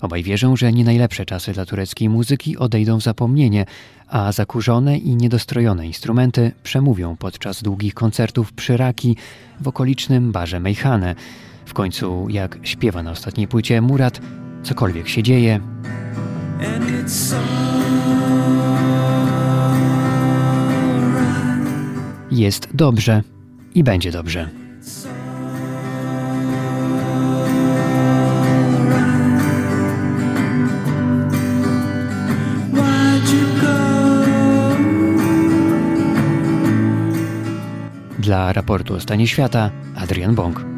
[0.00, 3.64] Obaj wierzą, że nie najlepsze czasy dla tureckiej muzyki odejdą w zapomnienie,
[4.08, 9.16] a zakurzone i niedostrojone instrumenty przemówią podczas długich koncertów przy Raki
[9.60, 11.14] w okolicznym barze Mejhane.
[11.66, 14.20] W końcu, jak śpiewa na ostatniej płycie Murat,
[14.62, 15.60] cokolwiek się dzieje,
[22.30, 23.22] jest dobrze
[23.74, 24.48] i będzie dobrze.
[38.18, 40.69] Dla raportu o stanie świata Adrian Bąk.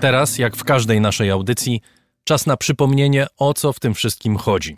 [0.00, 1.80] Teraz, jak w każdej naszej audycji,
[2.24, 4.76] czas na przypomnienie, o co w tym wszystkim chodzi.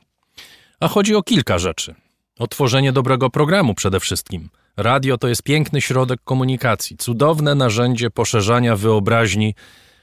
[0.80, 1.94] A chodzi o kilka rzeczy.
[2.38, 4.48] O tworzenie dobrego programu przede wszystkim.
[4.76, 9.54] Radio to jest piękny środek komunikacji, cudowne narzędzie poszerzania wyobraźni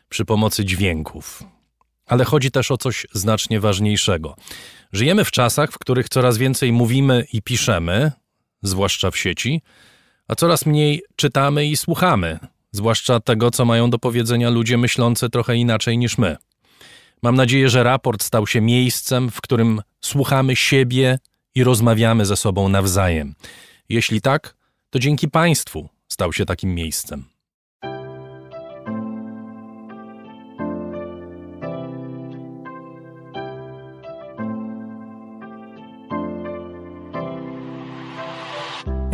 [0.10, 1.44] przy pomocy dźwięków.
[2.06, 4.36] Ale chodzi też o coś znacznie ważniejszego.
[4.94, 8.12] Żyjemy w czasach, w których coraz więcej mówimy i piszemy,
[8.62, 9.62] zwłaszcza w sieci,
[10.28, 12.40] a coraz mniej czytamy i słuchamy,
[12.72, 16.38] zwłaszcza tego, co mają do powiedzenia ludzie myślący trochę inaczej niż my.
[17.24, 21.20] Mam nadzieję, że raport stał się miejscem, w którym słuchamy siebie
[21.56, 23.36] i rozmawiamy ze sobą nawzajem.
[23.90, 24.56] Jeśli tak,
[24.90, 27.26] to dzięki Państwu stał się takim miejscem.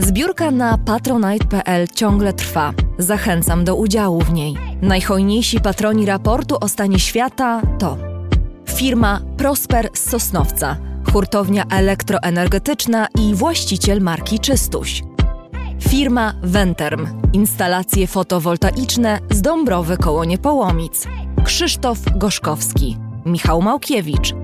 [0.00, 2.72] Zbiórka na patronite.pl ciągle trwa.
[2.98, 4.56] Zachęcam do udziału w niej.
[4.82, 7.96] Najhojniejsi patroni raportu o stanie świata to
[8.68, 10.76] firma Prosper z Sosnowca,
[11.12, 15.02] hurtownia elektroenergetyczna i właściciel marki Czystuś.
[15.88, 21.06] Firma Venterm, instalacje fotowoltaiczne z Dąbrowy koło Niepołomic.
[21.44, 22.96] Krzysztof Gorzkowski,
[23.26, 24.34] Michał Małkiewicz.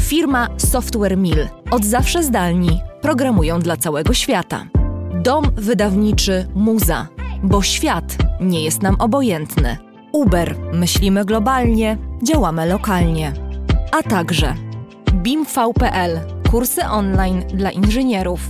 [0.00, 4.66] Firma Software Mill, od zawsze zdalni, programują dla całego świata.
[5.14, 7.08] Dom wydawniczy Muza,
[7.42, 9.76] bo świat nie jest nam obojętny.
[10.12, 13.32] Uber, myślimy globalnie, działamy lokalnie.
[13.92, 14.54] A także
[15.12, 16.20] BIMV.pl,
[16.50, 18.40] kursy online dla inżynierów.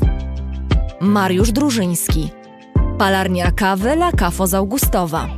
[1.00, 2.30] Mariusz Drużyński,
[2.98, 5.28] palarnia kawy La Cafo z Augustowa.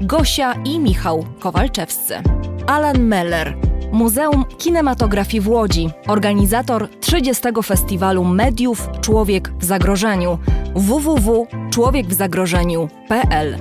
[0.00, 2.14] Gosia i Michał Kowalczewscy.
[2.66, 3.56] Alan Meller,
[3.92, 7.42] Muzeum Kinematografii w Łodzi, organizator 30.
[7.64, 10.38] Festiwalu Mediów Człowiek w Zagrożeniu
[10.74, 13.58] www.człowiekwzagrożeniu.pl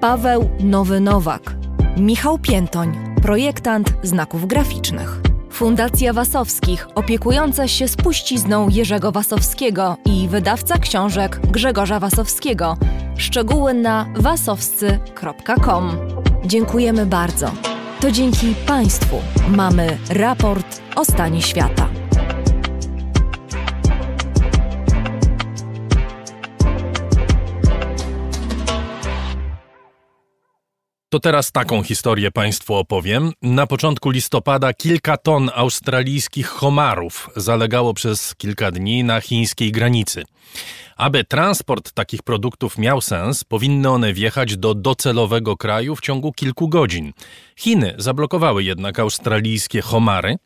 [0.00, 1.54] Paweł Nowy Nowak,
[1.96, 5.20] Michał Piętoń, projektant znaków graficznych.
[5.50, 12.76] Fundacja Wasowskich, opiekująca się spuścizną Jerzego Wasowskiego i wydawca książek Grzegorza Wasowskiego.
[13.16, 15.90] Szczegóły na wasowscy.com.
[16.44, 17.71] Dziękujemy bardzo.
[18.02, 21.88] To dzięki Państwu mamy raport o stanie świata.
[31.12, 33.32] To teraz taką historię Państwu opowiem.
[33.42, 40.22] Na początku listopada kilka ton australijskich homarów zalegało przez kilka dni na chińskiej granicy.
[40.96, 46.68] Aby transport takich produktów miał sens, powinny one wjechać do docelowego kraju w ciągu kilku
[46.68, 47.12] godzin.
[47.56, 50.36] Chiny zablokowały jednak australijskie homary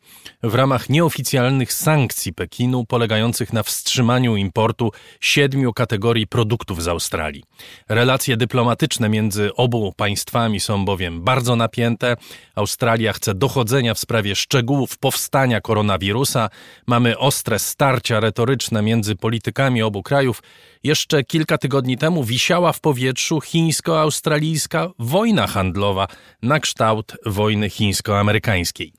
[0.43, 7.43] w ramach nieoficjalnych sankcji Pekinu polegających na wstrzymaniu importu siedmiu kategorii produktów z Australii.
[7.89, 12.17] Relacje dyplomatyczne między obu państwami są bowiem bardzo napięte.
[12.55, 16.49] Australia chce dochodzenia w sprawie szczegółów powstania koronawirusa.
[16.87, 20.43] Mamy ostre starcia retoryczne między politykami obu krajów.
[20.87, 26.07] Jeszcze kilka tygodni temu wisiała w powietrzu chińsko-australijska wojna handlowa
[26.41, 28.93] na kształt wojny chińsko-amerykańskiej.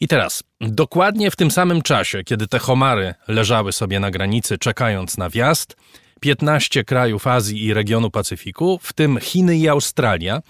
[0.00, 5.18] I teraz, dokładnie w tym samym czasie, kiedy te homary leżały sobie na granicy, czekając
[5.18, 5.76] na wjazd,
[6.20, 10.42] 15 krajów Azji i regionu Pacyfiku, w tym Chiny i Australia,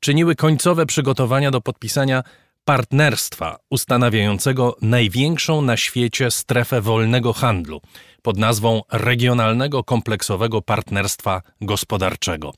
[0.00, 2.22] czyniły końcowe przygotowania do podpisania
[2.64, 7.80] partnerstwa ustanawiającego największą na świecie strefę wolnego handlu
[8.26, 12.52] pod nazwą Regionalnego Kompleksowego Partnerstwa Gospodarczego.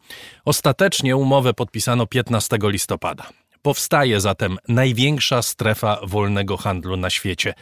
[0.44, 3.26] Ostatecznie umowę podpisano 15 listopada.
[3.62, 7.54] Powstaje zatem największa strefa wolnego handlu na świecie.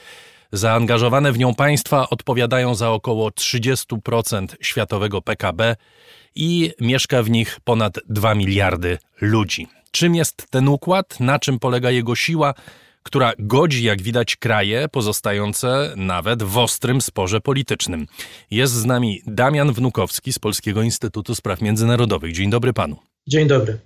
[0.53, 5.77] Zaangażowane w nią państwa odpowiadają za około 30% światowego PKB
[6.35, 9.69] i mieszka w nich ponad 2 miliardy ludzi.
[9.91, 11.21] Czym jest ten układ?
[11.21, 12.55] Na czym polega jego siła?
[13.07, 18.07] Która godzi, jak widać, kraje pozostające nawet w ostrym sporze politycznym.
[18.51, 22.33] Jest z nami Damian Wnukowski z Polskiego Instytutu Spraw Międzynarodowych.
[22.33, 22.97] Dzień dobry panu.
[23.27, 23.79] Dzień dobry.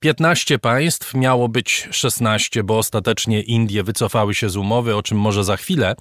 [0.00, 5.44] 15 państw, miało być 16, bo ostatecznie Indie wycofały się z umowy, o czym może
[5.44, 5.94] za chwilę,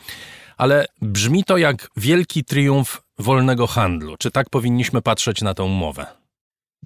[0.58, 4.18] ale brzmi to jak wielki triumf wolnego handlu.
[4.18, 6.23] Czy tak powinniśmy patrzeć na tę umowę?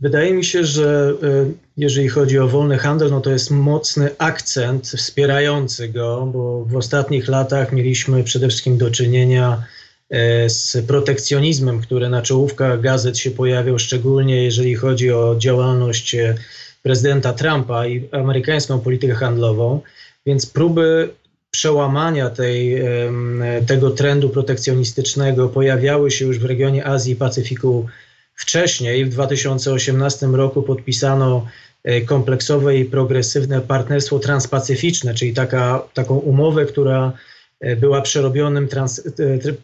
[0.01, 4.87] Wydaje mi się, że y, jeżeli chodzi o wolny handel, no to jest mocny akcent
[4.87, 9.63] wspierający go, bo w ostatnich latach mieliśmy przede wszystkim do czynienia
[10.13, 16.35] y, z protekcjonizmem, który na czołówkach gazet się pojawiał, szczególnie jeżeli chodzi o działalność y,
[16.83, 19.81] prezydenta Trumpa i amerykańską politykę handlową,
[20.25, 21.09] więc próby
[21.51, 22.81] przełamania tej,
[23.67, 27.87] tego trendu protekcjonistycznego pojawiały się już w regionie Azji i Pacyfiku
[28.37, 31.47] Wcześniej, w 2018 roku, podpisano
[32.05, 37.13] kompleksowe i progresywne partnerstwo transpacyficzne, czyli taka, taką umowę, która
[37.77, 39.01] była przerobionym trans,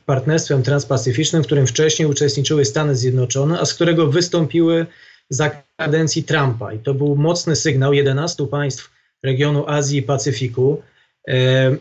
[0.06, 4.86] partnerstwem transpacyficznym, w którym wcześniej uczestniczyły Stany Zjednoczone, a z którego wystąpiły
[5.30, 6.74] za kadencji Trumpa.
[6.74, 8.92] I to był mocny sygnał 11 państw
[9.24, 10.82] regionu Azji i Pacyfiku
[11.28, 11.76] e,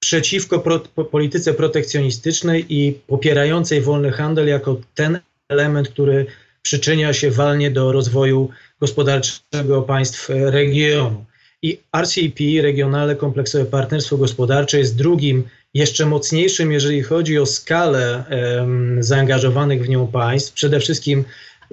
[0.00, 5.18] przeciwko pro, po, polityce protekcjonistycznej i popierającej wolny handel jako ten
[5.48, 6.26] element, który
[6.62, 8.50] przyczynia się walnie do rozwoju
[8.80, 11.24] gospodarczego państw regionu.
[11.62, 15.44] I RCEP, Regionalne Kompleksowe Partnerstwo Gospodarcze, jest drugim,
[15.74, 20.52] jeszcze mocniejszym, jeżeli chodzi o skalę um, zaangażowanych w nią państw.
[20.52, 21.24] Przede wszystkim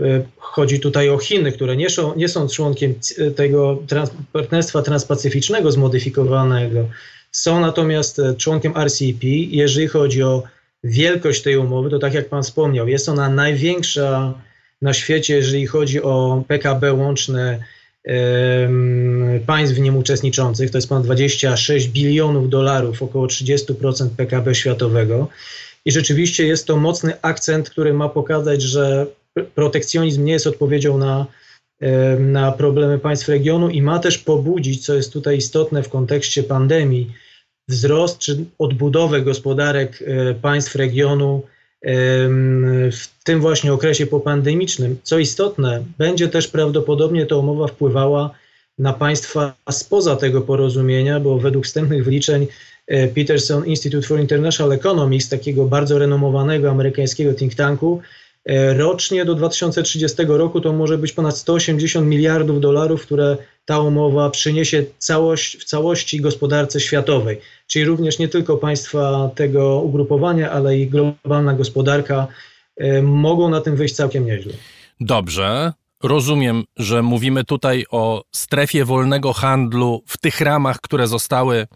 [0.01, 2.93] E, chodzi tutaj o Chiny, które nie są, nie są członkiem
[3.35, 6.89] tego trans, partnerstwa transpacyficznego zmodyfikowanego,
[7.31, 9.23] są natomiast e, członkiem RCEP.
[9.49, 10.43] Jeżeli chodzi o
[10.85, 14.33] wielkość tej umowy, to tak jak Pan wspomniał, jest ona największa
[14.81, 17.59] na świecie, jeżeli chodzi o PKB łączne
[19.45, 20.71] państw w nim uczestniczących.
[20.71, 25.27] To jest ponad 26 bilionów dolarów, około 30% PKB światowego.
[25.85, 29.07] I rzeczywiście jest to mocny akcent, który ma pokazać, że
[29.55, 31.25] protekcjonizm nie jest odpowiedzią na,
[32.19, 37.11] na problemy państw regionu i ma też pobudzić, co jest tutaj istotne w kontekście pandemii,
[37.67, 41.43] wzrost czy odbudowę gospodarek e, państw regionu
[42.91, 44.97] w tym właśnie okresie popandemicznym.
[45.03, 48.29] Co istotne, będzie też prawdopodobnie ta umowa wpływała
[48.79, 52.47] na państwa spoza tego porozumienia, bo według wstępnych wyliczeń
[52.87, 58.01] e, Peterson Institute for International Economics, takiego bardzo renomowanego amerykańskiego think tanku,
[58.45, 64.29] E, rocznie do 2030 roku to może być ponad 180 miliardów dolarów, które ta umowa
[64.29, 67.41] przyniesie całość, w całości gospodarce światowej.
[67.67, 72.27] Czyli również nie tylko państwa tego ugrupowania, ale i globalna gospodarka
[72.77, 74.53] e, mogą na tym wyjść całkiem nieźle.
[74.99, 75.73] Dobrze.
[76.03, 81.67] Rozumiem, że mówimy tutaj o strefie wolnego handlu w tych ramach, które zostały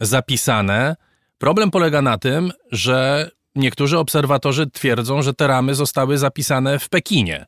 [0.00, 0.96] zapisane.
[1.38, 7.46] Problem polega na tym, że niektórzy obserwatorzy twierdzą, że te ramy zostały zapisane w Pekinie,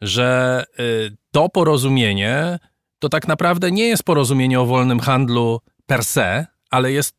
[0.00, 2.58] że y, to porozumienie
[2.98, 7.16] to tak naprawdę nie jest porozumienie o wolnym handlu per se, ale jest,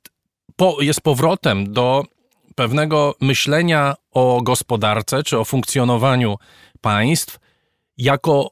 [0.56, 2.04] po, jest powrotem do
[2.56, 6.36] pewnego myślenia o gospodarce czy o funkcjonowaniu
[6.82, 7.40] państw
[7.98, 8.52] jako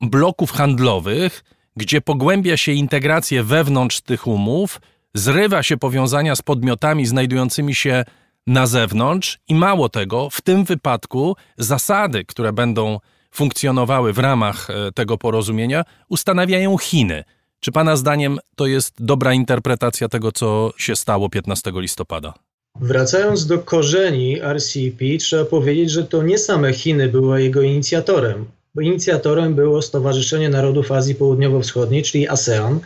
[0.00, 1.44] bloków handlowych,
[1.76, 4.80] gdzie pogłębia się integrację wewnątrz tych umów,
[5.14, 8.04] zrywa się powiązania z podmiotami znajdującymi się
[8.46, 12.98] na zewnątrz i mało tego, w tym wypadku zasady, które będą
[13.30, 17.24] funkcjonowały w ramach e, tego porozumienia, ustanawiają Chiny.
[17.64, 22.34] Czy Pana zdaniem to jest dobra interpretacja tego, co się stało 15 listopada?
[22.80, 28.44] Wracając do korzeni RCEP, trzeba powiedzieć, że to nie same Chiny były jego inicjatorem,
[28.74, 32.80] bo inicjatorem było Stowarzyszenie Narodów Azji Południowo-Wschodniej, czyli ASEAN,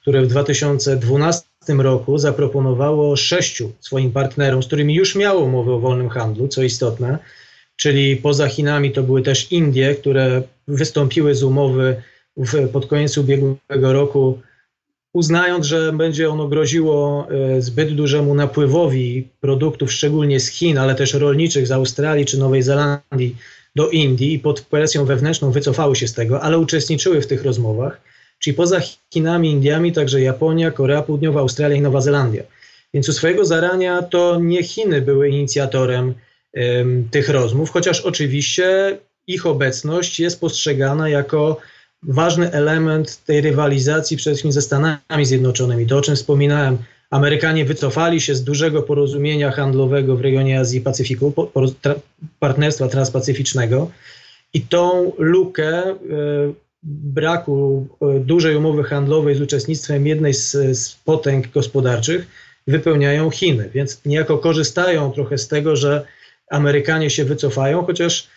[0.00, 6.08] które w 2012 roku zaproponowało sześciu swoim partnerom, z którymi już miało umowę o wolnym
[6.08, 7.18] handlu, co istotne,
[7.76, 12.02] czyli poza Chinami to były też Indie, które wystąpiły z umowy
[12.36, 14.38] w, pod koniec ubiegłego roku,
[15.12, 21.14] uznając, że będzie ono groziło e, zbyt dużemu napływowi produktów, szczególnie z Chin, ale też
[21.14, 23.36] rolniczych z Australii czy Nowej Zelandii
[23.76, 28.00] do Indii i pod presją wewnętrzną wycofały się z tego, ale uczestniczyły w tych rozmowach
[28.40, 28.80] czyli poza
[29.12, 32.42] Chinami, Indiami, także Japonia, Korea Południowa, Australia i Nowa Zelandia.
[32.94, 36.14] Więc u swojego zarania to nie Chiny były inicjatorem
[37.10, 41.56] tych rozmów, chociaż oczywiście ich obecność jest postrzegana jako
[42.02, 45.86] ważny element tej rywalizacji przede wszystkim ze Stanami Zjednoczonymi.
[45.86, 46.78] To, o czym wspominałem,
[47.10, 51.50] Amerykanie wycofali się z dużego porozumienia handlowego w regionie Azji i Pacyfiku,
[51.80, 51.94] tra,
[52.38, 53.90] partnerstwa transpacyficznego,
[54.54, 55.96] i tą lukę y,
[56.82, 62.26] braku e, dużej umowy handlowej z uczestnictwem jednej z, z potęg gospodarczych
[62.66, 66.06] wypełniają Chiny, więc niejako korzystają trochę z tego, że
[66.50, 68.28] Amerykanie się wycofają, chociaż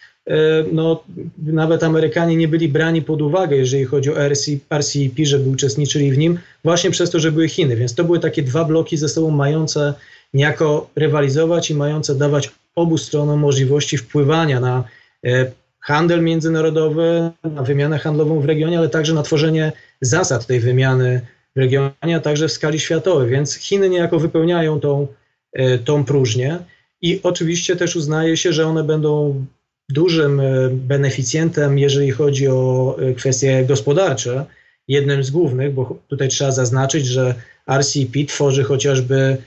[0.71, 1.03] no,
[1.37, 6.39] nawet Amerykanie nie byli brani pod uwagę, jeżeli chodzi o RCEP, żeby uczestniczyli w nim,
[6.63, 7.75] właśnie przez to, że były Chiny.
[7.75, 9.93] Więc to były takie dwa bloki ze sobą mające
[10.33, 14.83] niejako rywalizować i mające dawać obu stronom możliwości wpływania na
[15.25, 19.71] e, handel międzynarodowy, na wymianę handlową w regionie, ale także na tworzenie
[20.01, 21.21] zasad tej wymiany
[21.55, 23.29] w regionie, a także w skali światowej.
[23.29, 25.07] Więc Chiny niejako wypełniają tą,
[25.53, 26.59] e, tą próżnię
[27.01, 29.45] i oczywiście też uznaje się, że one będą
[29.93, 34.45] dużym e, beneficjentem, jeżeli chodzi o e, kwestie gospodarcze,
[34.87, 37.35] jednym z głównych, bo tutaj trzeba zaznaczyć, że
[37.67, 39.37] RCEP tworzy chociażby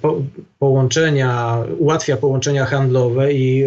[0.00, 0.22] po,
[0.58, 3.64] połączenia, ułatwia połączenia handlowe i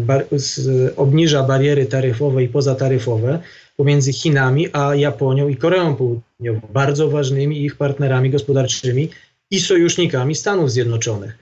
[0.00, 3.38] bar, z, obniża bariery taryfowe i pozataryfowe
[3.76, 9.08] pomiędzy Chinami a Japonią i Koreą Południową, bardzo ważnymi ich partnerami gospodarczymi
[9.50, 11.38] i sojusznikami Stanów Zjednoczonych.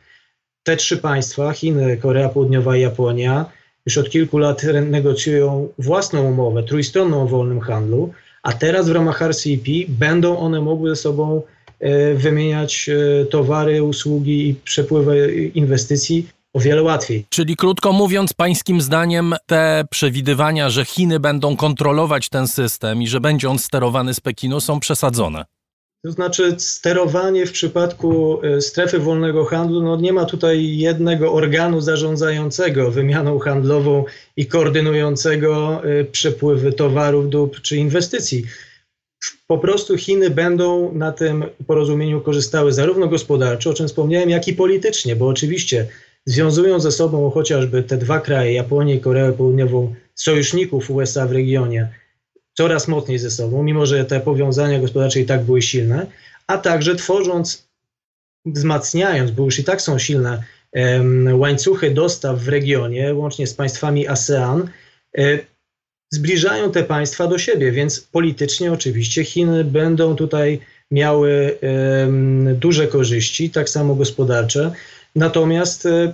[0.63, 3.47] Te trzy państwa, Chiny, Korea Południowa i Japonia,
[3.87, 9.23] już od kilku lat negocjują własną umowę trójstronną o wolnym handlu, a teraz w ramach
[9.23, 11.43] RCEP będą one mogły ze sobą
[11.81, 17.27] e, wymieniać e, towary, usługi i przepływy inwestycji o wiele łatwiej.
[17.29, 23.21] Czyli krótko mówiąc, pańskim zdaniem te przewidywania, że Chiny będą kontrolować ten system i że
[23.21, 25.45] będzie on sterowany z Pekinu są przesadzone.
[26.05, 31.81] To znaczy, sterowanie w przypadku e, strefy wolnego handlu, no nie ma tutaj jednego organu
[31.81, 34.05] zarządzającego wymianą handlową
[34.37, 38.45] i koordynującego e, przepływy towarów, dóbr czy inwestycji.
[39.47, 44.55] Po prostu Chiny będą na tym porozumieniu korzystały zarówno gospodarczo, o czym wspomniałem, jak i
[44.55, 45.89] politycznie, bo oczywiście
[46.27, 52.02] związują ze sobą chociażby te dwa kraje, Japonię i Koreę Południową, sojuszników USA w regionie
[52.63, 56.07] coraz mocniej ze sobą, mimo że te powiązania gospodarcze i tak były silne,
[56.47, 57.69] a także tworząc,
[58.47, 60.43] wzmacniając, bo już i tak są silne
[61.33, 64.71] łańcuchy dostaw w regionie, łącznie z państwami ASEAN,
[65.19, 65.39] e,
[66.13, 70.61] zbliżają te państwa do siebie, więc politycznie oczywiście Chiny będą tutaj
[70.91, 71.59] miały
[72.55, 74.73] duże korzyści, tak samo gospodarcze.
[75.17, 76.13] Natomiast e,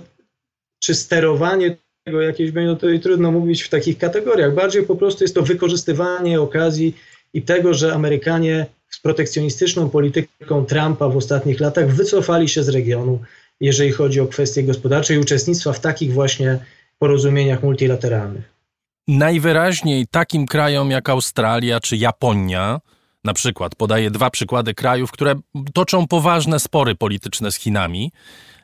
[0.83, 4.53] czy sterowanie jakieś będzie, no to trudno mówić w takich kategoriach.
[4.53, 6.95] Bardziej po prostu jest to wykorzystywanie okazji
[7.33, 13.19] i tego, że Amerykanie z protekcjonistyczną polityką Trumpa w ostatnich latach wycofali się z regionu,
[13.61, 16.59] jeżeli chodzi o kwestie gospodarcze i uczestnictwa w takich właśnie
[16.99, 18.59] porozumieniach multilateralnych.
[19.07, 22.79] Najwyraźniej takim krajom jak Australia czy Japonia,
[23.23, 25.35] na przykład podaję dwa przykłady krajów, które
[25.73, 28.11] toczą poważne spory polityczne z Chinami,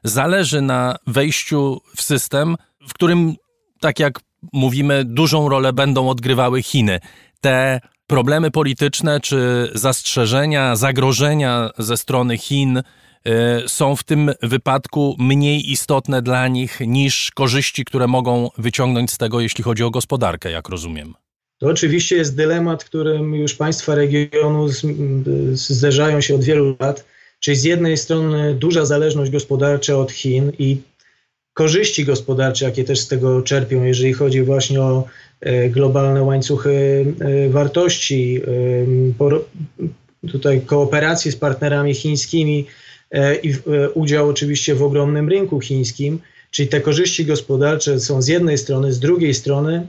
[0.03, 2.55] zależy na wejściu w system,
[2.87, 3.35] w którym,
[3.79, 4.19] tak jak
[4.53, 6.99] mówimy, dużą rolę będą odgrywały Chiny.
[7.41, 12.83] Te problemy polityczne czy zastrzeżenia, zagrożenia ze strony Chin y,
[13.67, 19.39] są w tym wypadku mniej istotne dla nich niż korzyści, które mogą wyciągnąć z tego,
[19.39, 21.13] jeśli chodzi o gospodarkę, jak rozumiem.
[21.57, 24.67] To oczywiście jest dylemat, którym już państwa regionu
[25.53, 27.05] zderzają się od wielu lat.
[27.39, 30.77] Czyli z jednej strony duża zależność gospodarcza od Chin i
[31.56, 35.03] korzyści gospodarcze, jakie też z tego czerpią, jeżeli chodzi właśnie o
[35.41, 38.41] e, globalne łańcuchy e, wartości,
[40.23, 42.65] e, tutaj kooperację z partnerami chińskimi
[43.44, 43.53] i
[43.94, 46.19] udział oczywiście w ogromnym rynku chińskim,
[46.52, 49.88] czyli te korzyści gospodarcze są z jednej strony, z drugiej strony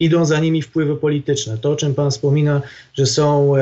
[0.00, 1.58] idą za nimi wpływy polityczne.
[1.58, 2.62] To, o czym Pan wspomina,
[2.94, 3.52] że są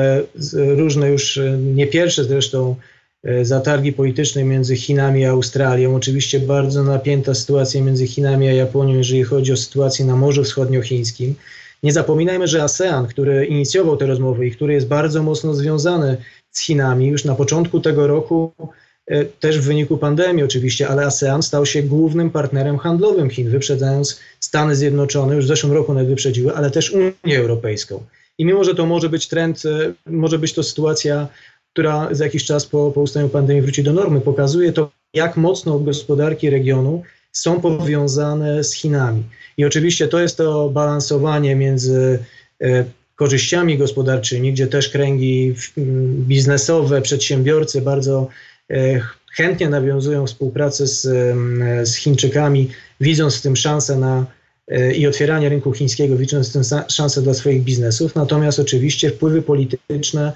[0.55, 1.39] różne już,
[1.75, 2.75] nie pierwsze zresztą,
[3.41, 5.95] zatargi polityczne między Chinami a Australią.
[5.95, 11.35] Oczywiście bardzo napięta sytuacja między Chinami a Japonią, jeżeli chodzi o sytuację na Morzu Wschodniochińskim.
[11.83, 16.17] Nie zapominajmy, że ASEAN, który inicjował te rozmowy i który jest bardzo mocno związany
[16.51, 18.51] z Chinami, już na początku tego roku,
[19.07, 24.19] e, też w wyniku pandemii oczywiście, ale ASEAN stał się głównym partnerem handlowym Chin, wyprzedzając
[24.39, 28.03] Stany Zjednoczone, już w zeszłym roku nawet wyprzedziły, ale też Unię Europejską.
[28.37, 31.27] I mimo, że to może być trend, e, może być to sytuacja
[31.73, 35.79] która za jakiś czas po, po ustaniu pandemii wróci do normy, pokazuje to, jak mocno
[35.79, 39.23] gospodarki regionu są powiązane z Chinami.
[39.57, 42.19] I oczywiście to jest to balansowanie między
[42.61, 42.85] e,
[43.15, 45.55] korzyściami gospodarczymi, gdzie też kręgi
[46.27, 48.27] biznesowe, przedsiębiorcy bardzo
[48.69, 49.01] e,
[49.33, 51.01] chętnie nawiązują współpracę z,
[51.89, 52.69] z Chińczykami,
[53.01, 54.25] widząc w tym szansę na
[54.67, 58.15] e, i otwieranie rynku chińskiego, widząc w tym szansę dla swoich biznesów.
[58.15, 60.33] Natomiast oczywiście wpływy polityczne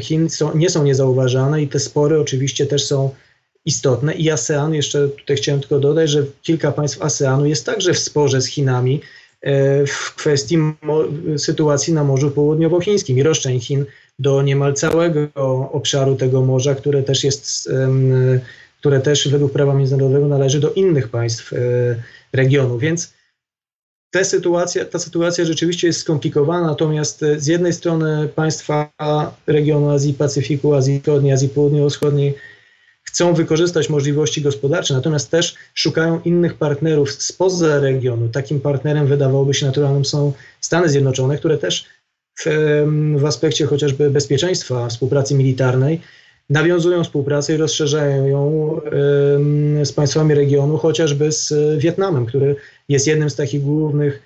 [0.00, 3.10] Chin są, nie są niezauważane i te spory oczywiście też są
[3.64, 4.14] istotne.
[4.14, 8.40] I ASEAN, jeszcze tutaj chciałem tylko dodać, że kilka państw ASEANu jest także w sporze
[8.40, 9.00] z Chinami
[9.42, 10.58] e, w kwestii
[11.36, 13.84] sytuacji na Morzu Południowochińskim i roszczeń Chin
[14.18, 15.28] do niemal całego
[15.72, 17.70] obszaru tego morza, które też jest,
[18.80, 21.56] które też według prawa międzynarodowego należy do innych państw e,
[22.32, 22.78] regionu.
[22.78, 23.15] Więc
[24.10, 28.90] te sytuacja, ta sytuacja rzeczywiście jest skomplikowana, natomiast e, z jednej strony państwa
[29.46, 32.34] regionu Azji Pacyfiku, Azji Wschodniej, Azji Południowo-Wschodniej
[33.02, 38.28] chcą wykorzystać możliwości gospodarcze, natomiast też szukają innych partnerów spoza regionu.
[38.28, 41.84] Takim partnerem wydawałoby się naturalnym są Stany Zjednoczone, które też
[42.40, 42.44] w,
[43.16, 46.00] w aspekcie chociażby bezpieczeństwa, współpracy militarnej
[46.50, 48.80] nawiązują współpracę i rozszerzają ją
[49.84, 52.56] z państwami regionu, chociażby z Wietnamem, który
[52.88, 54.22] jest jednym z takich głównych,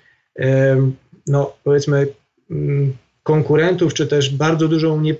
[1.27, 2.07] no powiedzmy,
[2.51, 2.93] mm,
[3.23, 5.15] konkurentów, czy też bardzo dużą, nie,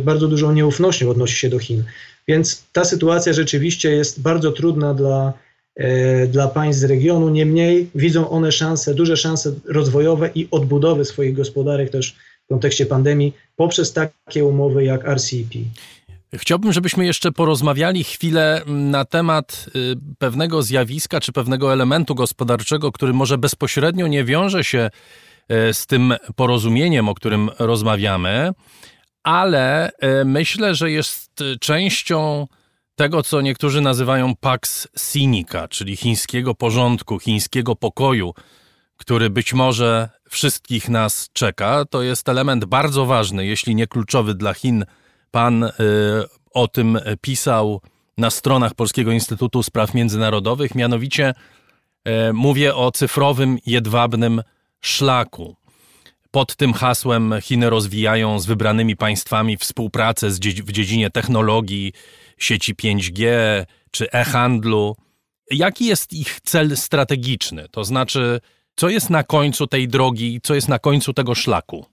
[0.00, 1.84] bardzo dużą nieufnością odnosi się do Chin.
[2.28, 5.32] Więc ta sytuacja rzeczywiście jest bardzo trudna dla,
[5.76, 7.28] e, dla państw z regionu.
[7.28, 13.32] Niemniej widzą one szanse, duże szanse rozwojowe i odbudowy swoich gospodarek też w kontekście pandemii
[13.56, 15.54] poprzez takie umowy jak RCEP.
[16.34, 23.12] Chciałbym, żebyśmy jeszcze porozmawiali chwilę na temat y, pewnego zjawiska czy pewnego elementu gospodarczego, który
[23.12, 24.90] może bezpośrednio nie wiąże się
[25.70, 28.52] y, z tym porozumieniem, o którym rozmawiamy,
[29.22, 32.46] ale y, myślę, że jest częścią
[32.96, 38.34] tego, co niektórzy nazywają Pax Sinica, czyli chińskiego porządku, chińskiego pokoju,
[38.96, 41.84] który być może wszystkich nas czeka.
[41.90, 44.84] To jest element bardzo ważny, jeśli nie kluczowy dla Chin
[45.30, 45.70] Pan y,
[46.50, 47.80] o tym pisał
[48.18, 51.34] na stronach Polskiego Instytutu Spraw Międzynarodowych, mianowicie
[52.08, 54.42] y, mówię o cyfrowym jedwabnym
[54.80, 55.56] szlaku.
[56.30, 61.92] Pod tym hasłem Chiny rozwijają z wybranymi państwami współpracę w dziedzinie technologii,
[62.38, 63.26] sieci 5G
[63.90, 64.96] czy e-handlu.
[65.50, 67.68] Jaki jest ich cel strategiczny?
[67.70, 68.40] To znaczy,
[68.76, 71.86] co jest na końcu tej drogi, co jest na końcu tego szlaku?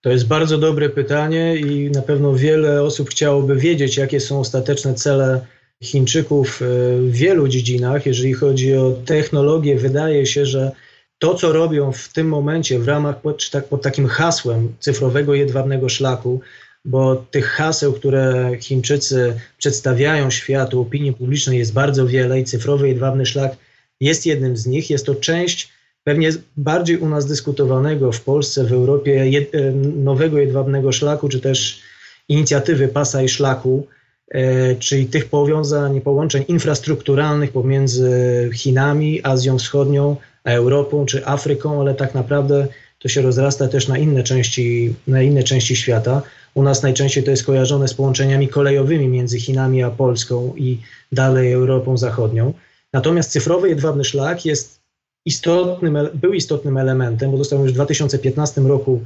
[0.00, 4.94] To jest bardzo dobre pytanie i na pewno wiele osób chciałoby wiedzieć, jakie są ostateczne
[4.94, 5.46] cele
[5.82, 6.64] Chińczyków e,
[7.00, 8.06] w wielu dziedzinach.
[8.06, 10.72] Jeżeli chodzi o technologię, wydaje się, że
[11.18, 15.88] to, co robią w tym momencie w ramach pod, tak, pod takim hasłem cyfrowego jedwabnego
[15.88, 16.40] szlaku,
[16.84, 23.26] bo tych haseł, które Chińczycy przedstawiają światu, opinii publicznej jest bardzo wiele i cyfrowy jedwabny
[23.26, 23.56] szlak
[24.00, 24.90] jest jednym z nich.
[24.90, 25.75] Jest to część
[26.06, 29.72] pewnie bardziej u nas dyskutowanego w Polsce, w Europie jed, e,
[30.10, 31.80] nowego jedwabnego szlaku, czy też
[32.28, 33.86] inicjatywy pasa i szlaku,
[34.30, 38.10] e, czyli tych powiązań, połączeń infrastrukturalnych pomiędzy
[38.54, 42.66] Chinami, Azją Wschodnią, Europą czy Afryką, ale tak naprawdę
[42.98, 46.22] to się rozrasta też na inne części, na inne części świata.
[46.54, 50.78] U nas najczęściej to jest kojarzone z połączeniami kolejowymi między Chinami a Polską i
[51.12, 52.52] dalej Europą Zachodnią.
[52.92, 54.85] Natomiast cyfrowy jedwabny szlak jest
[55.26, 59.00] istotnym, był istotnym elementem, bo został już w 2015 roku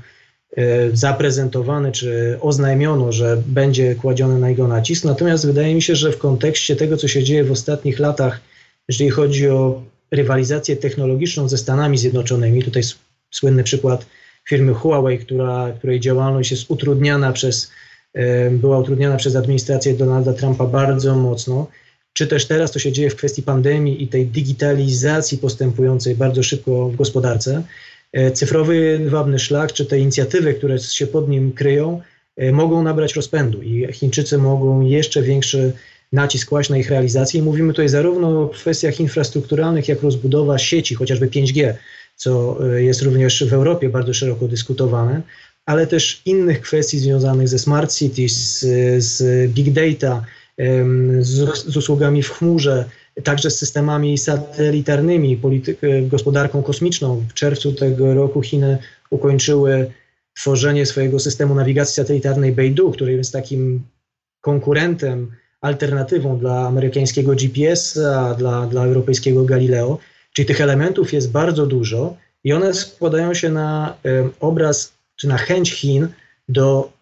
[0.57, 0.63] e,
[0.97, 5.05] zaprezentowany, czy oznajmiono, że będzie kładziony na jego nacisk.
[5.05, 8.41] Natomiast wydaje mi się, że w kontekście tego, co się dzieje w ostatnich latach,
[8.89, 12.83] jeżeli chodzi o rywalizację technologiczną ze Stanami Zjednoczonymi, tutaj
[13.31, 14.07] słynny przykład
[14.49, 17.71] firmy Huawei, która, której działalność jest utrudniana przez,
[18.15, 21.67] e, była utrudniana przez administrację Donalda Trumpa bardzo mocno
[22.13, 26.89] czy też teraz to się dzieje w kwestii pandemii i tej digitalizacji postępującej bardzo szybko
[26.89, 27.63] w gospodarce.
[28.13, 32.01] E, cyfrowy wabny szlak, czy te inicjatywy, które się pod nim kryją,
[32.37, 35.73] e, mogą nabrać rozpędu i Chińczycy mogą jeszcze większy
[36.13, 37.41] nacisk kłaść na ich realizację.
[37.41, 41.75] I mówimy tutaj zarówno o kwestiach infrastrukturalnych, jak rozbudowa sieci, chociażby 5G,
[42.17, 45.23] co e, jest również w Europie bardzo szeroko dyskutowane,
[45.67, 48.67] ale też innych kwestii związanych ze smart cities,
[48.99, 50.25] z big data,
[51.21, 52.85] z, z usługami w chmurze,
[53.25, 57.25] także z systemami satelitarnymi, polityk- gospodarką kosmiczną.
[57.29, 58.79] W czerwcu tego roku Chiny
[59.11, 59.91] ukończyły
[60.37, 63.83] tworzenie swojego systemu nawigacji satelitarnej Beidou, który jest takim
[64.41, 65.31] konkurentem,
[65.61, 69.99] alternatywą dla amerykańskiego GPS-a, dla, dla europejskiego Galileo.
[70.33, 73.97] Czyli tych elementów jest bardzo dużo i one składają się na
[74.41, 76.09] obraz, czy na chęć Chin
[76.49, 76.93] do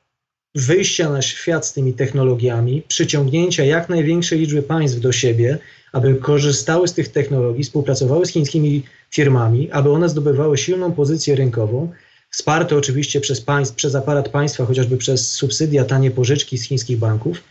[0.54, 5.58] wyjścia na świat z tymi technologiami, przyciągnięcia jak największej liczby państw do siebie,
[5.92, 11.92] aby korzystały z tych technologii, współpracowały z chińskimi firmami, aby one zdobywały silną pozycję rynkową,
[12.30, 17.42] wsparte oczywiście przez, państw, przez aparat państwa, chociażby przez subsydia, tanie pożyczki z chińskich banków.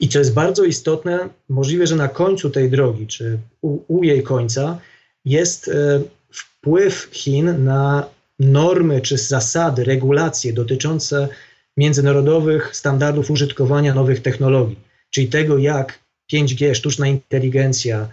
[0.00, 4.22] I co jest bardzo istotne, możliwe, że na końcu tej drogi, czy u, u jej
[4.22, 4.78] końca,
[5.24, 8.06] jest e, wpływ Chin na
[8.38, 11.28] normy czy zasady, regulacje dotyczące
[11.76, 14.78] międzynarodowych standardów użytkowania nowych technologii,
[15.10, 15.98] czyli tego, jak
[16.32, 18.08] 5G, sztuczna inteligencja,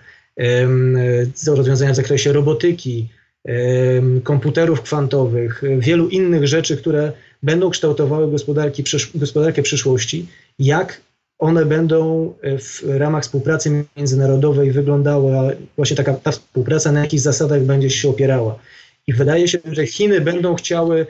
[1.47, 3.07] rozwiązania w zakresie robotyki,
[4.23, 7.11] komputerów kwantowych, wielu innych rzeczy, które
[7.43, 8.83] będą kształtowały gospodarki,
[9.15, 10.27] gospodarkę przyszłości,
[10.59, 11.01] jak
[11.39, 15.43] one będą w ramach współpracy międzynarodowej wyglądały, a
[15.75, 18.59] właśnie taka ta współpraca na jakich zasadach będzie się opierała.
[19.07, 21.07] I wydaje się, że Chiny będą chciały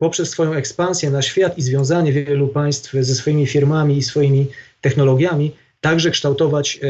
[0.00, 4.46] poprzez swoją ekspansję na świat i związanie wielu państw ze swoimi firmami i swoimi
[4.80, 6.80] technologiami, także kształtować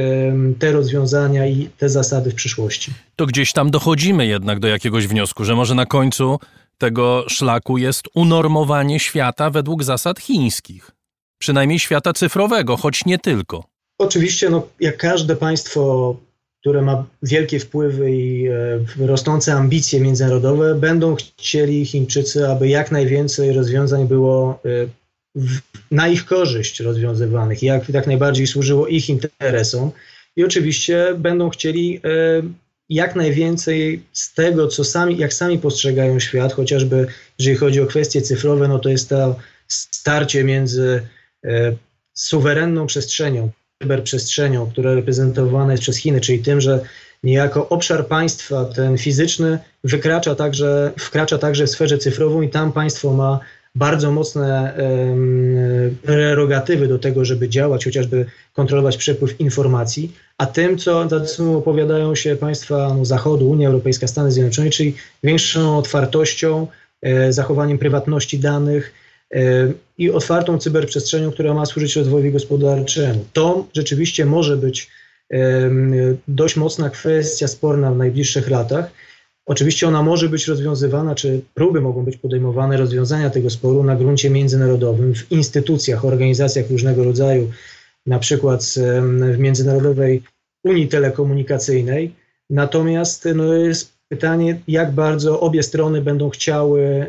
[0.58, 2.92] te rozwiązania i te zasady w przyszłości.
[3.16, 6.38] To gdzieś tam dochodzimy jednak do jakiegoś wniosku, że może na końcu
[6.78, 10.90] tego szlaku jest unormowanie świata według zasad chińskich.
[11.38, 13.64] Przynajmniej świata cyfrowego, choć nie tylko.
[13.98, 16.16] Oczywiście, no, jak każde państwo
[16.60, 23.52] które ma wielkie wpływy i e, rosnące ambicje międzynarodowe, będą chcieli Chińczycy, aby jak najwięcej
[23.52, 25.40] rozwiązań było e,
[25.90, 29.90] na ich korzyść rozwiązywanych, jak jak najbardziej służyło ich interesom.
[30.36, 32.42] I oczywiście będą chcieli e,
[32.88, 37.06] jak najwięcej z tego, co sami, jak sami postrzegają świat, chociażby
[37.38, 39.36] jeżeli chodzi o kwestie cyfrowe, no to jest to
[39.68, 41.02] starcie między
[42.14, 43.50] suwerenną przestrzenią,
[43.82, 46.80] cyberprzestrzenią, która reprezentowana jest przez Chiny, czyli tym, że
[47.24, 53.12] niejako obszar państwa, ten fizyczny, wykracza także, wkracza także w sferze cyfrową i tam państwo
[53.12, 53.40] ma
[53.74, 54.74] bardzo mocne
[56.02, 62.36] prerogatywy do tego, żeby działać, chociażby kontrolować przepływ informacji, a tym, co, za opowiadają się
[62.36, 64.94] państwa no, Zachodu, Unia Europejska, Stany Zjednoczone, czyli
[65.24, 66.66] większą otwartością,
[67.02, 68.92] e, zachowaniem prywatności danych
[69.98, 73.24] i otwartą cyberprzestrzenią, która ma służyć rozwojowi gospodarczemu.
[73.32, 74.90] To rzeczywiście może być
[76.28, 78.90] dość mocna kwestia sporna w najbliższych latach.
[79.46, 84.30] Oczywiście ona może być rozwiązywana, czy próby mogą być podejmowane rozwiązania tego sporu na gruncie
[84.30, 87.50] międzynarodowym, w instytucjach, organizacjach różnego rodzaju,
[88.06, 88.64] na przykład
[89.32, 90.22] w Międzynarodowej
[90.64, 92.14] Unii Telekomunikacyjnej.
[92.50, 97.06] Natomiast no, jest pytanie, jak bardzo obie strony będą chciały e,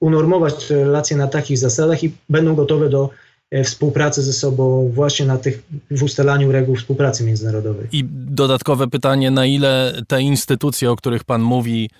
[0.00, 3.10] unormować relacje na takich zasadach i będą gotowe do
[3.50, 7.86] E, współpracy ze sobą właśnie na tych, w ustalaniu reguł współpracy międzynarodowej.
[7.92, 11.90] I dodatkowe pytanie, na ile te instytucje, o których pan mówi,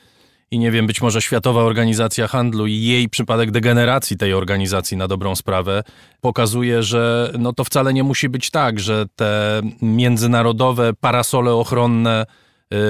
[0.50, 5.08] i nie wiem, być może Światowa Organizacja Handlu i jej przypadek degeneracji tej organizacji na
[5.08, 5.82] dobrą sprawę
[6.20, 12.26] pokazuje, że no to wcale nie musi być tak, że te międzynarodowe parasole ochronne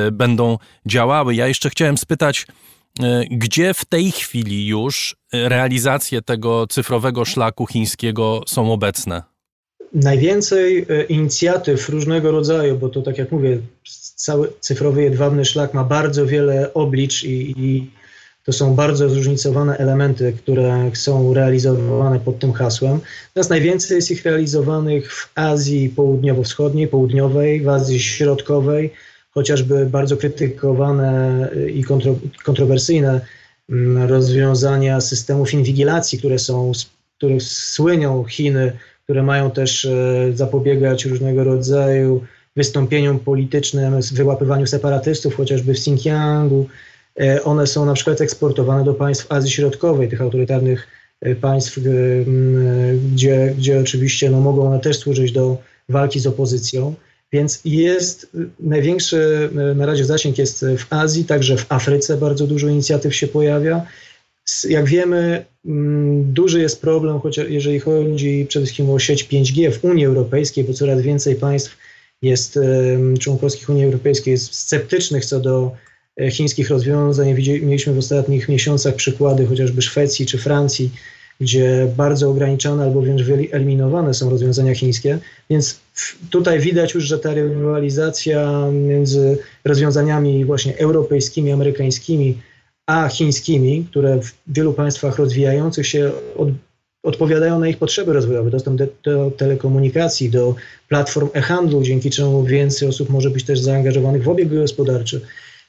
[0.07, 1.35] y, będą działały.
[1.35, 2.47] Ja jeszcze chciałem spytać,
[3.31, 9.23] gdzie w tej chwili już realizacje tego cyfrowego szlaku chińskiego są obecne?
[9.93, 13.59] Najwięcej e, inicjatyw różnego rodzaju, bo to tak jak mówię,
[14.15, 17.91] cały cyfrowy jedwabny szlak ma bardzo wiele oblicz i, i
[18.45, 23.01] to są bardzo zróżnicowane elementy, które są realizowane pod tym hasłem.
[23.29, 28.91] Natomiast najwięcej jest ich realizowanych w Azji Południowo-Wschodniej, Południowej, w Azji Środkowej,
[29.39, 33.21] chociażby bardzo krytykowane i kontro, kontrowersyjne
[33.71, 36.73] mm, rozwiązania systemów inwigilacji, które są,
[37.19, 38.73] których słynią Chiny,
[39.05, 42.25] które mają też e, zapobiegać różnego rodzaju
[42.57, 46.67] wystąpieniom politycznym, wyłapywaniu separatystów, chociażby w Xinjiangu.
[47.21, 50.89] E, one są na przykład eksportowane do państw Azji Środkowej, tych autorytarnych
[51.21, 51.79] e, państw,
[53.13, 55.57] gdzie, gdzie oczywiście no, mogą one też służyć do
[55.89, 56.95] walki z opozycją.
[57.33, 63.15] Więc jest największy na razie zasięg jest w Azji, także w Afryce bardzo dużo inicjatyw
[63.15, 63.87] się pojawia.
[64.69, 69.85] Jak wiemy, mm, duży jest problem, chociaż jeżeli chodzi przede wszystkim o sieć 5G w
[69.85, 71.77] Unii Europejskiej, bo coraz więcej państw
[72.23, 72.59] jest
[73.21, 75.73] członkowskich Unii Europejskiej jest sceptycznych co do
[76.21, 77.35] e, chińskich rozwiązań.
[77.63, 80.91] Mieliśmy w ostatnich miesiącach przykłady chociażby Szwecji czy Francji,
[81.41, 85.19] gdzie bardzo ograniczone albo wręcz wyeliminowane są rozwiązania chińskie.
[85.51, 85.81] Więc
[86.31, 92.39] tutaj widać już, że ta rywalizacja między rozwiązaniami właśnie europejskimi, amerykańskimi,
[92.87, 96.49] a chińskimi, które w wielu państwach rozwijających się od,
[97.03, 100.55] odpowiadają na ich potrzeby rozwojowe, dostęp do, do telekomunikacji, do
[100.89, 105.21] platform e-handlu, dzięki czemu więcej osób może być też zaangażowanych w obieg gospodarczy.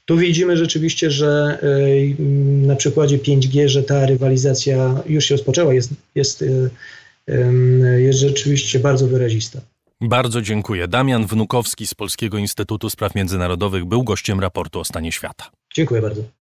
[0.10, 2.24] Tu widzimy rzeczywiście, że e,
[2.68, 6.46] na przykładzie 5G, że ta rywalizacja już się rozpoczęła, jest, jest,
[7.28, 7.36] e,
[8.02, 9.62] jest rzeczywiście bardzo wyrazista.
[10.02, 10.88] Bardzo dziękuję.
[10.88, 15.52] Damian Wnukowski z Polskiego Instytutu Spraw Międzynarodowych był gościem raportu o stanie świata.
[15.74, 16.39] Dziękuję bardzo.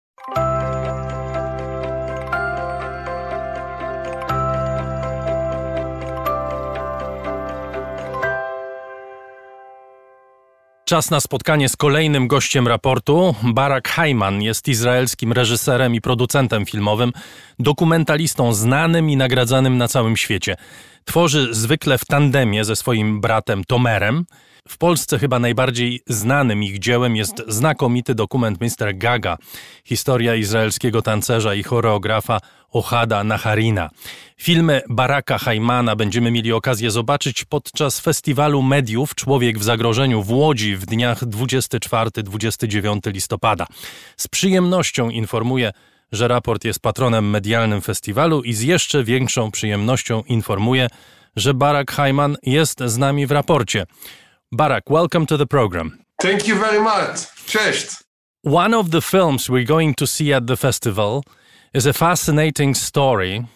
[10.84, 13.34] Czas na spotkanie z kolejnym gościem raportu.
[13.42, 17.12] Barak Hayman jest izraelskim reżyserem i producentem filmowym,
[17.58, 20.56] dokumentalistą znanym i nagradzanym na całym świecie.
[21.04, 24.24] Tworzy zwykle w tandemie ze swoim bratem Tomerem.
[24.68, 28.98] W Polsce chyba najbardziej znanym ich dziełem jest znakomity dokument Mr.
[28.98, 29.38] Gaga,
[29.84, 33.90] historia izraelskiego tancerza i choreografa Ohada Naharina.
[34.36, 40.76] Filmy Baraka Haimana będziemy mieli okazję zobaczyć podczas festiwalu mediów Człowiek w zagrożeniu w Łodzi
[40.76, 43.66] w dniach 24-29 listopada.
[44.16, 45.72] Z przyjemnością informuję,
[46.12, 50.88] że raport jest patronem medialnym festiwalu i z jeszcze większą przyjemnością informuję,
[51.36, 53.86] że Barak Haiman jest z nami w raporcie.
[54.56, 55.98] Barak, welcome to the program.
[56.22, 57.26] Thank you very much.
[57.46, 58.04] Cześć.
[58.44, 61.22] One of the films we're going to see at the festival
[61.72, 63.46] is a fascinating story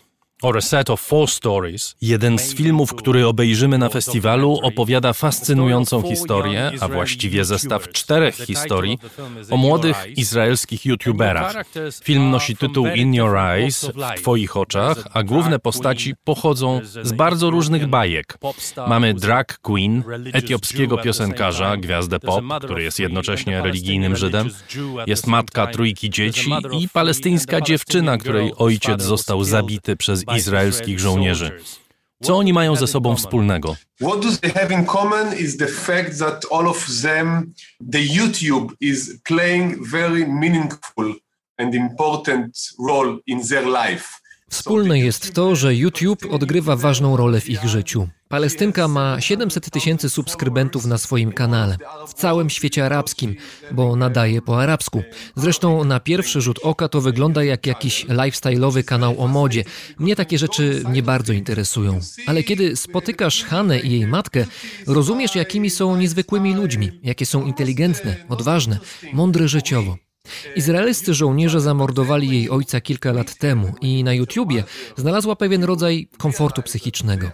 [0.43, 1.97] or a set of four stories.
[2.01, 8.99] Jeden z filmów, który obejrzymy na festiwalu, opowiada fascynującą historię, a właściwie zestaw czterech historii
[9.51, 11.65] o młodych izraelskich youtuberach.
[12.05, 17.51] Film nosi tytuł In Your Eyes, w Twoich oczach, a główne postaci pochodzą z bardzo
[17.51, 18.39] różnych bajek.
[18.89, 20.03] Mamy drag queen,
[20.33, 24.51] etiopskiego piosenkarza, gwiazdę pop, który jest jednocześnie religijnym Żydem,
[25.07, 26.51] jest matka trójki dzieci
[26.81, 31.61] i palestyńska dziewczyna, której ojciec został zabity przez izraelskich żołnierzy.
[32.23, 33.77] Co oni mają ze sobą wspólnego?
[41.61, 42.57] And important
[42.89, 44.09] role in their life.
[44.49, 48.09] Wspólne jest to, że YouTube odgrywa ważną rolę w ich życiu.
[48.29, 51.77] Palestynka ma 700 tysięcy subskrybentów na swoim kanale,
[52.09, 53.35] w całym świecie arabskim,
[53.73, 55.03] bo nadaje po arabsku.
[55.37, 59.65] Zresztą na pierwszy rzut oka to wygląda jak jakiś lifestyle'owy kanał o modzie.
[59.99, 62.01] Mnie takie rzeczy nie bardzo interesują.
[62.27, 64.47] Ale kiedy spotykasz Hanę i jej matkę,
[64.87, 68.79] rozumiesz, jakimi są niezwykłymi ludźmi, jakie są inteligentne, odważne,
[69.13, 70.08] mądre życiowo.
[70.57, 74.65] Izraelscy żołnierze zamordowali jej ojca kilka lat temu i na YouTubie
[74.97, 77.31] znalazła pewien rodzaj komfortu psychicznego.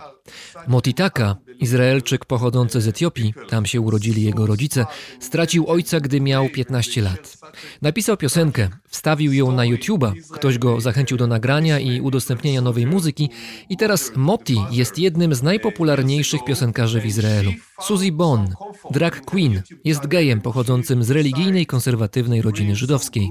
[0.66, 4.86] Motitaka, Izraelczyk pochodzący z Etiopii, tam się urodzili jego rodzice,
[5.20, 7.38] stracił ojca, gdy miał 15 lat.
[7.82, 13.30] Napisał piosenkę, wstawił ją na YouTube'a, ktoś go zachęcił do nagrania i udostępnienia nowej muzyki
[13.68, 17.50] i teraz Moti jest jednym z najpopularniejszych piosenkarzy w Izraelu.
[17.80, 18.54] Suzy Bon,
[18.90, 23.30] drag queen, jest gejem pochodzącym z religijnej, konserwatywnej rodziny żydowskiej.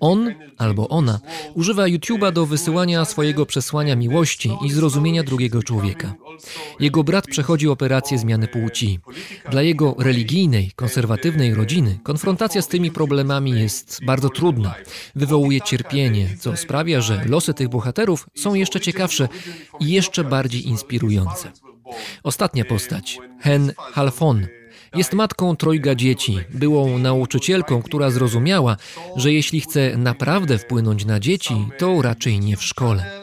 [0.00, 1.20] On albo ona
[1.54, 6.14] używa YouTube'a do wysyłania swojego przesłania miłości i zrozumienia drugiego człowieka.
[6.80, 9.00] Jego brat przechodzi operację zmiany płci.
[9.50, 14.74] Dla jego religijnej, konserwatywnej rodziny konfrontacja z tymi problemami jest bardzo trudna.
[15.14, 19.28] Wywołuje cierpienie, co sprawia, że losy tych bohaterów są jeszcze ciekawsze
[19.80, 21.52] i jeszcze bardziej inspirujące.
[22.22, 24.46] Ostatnia postać, Hen Halfon,
[24.94, 28.76] jest matką trojga dzieci, byłą nauczycielką, która zrozumiała,
[29.16, 33.22] że jeśli chce naprawdę wpłynąć na dzieci, to raczej nie w szkole.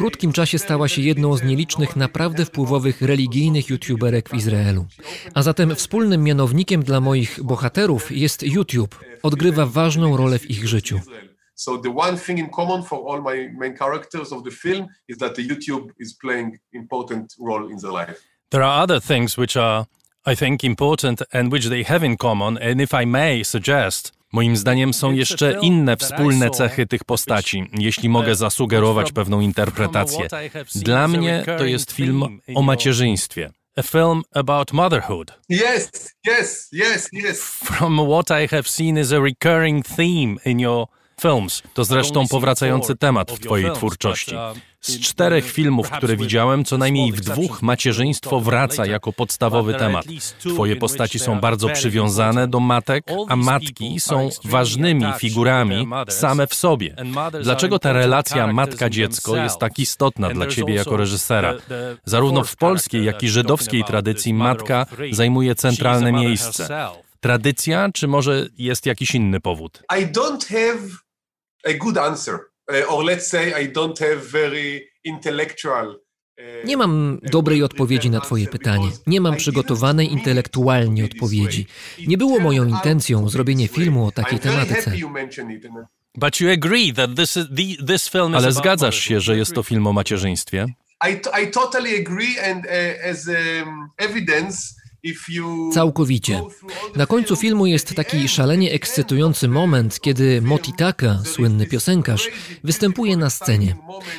[0.00, 4.86] W krótkim czasie stała się jedną z nielicznych naprawdę wpływowych religijnych youtuberek w Izraelu.
[5.34, 9.00] A zatem wspólnym mianownikiem dla moich bohaterów jest YouTube.
[9.22, 11.00] Odgrywa ważną rolę w ich życiu.
[11.54, 15.18] So the one thing in common for all my main characters of the film is
[15.18, 18.14] that the YouTube is playing important role in their life.
[18.48, 19.84] There are other things which are,
[20.32, 24.56] I think, important and which they have in common, and if I may suggest, Moim
[24.56, 30.28] zdaniem są jeszcze inne wspólne cechy tych postaci, jeśli mogę zasugerować pewną interpretację.
[30.74, 33.50] Dla mnie to jest film o macierzyństwie.
[33.76, 35.40] A film about motherhood.
[35.48, 35.90] Yes,
[36.26, 37.40] yes, yes, yes.
[37.64, 40.86] From what I have seen is a recurring theme in your
[41.20, 41.62] films.
[41.74, 44.34] To zresztą powracający temat w Twojej twórczości.
[44.80, 50.06] Z czterech filmów, które widziałem, co najmniej w dwóch macierzyństwo wraca jako podstawowy temat.
[50.54, 56.96] Twoje postaci są bardzo przywiązane do matek, a matki są ważnymi figurami same w sobie.
[57.42, 61.54] Dlaczego ta relacja matka-dziecko jest tak istotna dla Ciebie jako reżysera?
[62.04, 66.88] Zarówno w polskiej, jak i żydowskiej tradycji matka zajmuje centralne miejsce.
[67.20, 69.82] Tradycja, czy może jest jakiś inny powód?
[70.00, 70.80] I don't have
[71.64, 72.49] a good answer.
[72.70, 78.20] Uh, or let's say I don't have very intellectual uh, nie mam dobrej odpowiedzi na
[78.20, 78.88] Twoje pytanie.
[79.06, 81.66] Nie mam przygotowanej intelektualnie odpowiedzi.
[82.06, 84.92] Nie było moją intencją zrobienie filmu o takiej tematyce.
[88.34, 90.66] Ale zgadzasz się, że jest to film o macierzyństwie?
[91.08, 94.79] I, I totally agree and uh, as um, evidence
[95.72, 96.42] Całkowicie.
[96.96, 102.28] Na końcu filmu jest taki szalenie ekscytujący moment, kiedy Motitaka, słynny piosenkarz,
[102.64, 103.76] występuje na scenie.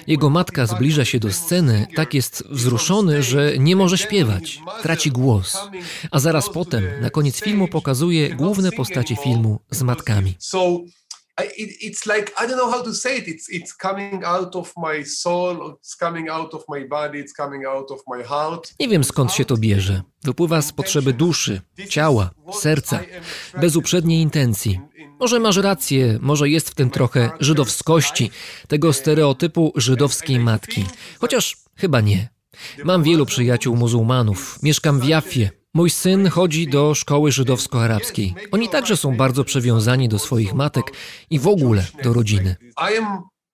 [0.07, 5.57] Jego matka zbliża się do sceny, tak jest wzruszony, że nie może śpiewać, traci głos.
[6.11, 10.35] A zaraz potem, na koniec filmu, pokazuje główne postacie filmu z matkami
[11.81, 13.27] it's like I don't know how to say it.
[13.27, 17.65] It's it's coming out of my soul, it's coming out of my body, it's coming
[17.65, 18.73] out of my heart.
[18.79, 20.01] Nie wiem skąd się to bierze.
[20.23, 22.99] Wypływa z potrzeby duszy, ciała, serca,
[23.61, 24.79] bez uprzedniej intencji.
[25.19, 28.31] Może masz rację, może jest w tym trochę żydowskości,
[28.67, 30.85] tego stereotypu żydowskiej matki.
[31.19, 32.29] Chociaż chyba nie.
[32.83, 34.59] Mam wielu przyjaciół muzułmanów.
[34.63, 38.33] Mieszkam w Jaffie, Mój syn chodzi do szkoły żydowsko-arabskiej.
[38.51, 40.93] Oni także są bardzo przywiązani do swoich matek
[41.29, 42.55] i w ogóle do rodziny.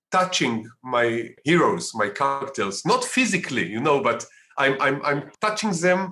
[0.10, 4.28] Touching my heroes, my characters, not physically, you know, but
[4.58, 6.12] I'm, I'm, I'm touching them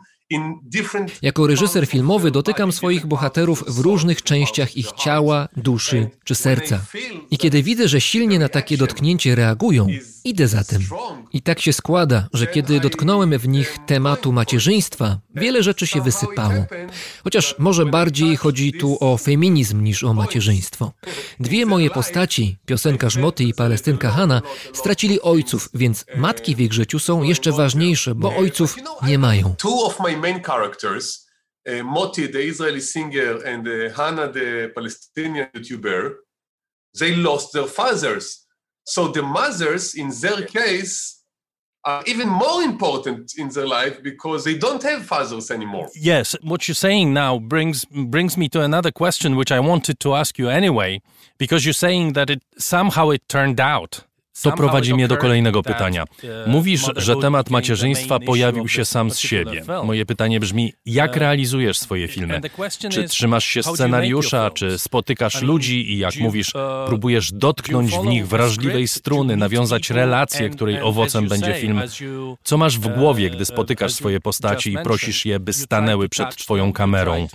[1.22, 6.82] jako reżyser filmowy dotykam swoich bohaterów w różnych częściach ich ciała, duszy czy serca.
[7.32, 9.88] I kiedy widzę, że silnie na takie dotknięcie reagują,
[10.24, 10.82] idę za tym.
[11.34, 16.66] I tak się składa, że kiedy dotknąłem w nich tematu macierzyństwa, wiele rzeczy się wysypało.
[17.24, 20.92] Chociaż może bardziej chodzi tu o feminizm niż o macierzyństwo.
[21.40, 24.42] Dwie moje postaci, piosenka Moty i palestynka Hanna,
[24.74, 28.76] stracili ojców, więc matki w ich życiu są jeszcze ważniejsze, bo ojców
[29.08, 29.56] nie mają.
[30.16, 31.26] Two of my main characters,
[31.68, 36.16] uh, Moti, the Israeli singer, and uh, Hannah, the Palestinian YouTuber,
[37.00, 38.46] they lost their fathers.
[38.84, 41.24] So the mothers, in their case,
[41.84, 45.90] are even more important in their life because they don't have fathers anymore.
[45.96, 50.16] Yes, what you're saying now brings brings me to another question which I wanted to
[50.16, 51.02] ask you anyway,
[51.38, 54.04] because you're saying that it somehow it turned out
[54.42, 56.06] To prowadzi mnie do kolejnego pytania.
[56.48, 59.64] Mówisz, że temat macierzyństwa pojawił się sam z siebie.
[59.84, 62.42] Moje pytanie brzmi, jak realizujesz swoje filmy?
[62.92, 66.54] Czy trzymasz się scenariusza, czy spotykasz ludzi i jak mówisz,
[66.88, 71.82] próbujesz dotknąć w nich wrażliwej struny, nawiązać relację, której owocem będzie film?
[72.44, 76.74] Co masz w głowie, gdy spotykasz swoje postaci i prosisz je, by stanęły przed twoją
[76.74, 77.28] kamerą?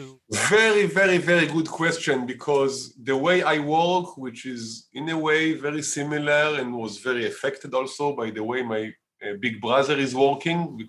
[0.51, 5.55] Very, very, very good question because the way I work, which is in a way
[5.55, 6.90] very similar and was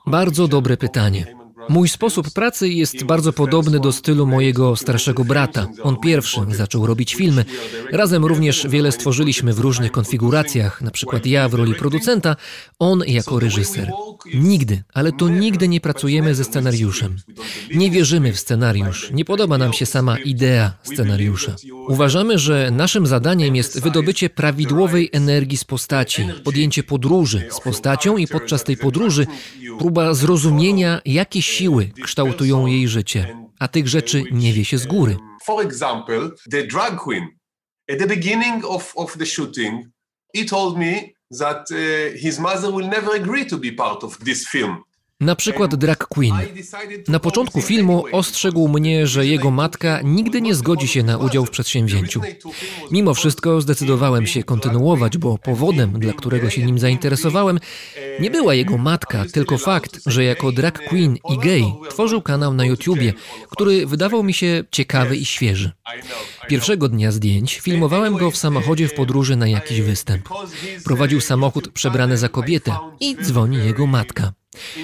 [0.08, 1.36] Bardzo dobre pytanie.
[1.70, 5.68] Mój sposób pracy jest bardzo podobny do stylu mojego starszego brata.
[5.84, 7.46] On pierwszy zaczął robić filmy.
[7.92, 12.36] Razem również wiele stworzyliśmy w różnych konfiguracjach, na przykład ja w roli producenta,
[12.80, 13.92] on jako reżyser.
[14.34, 17.16] Nigdy, ale to nigdy nie pracujemy ze scenariuszem.
[17.76, 19.12] Nie wierzymy w scenariusz.
[19.14, 21.56] Nie podoba nam się sama idea scenariusza.
[21.88, 28.28] Uważamy, że naszym zadaniem jest wydobycie prawidłowej energii z postaci, podjęcie podróży z postacią i
[28.28, 29.28] podczas tej podróży
[29.80, 35.18] próba zrozumienia, jakie siły kształtują jej życie, a tych rzeczy nie wie się z góry.
[35.46, 37.28] For example, the drag queen.
[37.92, 39.86] At the beginning of, of the shooting,
[40.36, 40.94] he told me
[41.40, 41.78] that uh,
[42.22, 44.84] his mother will never agree to be part of this film.
[45.22, 46.34] Na przykład drag queen.
[47.08, 51.50] Na początku filmu ostrzegł mnie, że jego matka nigdy nie zgodzi się na udział w
[51.50, 52.22] przedsięwzięciu.
[52.92, 57.60] Mimo wszystko zdecydowałem się kontynuować, bo powodem, dla którego się nim zainteresowałem,
[58.20, 62.66] nie była jego matka, tylko fakt, że jako drag queen i gay tworzył kanał na
[62.66, 63.14] YouTubie,
[63.50, 65.72] który wydawał mi się ciekawy i świeży.
[66.48, 70.30] Pierwszego dnia zdjęć filmowałem go w samochodzie w podróży na jakiś występ.
[70.84, 74.34] Prowadził samochód przebrany za kobietę i dzwoni jego matka.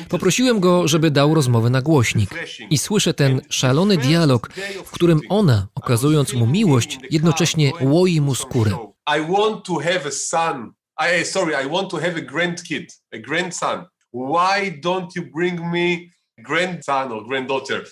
[0.10, 2.30] Poprosiłem go, żeby dał rozmowę na głośnik
[2.70, 4.50] i słyszę ten szalony dialog,
[4.86, 8.72] w którym ona, okazując mu miłość, jednocześnie łoi mu skórę.
[9.18, 10.74] I want to have a son.
[11.00, 13.86] I, sorry, I want to have a grandkid, a grandson.
[14.14, 15.98] Why don't you bring me?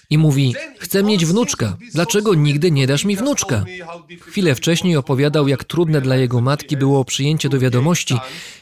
[0.09, 3.65] I mówi, chcę mieć wnuczka, dlaczego nigdy nie dasz mi wnuczka?
[4.21, 8.15] Chwilę wcześniej opowiadał, jak trudne dla jego matki było przyjęcie do wiadomości,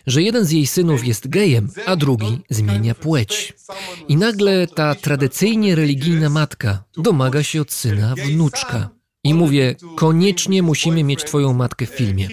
[0.08, 3.54] że jeden z jej synów jest gejem, a drugi zmienia płeć.
[4.08, 8.90] I nagle ta tradycyjnie religijna matka domaga się od syna wnuczka.
[9.24, 12.30] I mówię, koniecznie musimy mieć twoją matkę w filmie.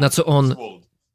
[0.00, 0.56] Na co on,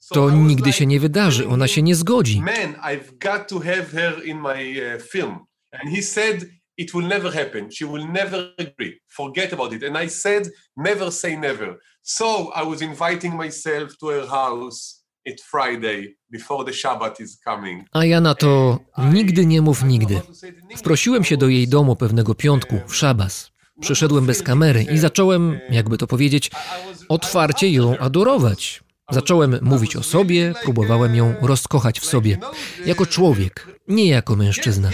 [0.09, 2.41] to nigdy się nie wydarzy, ona się nie zgodzi.
[2.41, 4.73] Man, I've got to have her in my
[5.11, 5.39] film.
[5.81, 6.43] And he said,
[6.77, 7.71] it will never happen.
[7.71, 8.99] She will never agree.
[9.07, 9.83] Forget about it.
[9.83, 11.79] And I said, never say never.
[12.01, 17.85] So I was inviting myself to her house at Friday before the Shabbat is coming.
[17.91, 18.79] A ja na to
[19.13, 20.21] nigdy nie mów nigdy.
[20.77, 23.51] Wprosiłem się do jej domu pewnego piątku, w szabas.
[23.81, 26.51] Przyszedłem bez kamery i zacząłem, jakby to powiedzieć,
[27.09, 28.84] otwarcie ją adorować.
[29.11, 32.37] Zacząłem mówić o sobie, próbowałem ją rozkochać w sobie,
[32.85, 34.89] jako człowiek, nie jako mężczyzna.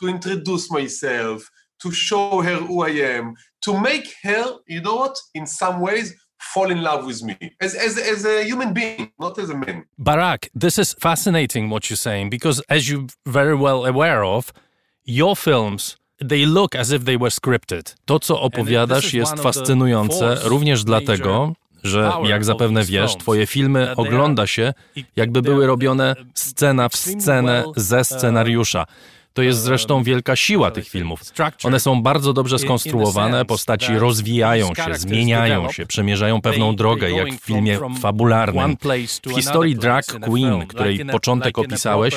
[0.00, 1.50] To introduce myself,
[1.82, 6.14] to show her who I am, to make her, you know what, in some ways,
[6.38, 9.84] fall in love with me as, as, as a human being, not as a man.
[9.98, 14.52] Barak, this is fascinating what you're saying because, as you're very well aware of,
[15.04, 15.96] your films
[16.28, 17.94] They look as if they were scripted.
[18.04, 21.52] To, co opowiadasz, jest fascynujące również dlatego,
[21.84, 24.74] że jak zapewne wiesz, twoje filmy ogląda się,
[25.16, 28.86] jakby były robione scena w scenę ze scenariusza.
[29.32, 31.20] To jest zresztą wielka siła tych filmów.
[31.64, 37.44] One są bardzo dobrze skonstruowane, postaci rozwijają się, zmieniają się, przemierzają pewną drogę, jak w
[37.44, 38.76] filmie fabularnym.
[39.26, 42.14] W historii Drag Queen, której początek opisałeś,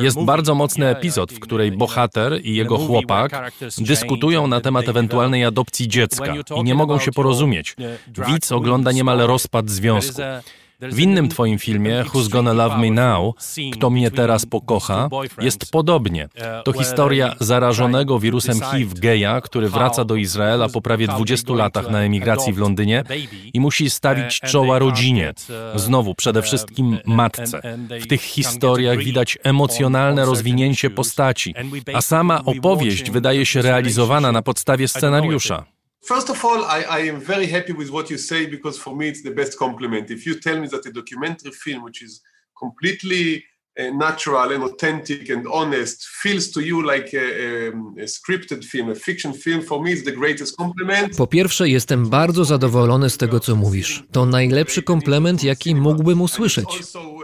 [0.00, 5.88] jest bardzo mocny epizod, w której bohater i jego chłopak dyskutują na temat ewentualnej adopcji
[5.88, 7.76] dziecka i nie mogą się porozumieć.
[8.26, 10.22] Widz ogląda niemal rozpad związku.
[10.80, 13.34] W innym twoim filmie, Who's Gonna Love Me Now,
[13.72, 15.08] Kto mnie teraz pokocha,
[15.40, 16.28] jest podobnie.
[16.64, 22.00] To historia zarażonego wirusem HIV geja, który wraca do Izraela po prawie 20 latach na
[22.00, 23.02] emigracji w Londynie
[23.54, 25.32] i musi stawić czoła rodzinie.
[25.74, 27.60] Znowu, przede wszystkim matce.
[28.00, 31.54] W tych historiach widać emocjonalne rozwinięcie postaci,
[31.94, 35.75] a sama opowieść wydaje się realizowana na podstawie scenariusza.
[36.06, 39.08] First of all, I, I am very happy with what you say because for me
[39.08, 40.08] it's the best compliment.
[40.12, 42.20] If you tell me that a documentary film, which is
[42.56, 43.44] completely
[43.76, 47.26] natural and authentic and honest, feels to you like a,
[48.02, 51.16] a, scripted film, a fiction film, for me it's the greatest compliment.
[51.16, 54.04] Po pierwsze, jestem bardzo zadowolony z tego, co mówisz.
[54.12, 56.66] To najlepszy komplement, jaki mógłbym usłyszeć.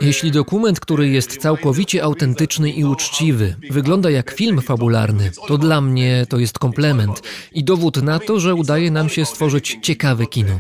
[0.01, 6.27] Jeśli dokument, który jest całkowicie autentyczny i uczciwy, wygląda jak film fabularny, to dla mnie
[6.29, 7.23] to jest komplement
[7.53, 10.59] i dowód na to, że udaje nam się stworzyć ciekawe kino.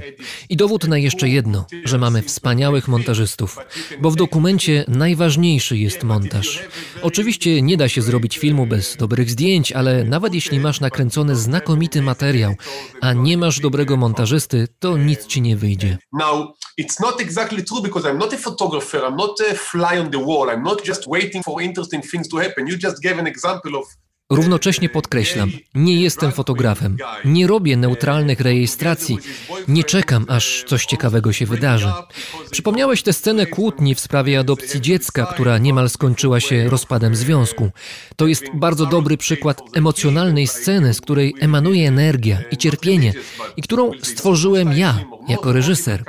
[0.48, 3.59] I dowód na jeszcze jedno, że mamy wspaniałych montażystów,
[4.01, 6.62] bo w dokumencie najważniejszy jest montaż.
[7.02, 12.02] Oczywiście nie da się zrobić filmu bez dobrych zdjęć, ale nawet jeśli masz nakręcony znakomity
[12.02, 12.54] materiał,
[13.00, 15.98] a nie masz dobrego montażysty, to nic ci nie wyjdzie.
[16.12, 16.48] Now,
[16.80, 20.18] it's not exactly true because I'm not a photographer, I'm not a fly on the
[20.18, 22.68] wall, I'm not just waiting for interesting things to happen.
[22.68, 23.84] You just gave an example of
[24.31, 29.19] Równocześnie podkreślam, nie jestem fotografem, nie robię neutralnych rejestracji,
[29.69, 31.93] nie czekam, aż coś ciekawego się wydarzy.
[32.51, 37.70] Przypomniałeś tę scenę kłótni w sprawie adopcji dziecka, która niemal skończyła się rozpadem związku.
[38.16, 43.12] To jest bardzo dobry przykład emocjonalnej sceny, z której emanuje energia i cierpienie,
[43.57, 46.05] i którą stworzyłem ja, jako reżyser.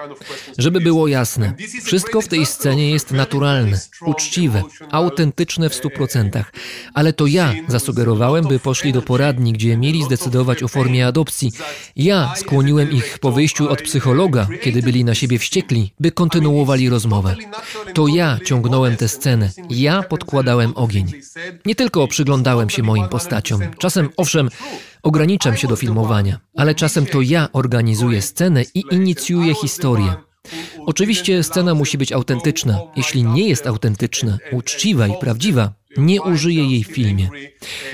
[0.57, 1.53] Żeby było jasne,
[1.83, 6.53] wszystko w tej scenie jest naturalne, uczciwe, autentyczne w stu procentach,
[6.93, 8.02] ale to ja zasugerowałem,
[8.49, 11.51] by poszli do poradni, gdzie mieli zdecydować o formie adopcji.
[11.95, 17.35] Ja skłoniłem ich po wyjściu od psychologa, kiedy byli na siebie wściekli, by kontynuowali rozmowę.
[17.93, 21.11] To ja ciągnąłem tę scenę, ja podkładałem ogień.
[21.65, 23.61] Nie tylko przyglądałem się moim postaciom.
[23.77, 24.49] Czasem, owszem,
[25.03, 30.13] ograniczam się do filmowania, ale czasem to ja organizuję scenę i inicjuję historię.
[30.85, 32.79] Oczywiście scena musi być autentyczna.
[32.95, 37.29] Jeśli nie jest autentyczna, uczciwa i prawdziwa, nie użyję jej w filmie.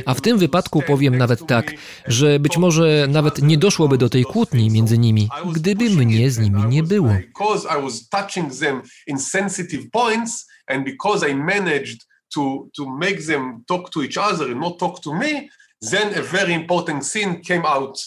[0.06, 1.74] A w tym wypadku powiem nawet tak,
[2.08, 6.66] że być może nawet nie doszłoby do tej kłótni między nimi, gdyby mnie z nimi
[6.66, 7.10] nie było.
[7.14, 11.98] Because I was touching them in sensitive points and because I managed
[12.36, 15.50] to, to make them talk to each other and not talk to me,
[15.92, 18.00] then a very important scene came out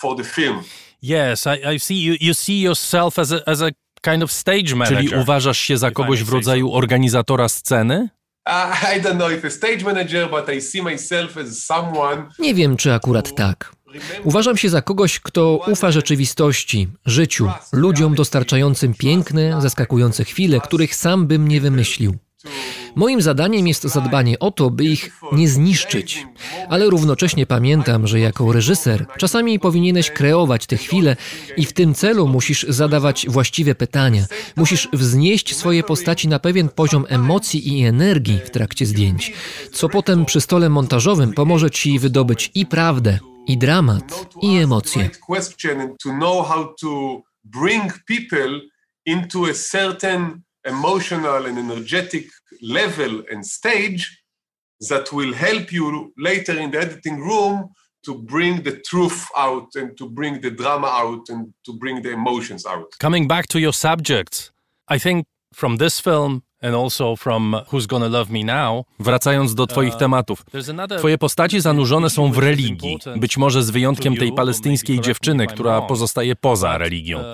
[0.00, 0.62] for the film.
[1.02, 3.70] Yes, I, I see you, you see yourself as a, as a
[4.02, 4.98] kind of stage manager.
[4.98, 8.08] Czyli uważasz się za kogoś w rodzaju organizatora sceny?
[8.96, 12.76] I don't know if a stage manager, but I see myself as someone Nie wiem,
[12.76, 13.72] czy akurat tak.
[14.24, 21.26] Uważam się za kogoś, kto ufa rzeczywistości, życiu, ludziom dostarczającym piękne, zaskakujące chwile, których sam
[21.26, 22.14] bym nie wymyślił.
[22.94, 26.26] Moim zadaniem jest zadbanie o to, by ich nie zniszczyć,
[26.68, 31.16] ale równocześnie pamiętam, że jako reżyser czasami powinieneś kreować te chwile
[31.56, 34.26] i w tym celu musisz zadawać właściwe pytania.
[34.56, 39.32] Musisz wznieść swoje postaci na pewien poziom emocji i energii w trakcie zdjęć,
[39.72, 45.10] co potem przy stole montażowym pomoże ci wydobyć i prawdę, i dramat, i emocje.
[47.50, 48.60] bring people
[49.06, 54.22] into a certain emotional and energetic level and stage
[54.88, 57.68] that will help you later in the editing room
[58.04, 62.12] to bring the truth out and to bring the drama out and to bring the
[62.12, 62.86] emotions out.
[63.00, 64.50] Coming back to your subjects,
[64.88, 69.66] I think from this film and also from Who's Gonna Love Me Now, wracając do
[69.66, 70.44] twoich tematów.
[70.98, 76.36] Twoje postaci zanurzone są w religii, być może z wyjątkiem tej palestyńskiej dziewczyny, która pozostaje
[76.36, 77.24] poza religią.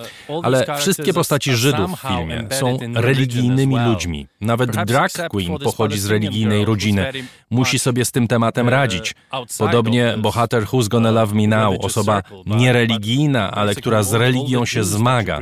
[0.42, 4.26] Ale wszystkie postaci Żydów w filmie są religijnymi ludźmi.
[4.40, 7.12] Nawet drag queen pochodzi z religijnej rodziny.
[7.50, 9.14] Musi sobie z tym tematem radzić.
[9.58, 15.38] Podobnie bohater Who's Gonna Love Me Now, osoba niereligijna, ale która z religią się zmaga.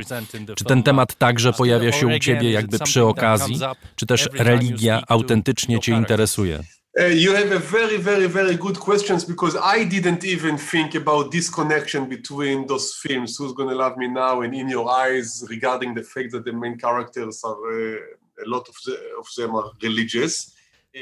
[0.56, 3.60] Czy ten temat także pojawia się u ciebie jakby przy okazji?
[3.96, 6.64] Czy też religia autentycznie Cię interesuje?
[6.94, 11.30] Uh, you have a very, very, very good questions because I didn't even think about
[11.30, 15.94] this connection between those films, Who's Gonna Love Me Now and In Your Eyes, regarding
[15.94, 19.72] the fact that the main characters are, uh, a lot of, the, of them are
[19.82, 20.52] religious.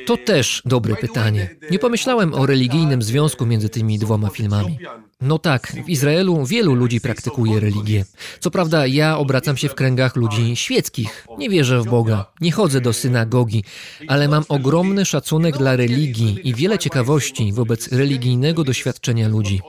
[0.06, 1.56] To też dobre pytanie.
[1.70, 4.78] Nie pomyślałem o religijnym związku między tymi dwoma filmami.
[5.20, 8.04] No tak, w Izraelu wielu ludzi praktykuje religię.
[8.40, 11.26] Co prawda, ja obracam się w kręgach ludzi świeckich.
[11.38, 13.64] Nie wierzę w Boga, nie chodzę do synagogi,
[14.08, 19.60] ale mam ogromny szacunek dla religii i wiele ciekawości wobec religijnego doświadczenia ludzi.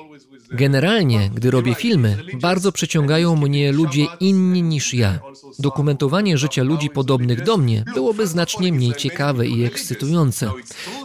[0.54, 5.20] Generalnie, gdy robię filmy, bardzo przyciągają mnie ludzie inni niż ja.
[5.60, 10.52] Dokumentowanie życia ludzi podobnych do mnie byłoby znacznie mniej ciekawe i ekscytujące.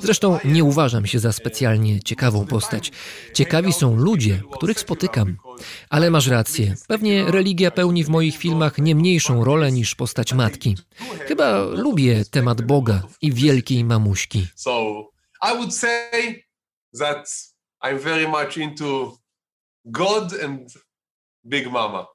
[0.03, 2.93] Zresztą nie uważam się za specjalnie ciekawą postać.
[3.35, 5.37] Ciekawi są ludzie, których spotykam.
[5.91, 6.75] Ale masz rację.
[6.89, 10.77] Pewnie religia pełni w moich filmach nie mniejszą rolę niż postać matki.
[11.27, 14.47] Chyba lubię temat Boga i wielkiej mamuśki.
[15.43, 16.45] I would say
[16.99, 17.29] that
[17.85, 19.26] I'm very much into
[19.87, 20.75] God and
[21.45, 22.07] Big Mama.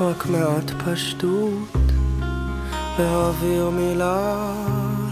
[0.00, 1.92] רק מעט פשטות,
[2.98, 4.54] להעביר מילה,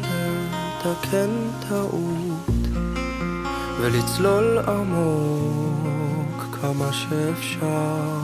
[0.00, 1.30] לתקן
[1.68, 2.50] טעות,
[3.80, 8.20] ולצלול עמוק כמה שאפשר,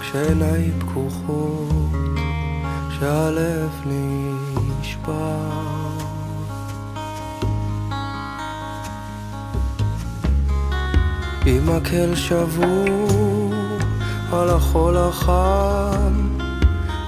[0.00, 1.90] כשעיניי פקוחות,
[2.90, 5.65] כשהלב נשבר.
[11.48, 13.54] עם מקל שבור
[14.32, 16.12] על החול החם,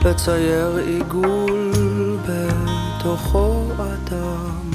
[0.05, 1.73] לצייר עיגול
[2.29, 4.71] בתוכו אדם,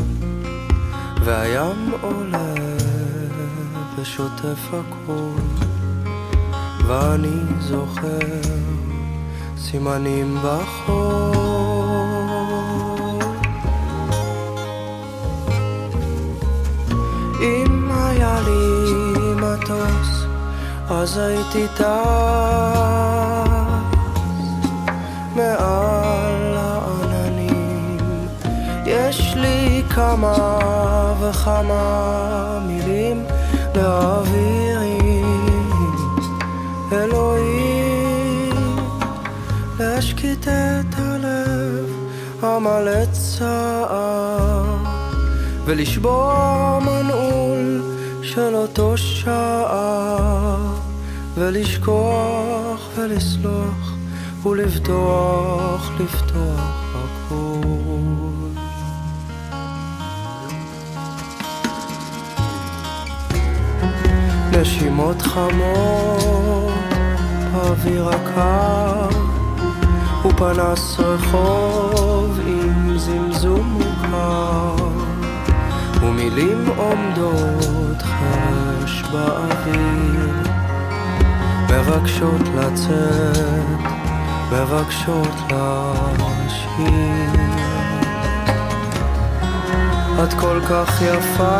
[1.24, 2.54] והים עולה
[3.98, 5.42] ושוטף הכל,
[6.88, 8.20] ואני זוכר
[9.58, 11.34] סימנים בחור.
[17.42, 18.73] אם היה לי
[19.74, 20.26] מטוס,
[20.90, 21.84] אז הייתי טס
[25.36, 27.98] מעל העננים.
[28.86, 30.60] יש לי כמה
[31.22, 33.26] וכמה מילים
[33.76, 35.24] להעבירים.
[36.92, 38.56] אלוהים,
[39.80, 41.90] להשקיט את הלב
[42.42, 44.66] המלא צער,
[45.66, 47.43] ולשבור מנעול
[48.36, 50.74] של אותו שער,
[51.36, 53.94] ולשכוח ולסלוח,
[54.44, 57.68] ולבטוח, לפתוח הכל.
[64.52, 66.74] נשימות חמות,
[67.54, 69.10] באוויר הקר,
[70.26, 74.73] ופנס רחוב עם זמזום מוכר.
[76.04, 80.44] ומילים עומדות חרש באוויר,
[81.70, 83.80] מבקשות לצאת,
[84.52, 87.34] מבקשות להשאיר.
[90.24, 91.60] את כל כך יפה,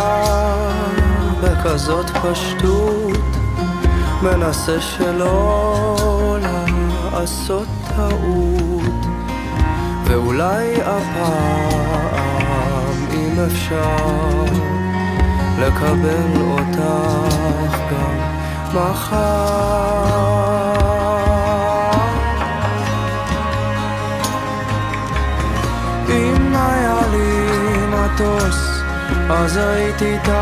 [1.44, 3.38] בכזאת פשטות,
[4.22, 6.38] מנסה שלא
[7.14, 9.06] לעשות טעות,
[10.06, 12.43] ואולי הפעם,
[13.34, 14.44] אם אפשר,
[15.60, 17.36] לקבל אותך
[17.92, 18.18] גם
[18.74, 20.24] מחר.
[26.10, 27.48] אם היה לי
[27.88, 28.82] מטוס,
[29.30, 30.34] אז הייתי טס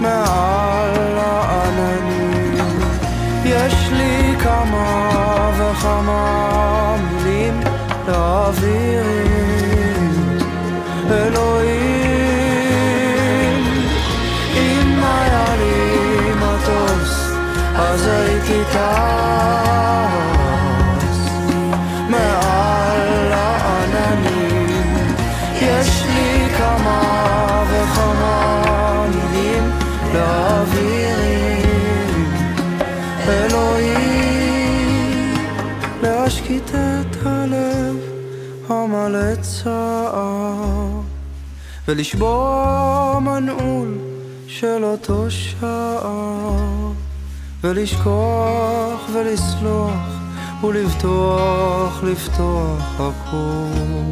[0.00, 2.54] מעל העננים.
[3.44, 7.60] יש לי כמה וכמה מילים
[8.08, 9.25] להעביר
[18.72, 18.78] טס
[22.08, 24.94] מעל העננים.
[25.54, 27.00] יש לי כמה
[27.70, 28.36] וכמה
[29.08, 29.64] מילים
[30.14, 31.18] להעביר
[33.28, 35.34] אלוהים.
[36.02, 37.96] להשקיט את הלב
[38.68, 41.00] המלא צער
[41.88, 43.98] ולשבור מנעול
[44.46, 46.75] של אותו שער
[47.68, 50.08] ולשכוח ולסלוח
[50.62, 54.05] ולבטוח, לפתוח הכל